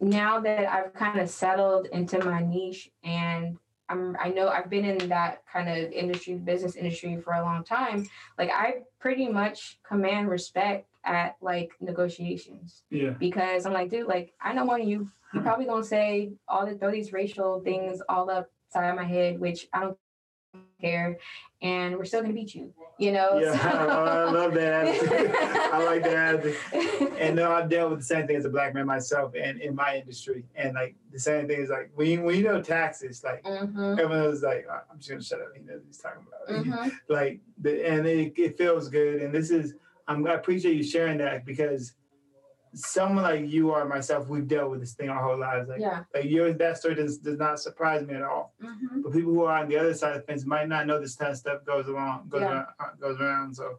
now 0.00 0.40
that 0.40 0.70
I've 0.72 0.94
kind 0.94 1.20
of 1.20 1.28
settled 1.28 1.86
into 1.86 2.24
my 2.24 2.40
niche 2.40 2.90
and 3.04 3.58
I'm, 3.88 4.16
I 4.20 4.30
know 4.30 4.48
I've 4.48 4.70
been 4.70 4.84
in 4.84 5.08
that 5.08 5.42
kind 5.50 5.68
of 5.68 5.92
industry, 5.92 6.34
business 6.34 6.76
industry 6.76 7.20
for 7.20 7.34
a 7.34 7.42
long 7.42 7.64
time. 7.64 8.06
Like 8.38 8.50
I 8.50 8.82
pretty 8.98 9.28
much 9.28 9.78
command 9.86 10.28
respect 10.28 10.88
at 11.06 11.36
like 11.40 11.70
negotiations 11.80 12.82
Yeah. 12.90 13.10
because 13.10 13.64
I'm 13.64 13.72
like, 13.72 13.88
dude, 13.90 14.06
like 14.08 14.34
I 14.40 14.52
know 14.52 14.64
one 14.64 14.80
of 14.82 14.88
you. 14.88 15.08
You're 15.32 15.42
probably 15.42 15.64
gonna 15.66 15.84
say 15.84 16.32
all 16.48 16.66
the 16.66 16.74
throw 16.76 16.90
these 16.90 17.12
racial 17.12 17.60
things 17.60 18.00
all 18.08 18.28
upside 18.30 18.94
my 18.96 19.04
head, 19.04 19.38
which 19.40 19.68
I 19.72 19.80
don't 19.80 19.98
care, 20.80 21.18
and 21.62 21.96
we're 21.96 22.04
still 22.04 22.22
gonna 22.22 22.32
beat 22.34 22.54
you. 22.54 22.72
You 22.98 23.12
know. 23.12 23.38
Yeah. 23.38 23.52
so- 23.52 23.68
I 23.68 24.30
love 24.30 24.54
that 24.54 24.86
attitude. 24.88 25.34
I 25.72 25.84
like 25.84 26.02
that 26.04 26.36
attitude. 26.36 27.12
And 27.18 27.36
no, 27.36 27.52
I've 27.52 27.68
dealt 27.68 27.90
with 27.90 27.98
the 28.00 28.04
same 28.04 28.26
thing 28.26 28.36
as 28.36 28.44
a 28.44 28.48
black 28.50 28.72
man 28.74 28.86
myself 28.86 29.34
and 29.38 29.60
in 29.60 29.74
my 29.74 29.96
industry. 29.98 30.44
And 30.54 30.74
like 30.74 30.94
the 31.12 31.18
same 31.18 31.46
thing 31.48 31.60
is 31.60 31.68
like 31.70 31.90
when 31.94 32.08
you, 32.08 32.22
when 32.22 32.36
you 32.36 32.42
know 32.44 32.62
taxes, 32.62 33.22
like 33.24 33.42
Mhm, 33.44 33.98
everyone 33.98 34.26
was 34.28 34.42
like, 34.42 34.66
"Uh, 34.70 34.80
I'm 34.90 34.98
just 34.98 35.10
gonna 35.10 35.22
shut 35.22 35.40
up. 35.40 35.48
He 35.54 35.60
knows 35.62 35.78
what 35.80 35.86
he's 35.86 35.98
talking 35.98 36.26
about. 36.26 36.64
mhm. 36.64 36.92
Like 37.08 37.40
the 37.60 37.86
and 37.86 38.06
it, 38.06 38.32
it 38.38 38.56
feels 38.56 38.88
good. 38.88 39.20
And 39.22 39.34
this 39.34 39.50
is 39.50 39.74
I'm 40.08 40.26
I 40.26 40.34
appreciate 40.34 40.76
you 40.76 40.82
sharing 40.82 41.18
that 41.18 41.44
because 41.44 41.92
someone 42.74 43.24
like 43.24 43.48
you 43.50 43.70
or 43.70 43.84
myself, 43.86 44.28
we've 44.28 44.46
dealt 44.46 44.70
with 44.70 44.80
this 44.80 44.92
thing 44.94 45.08
our 45.08 45.22
whole 45.22 45.38
lives. 45.38 45.68
Like 45.68 45.80
Yeah. 45.80 46.04
like 46.14 46.26
your 46.26 46.52
that 46.52 46.76
story 46.78 46.94
does, 46.94 47.18
does 47.18 47.38
not 47.38 47.58
surprise 47.58 48.06
me 48.06 48.14
at 48.14 48.22
all. 48.22 48.54
mhm. 48.62 49.02
But 49.02 49.12
people 49.12 49.32
who 49.32 49.44
are 49.44 49.58
on 49.62 49.68
the 49.68 49.78
other 49.78 49.94
side 49.94 50.14
of 50.16 50.20
the 50.22 50.26
fence 50.26 50.44
might 50.44 50.68
not 50.68 50.86
know 50.86 51.00
this 51.00 51.16
kind 51.16 51.32
of 51.32 51.38
stuff 51.38 51.64
goes 51.64 51.88
along, 51.88 52.28
goes 52.28 52.42
Yeah. 52.42 52.50
around, 52.52 52.66
uh, 52.80 52.90
goes 53.00 53.20
around. 53.20 53.54
So 53.56 53.78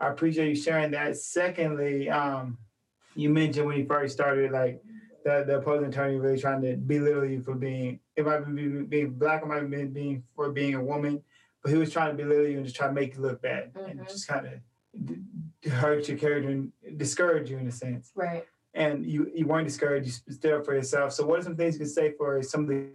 I 0.00 0.08
appreciate 0.08 0.48
you 0.48 0.54
sharing 0.54 0.92
that. 0.92 1.16
Secondly, 1.16 2.08
um, 2.08 2.58
you 3.14 3.28
mentioned 3.30 3.66
when 3.66 3.78
you 3.78 3.86
first 3.86 4.14
started, 4.14 4.52
like 4.52 4.80
the, 5.24 5.42
the 5.44 5.58
opposing 5.58 5.88
attorney 5.88 6.16
really 6.16 6.38
trying 6.40 6.62
to 6.62 6.76
belittle 6.76 7.24
you 7.24 7.42
for 7.42 7.54
being, 7.54 7.98
it 8.14 8.24
might 8.24 8.38
be 8.54 8.68
being, 8.82 9.10
black, 9.10 9.42
it 9.42 9.46
might 9.46 9.68
be 9.68 9.84
being 9.84 10.22
for 10.36 10.52
being 10.52 10.74
a 10.74 10.82
woman, 10.82 11.22
but 11.62 11.72
he 11.72 11.76
was 11.78 11.90
trying 11.92 12.16
to 12.16 12.22
belittle 12.22 12.46
you 12.46 12.56
and 12.58 12.64
just 12.64 12.76
try 12.76 12.86
to 12.86 12.92
make 12.92 13.16
you 13.16 13.20
look 13.22 13.42
bad 13.42 13.72
and 13.74 13.98
Mhm. 13.98 14.08
just 14.08 14.28
kind 14.28 14.46
of 14.46 14.52
hurt 15.66 16.08
your 16.08 16.16
character 16.18 16.50
and 16.50 16.72
discourage 16.96 17.50
you 17.50 17.58
in 17.58 17.66
a 17.66 17.72
sense 17.72 18.12
Right. 18.14 18.46
and 18.74 19.04
you 19.04 19.30
you 19.34 19.46
weren't 19.46 19.66
discouraged. 19.66 20.22
You 20.26 20.32
stood 20.34 20.52
up 20.54 20.64
for 20.64 20.74
yourself. 20.74 21.12
So, 21.12 21.26
what 21.26 21.38
are 21.40 21.42
some 21.42 21.56
things 21.56 21.74
you 21.74 21.80
can 21.80 21.88
say 21.88 22.12
for 22.12 22.42
some 22.42 22.62
of 22.62 22.68
the 22.68 22.90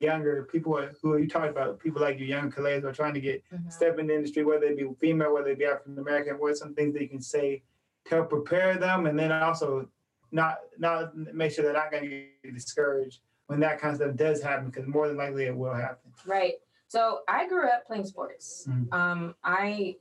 younger 0.00 0.44
people 0.50 0.80
who 1.00 1.16
you 1.16 1.28
talked 1.28 1.50
about, 1.50 1.78
people 1.78 2.00
like 2.00 2.18
you, 2.18 2.26
young 2.26 2.50
colleagues 2.50 2.82
who 2.82 2.88
are 2.88 2.92
trying 2.92 3.14
to 3.14 3.20
get 3.20 3.42
Mhm. 3.52 3.70
step 3.70 3.98
in 3.98 4.06
the 4.08 4.14
industry, 4.14 4.42
whether 4.44 4.64
it 4.66 4.76
be 4.76 4.88
female, 4.98 5.32
whether 5.34 5.50
it 5.50 5.58
be 5.58 5.64
African 5.66 5.98
American? 5.98 6.38
What 6.38 6.52
are 6.52 6.56
some 6.56 6.74
things 6.74 6.94
that 6.94 7.02
you 7.02 7.08
can 7.08 7.20
say 7.20 7.62
to 8.06 8.14
help 8.16 8.30
prepare 8.30 8.76
them, 8.78 9.06
and 9.06 9.18
then 9.18 9.30
also 9.30 9.88
not 10.32 10.58
not 10.78 11.14
make 11.16 11.52
sure 11.52 11.62
they're 11.64 11.74
not 11.74 11.90
going 11.90 12.04
to 12.04 12.26
get 12.42 12.54
discouraged 12.54 13.20
when 13.46 13.60
that 13.60 13.78
kind 13.80 13.92
of 13.92 13.96
stuff 14.00 14.16
does 14.16 14.42
happen, 14.42 14.66
because 14.70 14.86
more 14.86 15.06
than 15.08 15.18
likely 15.18 15.44
it 15.44 15.54
will 15.56 15.74
happen. 15.74 16.10
Right. 16.26 16.54
So 16.88 17.20
I 17.28 17.46
grew 17.48 17.68
up 17.68 17.86
playing 17.86 18.06
sports. 18.06 18.66
Mhm. 18.68 18.92
Um, 18.92 19.34
I 19.44 19.96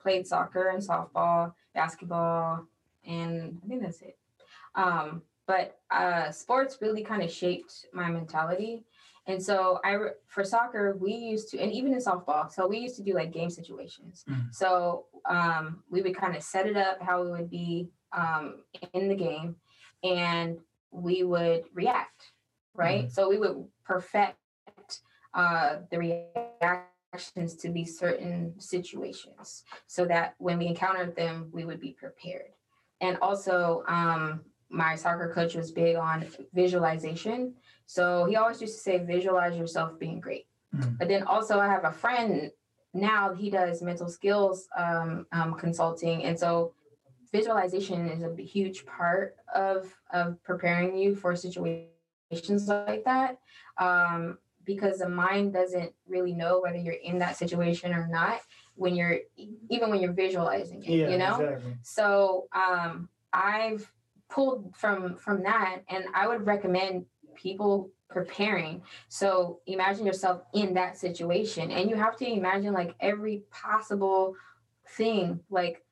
played 0.00 0.26
soccer 0.26 0.68
and 0.68 0.82
softball, 0.82 1.52
basketball, 1.74 2.66
and 3.06 3.58
I 3.64 3.68
think 3.68 3.82
that's 3.82 4.02
it. 4.02 4.16
Um, 4.74 5.22
but 5.46 5.78
uh, 5.90 6.30
sports 6.30 6.78
really 6.80 7.02
kind 7.02 7.22
of 7.22 7.30
shaped 7.30 7.86
my 7.92 8.08
mentality. 8.08 8.84
And 9.26 9.42
so 9.42 9.80
I, 9.84 9.96
for 10.26 10.44
soccer, 10.44 10.96
we 10.98 11.12
used 11.12 11.50
to, 11.50 11.58
and 11.58 11.72
even 11.72 11.92
in 11.92 11.98
softball, 11.98 12.50
so 12.50 12.66
we 12.66 12.78
used 12.78 12.96
to 12.96 13.02
do 13.02 13.14
like 13.14 13.32
game 13.32 13.50
situations. 13.50 14.24
Mhm. 14.28 14.54
So 14.54 15.06
um, 15.28 15.82
we 15.90 16.02
would 16.02 16.16
kind 16.16 16.36
of 16.36 16.42
set 16.42 16.66
it 16.66 16.76
up 16.76 17.02
how 17.02 17.22
it 17.22 17.30
would 17.30 17.50
be 17.50 17.90
um, 18.12 18.62
in 18.92 19.08
the 19.08 19.14
game, 19.14 19.56
and 20.02 20.58
we 20.90 21.22
would 21.22 21.64
react, 21.74 22.32
right? 22.74 23.10
So 23.12 23.28
we 23.28 23.38
would 23.38 23.64
perfect 23.84 24.36
uh, 25.34 25.76
the 25.90 26.26
reactions 27.12 27.54
to 27.56 27.70
these 27.70 27.98
certain 27.98 28.54
situations 28.58 29.64
so 29.86 30.04
that 30.06 30.34
when 30.38 30.58
we 30.58 30.66
encountered 30.66 31.16
them, 31.16 31.48
we 31.52 31.64
would 31.64 31.80
be 31.80 31.92
prepared. 31.92 32.52
And 33.00 33.16
also, 33.22 33.84
um, 33.88 34.42
my 34.68 34.94
soccer 34.94 35.32
coach 35.34 35.54
was 35.54 35.72
big 35.72 35.96
on 35.96 36.26
visualization. 36.54 37.54
So 37.86 38.24
he 38.26 38.36
always 38.36 38.60
used 38.60 38.76
to 38.76 38.80
say, 38.80 38.98
visualize 38.98 39.56
yourself 39.56 39.98
being 39.98 40.20
great. 40.20 40.46
Mhm. 40.74 40.98
But 40.98 41.08
then 41.08 41.24
also, 41.24 41.58
I 41.58 41.66
have 41.66 41.84
a 41.84 41.92
friend 41.92 42.52
now, 42.92 43.34
he 43.34 43.50
does 43.50 43.82
mental 43.82 44.08
skills 44.08 44.68
um, 44.76 45.26
um, 45.32 45.54
consulting. 45.54 46.24
And 46.24 46.38
so, 46.38 46.74
visualization 47.32 48.08
is 48.08 48.24
a 48.24 48.34
huge 48.42 48.84
part 48.86 49.36
of, 49.54 49.96
of 50.12 50.42
preparing 50.42 50.96
you 50.96 51.14
for 51.14 51.36
situations 51.36 52.68
like 52.68 53.04
that. 53.04 53.38
Um, 53.78 54.38
because 54.64 54.98
the 54.98 55.08
mind 55.08 55.52
doesn't 55.52 55.92
really 56.08 56.32
know 56.32 56.60
whether 56.60 56.78
you're 56.78 56.94
in 56.94 57.18
that 57.18 57.36
situation 57.36 57.92
or 57.92 58.06
not 58.08 58.40
when 58.74 58.94
you're 58.94 59.18
even 59.68 59.90
when 59.90 60.00
you're 60.00 60.12
visualizing 60.12 60.82
it 60.84 60.90
Yeah, 60.90 61.08
you 61.10 61.18
know? 61.18 61.40
exactly. 61.40 61.76
so 61.82 62.46
um 62.54 63.08
i've 63.32 63.90
pulled 64.28 64.74
from 64.76 65.16
from 65.16 65.42
that 65.42 65.80
and 65.88 66.04
i 66.14 66.26
would 66.28 66.46
recommend 66.46 67.04
people 67.34 67.90
preparing. 68.10 68.82
So 69.08 69.60
imagine 69.66 70.04
yourself 70.04 70.42
in 70.52 70.74
that 70.74 70.98
situation 70.98 71.70
and 71.70 71.88
you 71.88 71.96
have 71.96 72.16
to 72.18 72.26
imagine 72.26 72.72
like 72.72 72.94
every 73.00 73.42
possible 73.50 74.34
thing 74.96 75.40
like 75.50 75.84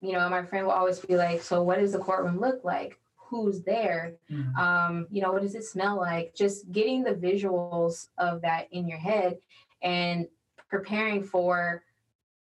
you 0.00 0.12
know 0.12 0.28
my 0.28 0.44
friend 0.44 0.66
will 0.66 0.72
always 0.72 0.98
be 0.98 1.14
like 1.14 1.40
so 1.42 1.62
what 1.62 1.78
does 1.78 1.92
the 1.92 1.98
courtroom 1.98 2.40
look 2.40 2.64
like 2.64 2.98
who's 3.30 3.62
there 3.62 4.16
Mhm. 4.30 4.56
um, 4.56 5.06
you 5.10 5.22
know, 5.22 5.32
what 5.32 5.42
does 5.42 5.54
it 5.54 5.64
smell 5.64 5.96
like? 5.96 6.34
Just 6.34 6.70
getting 6.72 7.02
the 7.02 7.14
visuals 7.14 8.08
of 8.18 8.42
that 8.42 8.68
in 8.72 8.88
your 8.88 8.98
head 8.98 9.38
and 9.82 10.28
preparing 10.68 11.22
for 11.22 11.84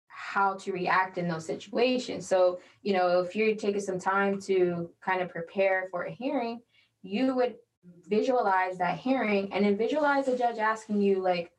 how 0.08 0.56
to 0.56 0.72
react 0.72 1.18
in 1.18 1.28
those 1.28 1.46
situations. 1.46 2.28
So, 2.28 2.60
you 2.82 2.94
know, 2.94 3.20
if 3.22 3.36
you're 3.36 3.56
taking 3.56 3.82
some 3.82 4.00
time 4.00 4.40
to 4.42 4.90
kind 5.02 5.22
of 5.22 5.30
prepare 5.30 5.88
for 5.92 6.04
a 6.04 6.12
hearing, 6.12 6.62
you 7.04 7.36
would 7.36 7.56
visualize 8.08 8.78
that 8.80 8.98
hearing 8.98 9.54
and 9.54 9.64
then 9.64 9.78
visualize 9.78 10.26
the 10.26 10.38
judge 10.38 10.58
asking 10.58 11.02
you, 11.02 11.22
like, 11.22 11.52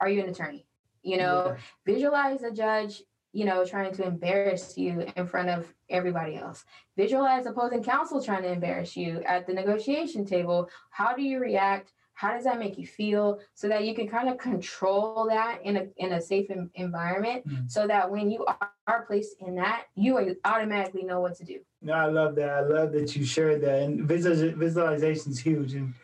are 0.00 0.08
you 0.08 0.22
an 0.22 0.28
attorney? 0.28 0.66
You 1.02 1.16
know, 1.18 1.56
visualize 1.86 2.40
the 2.40 2.50
judge 2.50 3.02
you 3.32 3.44
know 3.44 3.64
trying 3.64 3.92
to 3.94 4.04
embarrass 4.04 4.76
you 4.76 5.06
in 5.16 5.26
front 5.26 5.48
of 5.48 5.72
everybody 5.90 6.36
else 6.36 6.64
visualize 6.96 7.46
opposing 7.46 7.82
counsel 7.82 8.22
trying 8.22 8.42
to 8.42 8.52
embarrass 8.52 8.96
you 8.96 9.22
at 9.26 9.46
the 9.46 9.52
negotiation 9.52 10.24
table 10.24 10.68
how 10.90 11.14
do 11.14 11.22
you 11.22 11.38
react 11.38 11.92
how 12.14 12.32
does 12.34 12.44
that 12.44 12.58
make 12.58 12.76
you 12.78 12.86
feel 12.86 13.38
so 13.54 13.68
that 13.68 13.84
you 13.84 13.94
can 13.94 14.08
kind 14.08 14.28
of 14.28 14.38
control 14.38 15.26
that 15.28 15.60
in 15.62 15.76
a 15.76 15.86
in 15.98 16.12
a 16.12 16.20
safe 16.20 16.50
en- 16.50 16.70
environment 16.74 17.46
Mhm. 17.46 17.70
so 17.70 17.86
that 17.86 18.10
when 18.10 18.30
you 18.30 18.44
are, 18.46 18.70
are 18.86 19.02
placed 19.06 19.36
in 19.40 19.54
that 19.56 19.84
you 19.94 20.36
automatically 20.44 21.04
know 21.04 21.20
what 21.20 21.34
to 21.36 21.44
do 21.44 21.58
No, 21.82 21.92
I 21.92 22.06
love 22.06 22.34
that. 22.36 22.50
I 22.50 22.60
love 22.62 22.90
that 22.92 23.14
you 23.14 23.24
shared 23.24 23.60
that. 23.60 23.82
And 23.82 24.08
visual, 24.08 24.36
visualization 24.58 25.30
is 25.30 25.38
huge. 25.38 25.74
And 25.74 25.94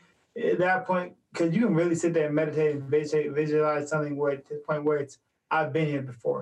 at 0.50 0.58
that 0.58 0.86
point, 0.86 1.14
because 1.32 1.52
you 1.52 1.62
can 1.66 1.74
really 1.74 1.96
sit 1.96 2.12
there 2.14 2.26
and 2.26 2.34
meditate 2.34 2.76
and 2.76 2.84
visualize, 2.84 3.34
visualize 3.34 3.88
something 3.88 4.14
where 4.16 4.36
to 4.36 4.54
the 4.54 4.62
point 4.68 4.84
where 4.84 4.98
it's, 4.98 5.18
I've 5.54 5.72
been 5.72 5.88
here 5.94 6.02
before. 6.02 6.40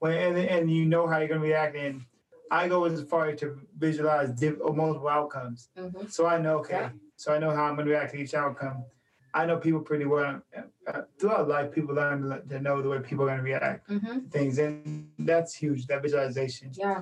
When 0.00 0.12
and, 0.26 0.36
and 0.38 0.70
you 0.76 0.84
know 0.92 1.06
how 1.06 1.18
you're 1.18 1.28
gonna 1.28 1.40
react. 1.52 1.76
And 1.76 2.02
I 2.50 2.62
go 2.68 2.78
as 2.84 3.02
far 3.12 3.28
as 3.30 3.38
to 3.40 3.46
visualize 3.78 4.30
diff, 4.40 4.56
or 4.66 4.72
multiple 4.74 5.08
outcomes. 5.08 5.68
Mhm. 5.78 6.10
So 6.10 6.26
I 6.26 6.36
know, 6.44 6.56
okay, 6.62 6.74
Yeah. 6.84 6.90
so 7.22 7.26
I 7.34 7.38
know 7.42 7.52
how 7.56 7.64
I'm 7.66 7.76
gonna 7.76 7.90
react 7.90 8.12
to 8.12 8.18
each 8.22 8.34
outcome. 8.34 8.78
I 9.32 9.46
know 9.46 9.56
people 9.66 9.80
pretty 9.90 10.06
well. 10.14 10.32
Uh, 10.88 11.02
throughout 11.18 11.46
life, 11.56 11.68
people 11.76 11.94
learn 11.94 12.16
to, 12.22 12.40
to 12.50 12.58
know 12.66 12.82
the 12.82 12.88
way 12.92 12.98
people 13.10 13.24
are 13.24 13.30
gonna 13.32 13.48
react 13.52 13.80
hmm 13.88 14.18
to 14.24 14.28
things, 14.36 14.58
and 14.58 15.10
that's 15.32 15.52
huge. 15.62 15.86
That 15.86 16.02
visualization. 16.02 16.68
yeah 16.84 17.00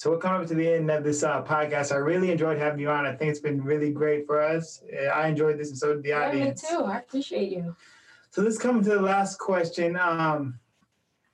So 0.00 0.04
we're 0.10 0.18
coming 0.26 0.40
up 0.42 0.48
to 0.52 0.54
the 0.62 0.68
end 0.76 0.90
of 0.90 1.02
this 1.08 1.20
uh, 1.22 1.42
podcast. 1.54 1.88
I 1.92 2.00
really 2.12 2.30
enjoyed 2.34 2.58
having 2.66 2.80
you 2.84 2.90
on. 2.96 3.02
I 3.06 3.14
think 3.16 3.28
it's 3.32 3.44
been 3.48 3.60
really 3.72 3.90
great 4.00 4.22
for 4.28 4.38
us. 4.54 4.64
Uh, 4.92 5.06
I 5.20 5.22
enjoyed 5.32 5.56
this, 5.58 5.68
and 5.72 5.78
so 5.82 5.86
did 5.94 6.02
the 6.02 6.10
yeah 6.10 6.30
me 6.32 6.40
audience. 6.42 6.60
too 6.68 6.80
i 6.92 6.96
appreciate 7.04 7.50
you 7.56 7.64
So 8.34 8.38
let's 8.42 8.58
come 8.66 8.76
to 8.88 8.90
the 8.98 9.04
last 9.14 9.34
question. 9.50 9.90
Um, 9.96 10.40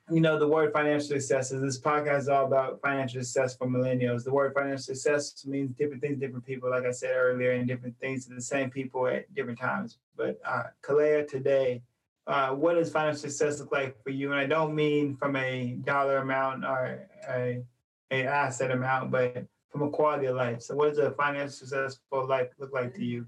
you 0.09 0.21
know, 0.21 0.39
the 0.39 0.47
word 0.47 0.71
financial 0.71 1.07
success 1.07 1.51
is 1.51 1.61
this 1.61 1.79
podcast 1.79 2.19
is 2.19 2.29
all 2.29 2.45
about 2.45 2.79
financial 2.81 3.21
success 3.21 3.57
for 3.57 3.67
millennials. 3.67 4.23
The 4.23 4.31
word 4.31 4.53
financial 4.53 4.95
success 4.95 5.45
means 5.45 5.75
different 5.75 6.01
things, 6.01 6.19
different 6.19 6.45
people, 6.45 6.69
like 6.69 6.85
I 6.85 6.91
said 6.91 7.11
earlier, 7.13 7.51
and 7.51 7.67
different 7.67 7.99
things 7.99 8.25
to 8.25 8.33
the 8.33 8.41
same 8.41 8.69
people 8.69 9.07
at 9.07 9.33
different 9.35 9.59
times. 9.59 9.97
But 10.15 10.39
uh, 10.45 10.63
Kalea, 10.81 11.27
today, 11.27 11.81
uh, 12.25 12.51
what 12.51 12.75
does 12.75 12.89
financial 12.89 13.29
success 13.29 13.59
look 13.59 13.71
like 13.73 14.01
for 14.01 14.11
you? 14.11 14.31
And 14.31 14.39
I 14.39 14.45
don't 14.45 14.73
mean 14.73 15.17
from 15.17 15.35
a 15.35 15.77
dollar 15.83 16.19
amount 16.19 16.63
or 16.63 17.09
a, 17.29 17.61
a 18.11 18.23
asset 18.23 18.71
amount, 18.71 19.11
but 19.11 19.45
from 19.69 19.81
a 19.81 19.89
quality 19.89 20.27
of 20.27 20.37
life. 20.37 20.61
So, 20.61 20.75
what 20.75 20.89
does 20.89 20.99
a 20.99 21.11
financial 21.11 21.51
successful 21.51 22.27
life 22.27 22.47
look 22.59 22.73
like 22.73 22.93
to 22.95 23.03
you? 23.03 23.25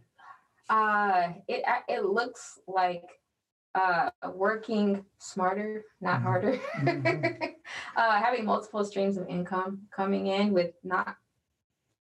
Uh, 0.69 1.33
it 1.47 1.63
it 1.89 2.05
looks 2.05 2.59
like 2.67 3.18
uh, 3.75 4.09
working 4.33 5.05
smarter, 5.19 5.85
not 6.01 6.19
Mhm. 6.19 6.23
harder. 6.23 6.53
Mhm. 6.53 7.55
uh, 7.95 8.21
having 8.21 8.45
multiple 8.45 8.83
streams 8.83 9.17
of 9.17 9.27
income 9.27 9.87
coming 9.91 10.27
in 10.27 10.51
with 10.53 10.73
not 10.83 11.15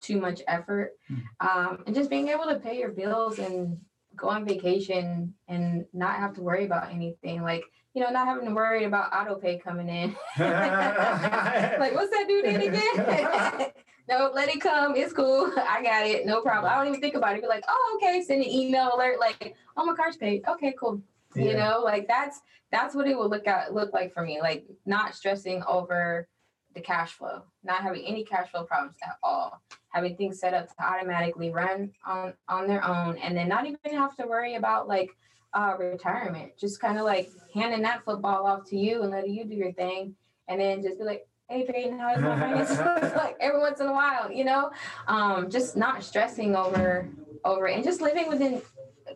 too 0.01 0.20
much 0.20 0.41
effort, 0.47 0.93
Mhm. 1.09 1.24
um, 1.39 1.84
and 1.88 1.95
just 1.95 2.09
being 2.09 2.30
able 2.30 2.45
to 2.45 2.59
pay 2.59 2.78
your 2.78 2.91
bills 2.91 3.39
and 3.39 3.80
go 4.16 4.30
on 4.30 4.45
vacation 4.45 5.34
and 5.47 5.86
not 5.93 6.16
have 6.18 6.34
to 6.36 6.41
worry 6.41 6.66
about 6.66 6.91
anything. 6.91 7.41
Like 7.41 7.63
you 7.95 8.03
know, 8.03 8.09
not 8.09 8.28
having 8.28 8.45
to 8.45 8.53
worry 8.53 8.84
about 8.84 9.13
auto 9.16 9.36
pay 9.36 9.57
coming 9.57 9.88
in. 9.88 10.09
like, 10.38 11.95
what's 11.95 12.11
that 12.11 12.26
due 12.28 12.41
date 12.41 12.68
again? 12.68 13.72
no, 14.09 14.32
let 14.34 14.49
it 14.53 14.59
come. 14.59 14.97
It's 14.97 15.13
cool. 15.13 15.49
I 15.57 15.82
got 15.82 16.05
it. 16.05 16.26
No 16.26 16.41
problem. 16.41 16.72
I 16.72 16.76
don't 16.76 16.89
even 16.89 16.99
think 16.99 17.16
about 17.16 17.38
it. 17.38 17.41
Be 17.41 17.47
like, 17.47 17.63
oh, 17.70 17.97
okay. 18.03 18.22
Send 18.22 18.43
an 18.43 18.49
email 18.49 18.91
alert. 18.93 19.18
Like, 19.18 19.55
oh, 19.78 19.86
my 19.86 19.95
car's 19.95 20.18
paid. 20.18 20.43
Okay, 20.45 20.76
cool. 20.78 21.01
You 21.36 21.55
know, 21.55 21.81
like 21.83 22.07
that's 22.07 22.41
that's 22.71 22.95
what 22.95 23.07
it 23.07 23.17
will 23.17 23.29
look 23.29 23.47
at 23.47 23.73
look 23.73 23.93
like 23.93 24.13
for 24.13 24.23
me. 24.23 24.39
Like 24.41 24.65
not 24.86 25.15
stressing 25.15 25.63
over 25.67 26.27
the 26.73 26.81
cash 26.81 27.13
flow, 27.13 27.41
not 27.63 27.81
having 27.81 28.05
any 28.05 28.23
cash 28.23 28.51
flow 28.51 28.63
problems 28.63 28.97
at 29.03 29.17
all, 29.23 29.61
having 29.89 30.15
things 30.17 30.39
set 30.39 30.53
up 30.53 30.67
to 30.67 30.83
automatically 30.83 31.49
run 31.49 31.91
on 32.05 32.33
on 32.47 32.67
their 32.67 32.83
own, 32.83 33.17
and 33.17 33.36
then 33.36 33.47
not 33.47 33.65
even 33.65 33.97
have 33.97 34.15
to 34.17 34.27
worry 34.27 34.55
about 34.55 34.88
like 34.88 35.09
uh, 35.53 35.75
retirement. 35.79 36.51
Just 36.57 36.79
kind 36.79 36.97
of 36.97 37.05
like 37.05 37.29
handing 37.53 37.81
that 37.83 38.03
football 38.03 38.45
off 38.45 38.69
to 38.69 38.77
you 38.77 39.01
and 39.01 39.11
letting 39.11 39.33
you 39.33 39.45
do 39.45 39.55
your 39.55 39.71
thing, 39.73 40.15
and 40.47 40.59
then 40.59 40.83
just 40.83 40.99
be 40.99 41.05
like, 41.05 41.27
"Hey, 41.49 41.65
Payton, 41.65 41.97
how 41.97 42.13
does 42.13 42.23
my 42.23 42.38
finances 42.39 42.77
look 42.77 43.15
like?" 43.15 43.38
Every 43.39 43.59
once 43.59 43.79
in 43.79 43.88
a 43.88 43.93
while, 43.93 44.31
you 44.31 44.43
know, 44.43 44.71
um, 45.07 45.49
just 45.49 45.77
not 45.77 46.03
stressing 46.03 46.55
over 46.55 47.09
over 47.45 47.67
it 47.67 47.75
and 47.75 47.83
just 47.83 48.01
living 48.01 48.27
within 48.27 48.61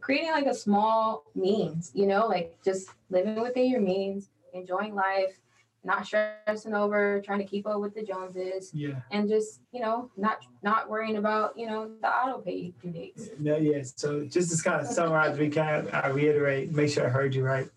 creating 0.01 0.31
like 0.31 0.45
a 0.45 0.53
small 0.53 1.23
means, 1.35 1.91
you 1.93 2.07
know, 2.07 2.27
like 2.27 2.57
just 2.63 2.89
living 3.09 3.41
within 3.41 3.69
your 3.69 3.81
means, 3.81 4.29
enjoying 4.53 4.95
life, 4.95 5.39
not 5.83 6.05
stressing 6.05 6.73
over 6.73 7.21
trying 7.21 7.39
to 7.39 7.45
keep 7.45 7.65
up 7.65 7.79
with 7.79 7.95
the 7.95 8.03
Joneses, 8.03 8.71
Yeah. 8.73 8.99
and 9.11 9.29
just 9.29 9.61
you 9.71 9.79
know 9.79 10.11
not 10.17 10.39
not 10.61 10.89
worrying 10.89 11.17
about 11.17 11.57
you 11.57 11.67
know 11.67 11.89
the 12.01 12.07
auto 12.07 12.39
pay 12.39 12.73
due 12.81 12.91
dates. 12.91 13.29
No, 13.39 13.55
yes. 13.57 13.93
So 13.95 14.25
just 14.25 14.55
to 14.55 14.63
kind 14.63 14.81
of 14.81 14.87
summarize, 14.87 15.37
we 15.37 15.49
kind 15.49 15.87
of 15.87 15.93
I 15.93 16.07
reiterate, 16.09 16.71
make 16.71 16.89
sure 16.89 17.05
I 17.05 17.09
heard 17.09 17.33
you 17.33 17.43
right. 17.43 17.69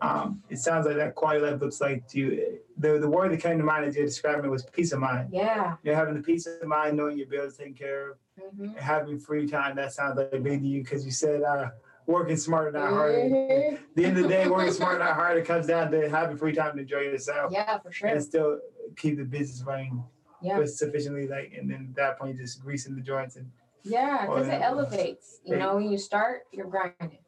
Um, 0.00 0.42
it 0.48 0.58
sounds 0.58 0.86
like 0.86 0.96
that 0.96 1.14
quality 1.16 1.40
life 1.44 1.60
looks 1.60 1.80
like 1.80 2.06
to 2.08 2.18
you. 2.18 2.58
The 2.78 2.98
the 2.98 3.08
word 3.08 3.32
that 3.32 3.40
came 3.40 3.58
to 3.58 3.64
mind 3.64 3.84
as 3.86 3.96
you 3.96 4.04
described 4.04 4.44
it 4.44 4.48
was 4.48 4.64
peace 4.64 4.92
of 4.92 5.00
mind. 5.00 5.30
Yeah. 5.32 5.76
You're 5.82 5.96
having 5.96 6.14
the 6.14 6.22
peace 6.22 6.46
of 6.46 6.66
mind, 6.66 6.96
knowing 6.96 7.18
your 7.18 7.26
bills 7.26 7.56
taken 7.56 7.74
care 7.74 8.10
of, 8.10 8.16
hmm 8.56 8.72
having 8.76 9.18
free 9.18 9.48
time. 9.48 9.74
That 9.76 9.92
sounds 9.92 10.16
like 10.16 10.30
big 10.42 10.60
to 10.62 10.66
you 10.66 10.82
because 10.84 11.04
you 11.04 11.10
said 11.10 11.42
uh, 11.42 11.70
working 12.06 12.36
smarter, 12.36 12.70
not 12.70 12.90
harder. 12.90 13.18
At 13.18 13.94
the 13.96 14.04
end 14.04 14.16
of 14.16 14.22
the 14.22 14.28
day, 14.28 14.48
working 14.48 14.72
smarter, 14.72 15.00
not 15.00 15.14
harder 15.14 15.44
comes 15.44 15.66
down 15.66 15.90
to 15.90 16.08
having 16.08 16.36
free 16.36 16.52
time 16.52 16.76
to 16.76 16.82
enjoy 16.82 17.00
yourself 17.00 17.52
Yeah, 17.52 17.78
for 17.78 17.90
sure. 17.90 18.08
and 18.10 18.22
still 18.22 18.60
keep 18.96 19.16
the 19.18 19.24
business 19.24 19.62
running 19.66 20.04
Yeah. 20.40 20.58
with 20.58 20.72
sufficiently 20.72 21.26
like. 21.26 21.52
And 21.58 21.68
then 21.68 21.88
at 21.90 21.96
that 21.96 22.18
point, 22.18 22.36
just 22.38 22.62
greasing 22.62 22.94
the 22.94 23.00
joints 23.02 23.34
and 23.36 23.50
Yeah, 23.82 24.26
because 24.26 24.46
it 24.48 24.60
elevates. 24.62 25.40
You 25.44 25.56
know, 25.56 25.74
when 25.76 25.90
you 25.90 25.98
start, 25.98 26.42
you're 26.52 26.66
grinding. 26.66 27.18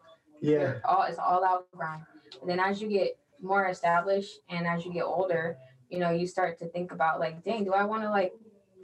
yeah. 0.40 0.50
You're 0.60 0.82
all 0.84 1.02
it's 1.02 1.18
all 1.18 1.44
out 1.44 1.66
grind. 1.72 2.04
And 2.40 2.48
then 2.48 2.60
as 2.60 2.80
you 2.80 2.88
get 2.88 3.18
more 3.42 3.68
established 3.68 4.40
and 4.48 4.66
as 4.66 4.84
you 4.84 4.92
get 4.92 5.04
older, 5.04 5.56
you 5.88 5.98
know, 5.98 6.10
you 6.10 6.26
start 6.26 6.58
to 6.58 6.68
think 6.68 6.92
about 6.92 7.20
like, 7.20 7.44
dang, 7.44 7.64
do 7.64 7.72
I 7.72 7.84
want 7.84 8.02
to 8.02 8.10
like 8.10 8.32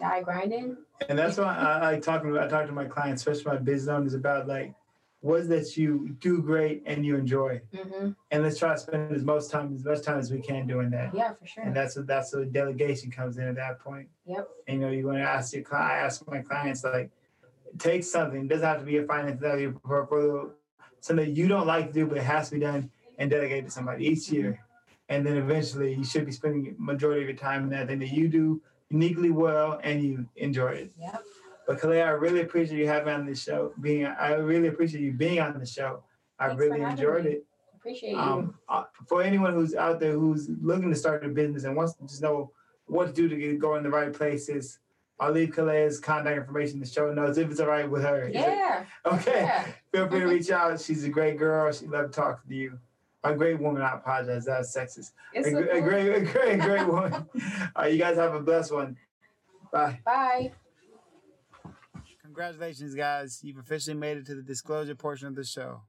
die 0.01 0.23
grinding? 0.23 0.77
And 1.09 1.19
that's 1.19 1.39
why 1.39 1.55
I 1.55 1.93
like 1.93 2.03
talking 2.03 2.31
about 2.31 2.45
I 2.45 2.49
talk 2.49 2.67
to 2.67 2.73
my 2.73 2.87
clients, 2.87 3.23
especially 3.23 3.59
my 3.59 3.63
business 3.63 3.89
owners, 3.89 4.15
about 4.15 4.49
like 4.49 4.75
what 5.21 5.41
is 5.41 5.49
that 5.49 5.77
you 5.77 6.17
do 6.21 6.41
great 6.41 6.83
and 6.87 7.05
you 7.05 7.17
enjoy. 7.17 7.61
hmm 7.75 8.11
And 8.31 8.43
let's 8.43 8.59
try 8.59 8.75
to 8.75 8.79
spend 8.79 9.13
as 9.15 9.25
most 9.25 9.51
time 9.51 9.75
as 9.75 9.85
much 9.85 10.03
time 10.03 10.19
as 10.19 10.31
we 10.31 10.41
can 10.41 10.67
doing 10.67 10.91
that. 10.91 11.15
Yeah, 11.15 11.35
for 11.35 11.47
sure. 11.47 11.65
And 11.65 11.75
that's 11.75 11.97
what 11.97 12.07
that's 12.07 12.35
what 12.35 12.53
delegation 12.53 13.11
comes 13.11 13.39
in 13.39 13.45
at 13.45 13.57
that 13.57 13.81
point. 13.81 14.09
Yep. 14.27 14.49
And, 14.69 14.81
you 14.81 14.87
know, 14.87 14.93
you 14.93 15.07
want 15.07 15.19
to 15.19 15.25
ask 15.25 15.55
your 15.55 15.63
client, 15.63 15.93
I 15.93 15.97
ask 15.99 16.27
my 16.29 16.41
clients 16.43 16.85
like, 16.85 17.11
take 17.79 18.05
something. 18.05 18.43
It 18.43 18.49
doesn't 18.49 18.67
have 18.67 18.81
to 18.81 18.85
be 18.85 18.99
a 18.99 19.05
finance 19.05 19.41
that 19.41 19.59
you 19.59 19.73
prefer, 19.85 20.51
something 21.01 21.35
you 21.35 21.49
don't 21.49 21.67
like 21.67 21.89
to 21.89 21.93
do, 21.93 22.07
but 22.07 22.19
it 22.19 22.25
has 22.25 22.49
to 22.49 22.55
be 22.55 22.61
done 22.61 22.91
and 23.19 23.31
delegate 23.31 23.65
to 23.65 23.71
somebody 23.71 24.07
each 24.07 24.31
year. 24.31 24.61
And 25.09 25.25
then 25.25 25.37
eventually 25.37 25.95
you 25.95 26.05
should 26.05 26.27
be 26.27 26.33
spending 26.33 26.75
majority 26.79 27.23
of 27.23 27.29
your 27.29 27.37
time 27.37 27.65
in 27.65 27.71
that 27.71 27.87
thing 27.89 28.01
that 28.01 28.13
you 28.13 28.29
do 28.29 28.61
uniquely 28.91 29.31
well 29.31 29.81
and 29.83 30.03
you 30.03 30.27
enjoy 30.37 30.69
it. 30.69 30.93
Yep. 31.01 31.23
But 31.67 31.81
Kalea, 31.81 32.07
I 32.07 32.11
really 32.11 32.41
appreciate 32.41 32.79
you 32.79 32.87
having 32.87 33.13
on 33.13 33.27
the 33.27 33.35
show. 33.35 33.73
Being, 33.81 34.07
I 34.07 34.35
really 34.35 34.69
appreciate 34.69 35.03
you 35.03 35.13
being 35.13 35.41
on 35.41 35.59
the 35.59 35.67
show. 35.67 36.03
I 36.39 36.49
Thanks 36.49 36.61
really 36.61 36.81
enjoyed 36.83 37.25
me. 37.25 37.31
it. 37.33 37.47
Appreciate 37.75 38.13
you. 38.13 38.19
Um, 38.19 38.55
uh, 38.69 38.85
for 39.09 39.23
anyone 39.23 39.53
who's 39.53 39.75
out 39.75 40.01
there 40.01 40.13
who's 40.13 40.49
looking 40.63 40.91
to 40.91 40.97
start 40.97 41.25
a 41.25 41.29
business 41.29 41.65
and 41.65 41.77
wants 41.77 41.95
to 41.95 42.03
just 42.03 42.23
know 42.23 42.53
what 42.87 43.07
to 43.07 43.13
do 43.13 43.29
to 43.29 43.37
get 43.37 43.59
go 43.59 43.77
in 43.77 43.83
the 43.83 43.91
right 43.91 44.13
places, 44.13 44.79
I'll 45.19 45.33
leave 45.33 45.51
Kalea's 45.51 45.99
contact 45.99 46.37
information 46.37 46.75
in 46.75 46.81
the 46.81 46.87
show 46.87 47.13
notes 47.13 47.39
if 47.39 47.51
it's 47.51 47.61
all 47.61 47.69
right 47.69 47.91
with 47.91 48.03
her. 48.03 48.29
Yeah. 48.33 48.85
okay. 49.07 49.43
Yeah. 49.43 49.67
Feel 49.93 50.09
free 50.09 50.21
to 50.21 50.27
reach 50.27 50.51
out. 50.51 50.81
She's 50.81 51.05
a 51.05 51.09
great 51.09 51.39
girl. 51.39 51.73
She'd 51.73 51.89
love 51.89 52.11
talking 52.13 52.49
to 52.49 52.55
you. 52.55 52.79
A 53.33 53.35
great 53.37 53.61
woman. 53.61 53.83
I 53.83 53.95
apologize. 53.97 54.45
That's 54.45 54.77
sexist. 54.77 55.13
It's 55.35 55.49
A, 55.49 55.51
so 55.51 55.63
gr- 55.63 55.69
a 55.71 55.81
great, 55.81 56.09
a 56.15 56.21
great, 56.21 56.61
great 56.61 56.87
woman. 56.93 57.13
All 57.15 57.29
right, 57.77 57.93
you 57.93 57.99
guys 57.99 58.17
have 58.17 58.35
a 58.35 58.41
blessed 58.41 58.73
one. 58.73 58.97
Bye. 59.73 60.01
Bye. 60.05 60.53
Congratulations, 62.23 62.95
guys. 62.95 63.41
You've 63.43 63.59
officially 63.59 63.97
made 63.97 64.19
it 64.19 64.27
to 64.27 64.35
the 64.35 64.43
disclosure 64.43 64.95
portion 64.95 65.29
of 65.29 65.35
the 65.35 65.45
show. 65.45 65.83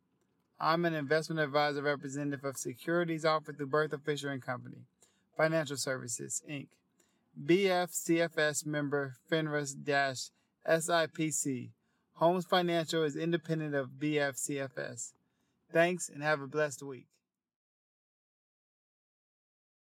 I'm 0.59 0.85
an 0.85 0.93
investment 0.93 1.39
advisor 1.41 1.81
representative 1.83 2.43
of 2.43 2.57
securities 2.57 3.25
offered 3.25 3.57
through 3.57 3.67
Berthel 3.67 4.01
Fisher 4.03 4.29
and 4.29 4.41
Company, 4.41 4.77
Financial 5.35 5.77
Services, 5.77 6.41
Inc. 6.49 6.67
BFCFS 7.45 8.65
member 8.65 9.15
FINRA 9.31 9.67
SIPC. 10.67 11.69
Holmes 12.13 12.45
Financial 12.45 13.03
is 13.03 13.15
independent 13.15 13.75
of 13.75 13.89
BFCFS. 13.99 15.11
Thanks 15.71 16.09
and 16.09 16.23
have 16.23 16.41
a 16.41 16.47
blessed 16.47 16.81
week. 16.81 17.05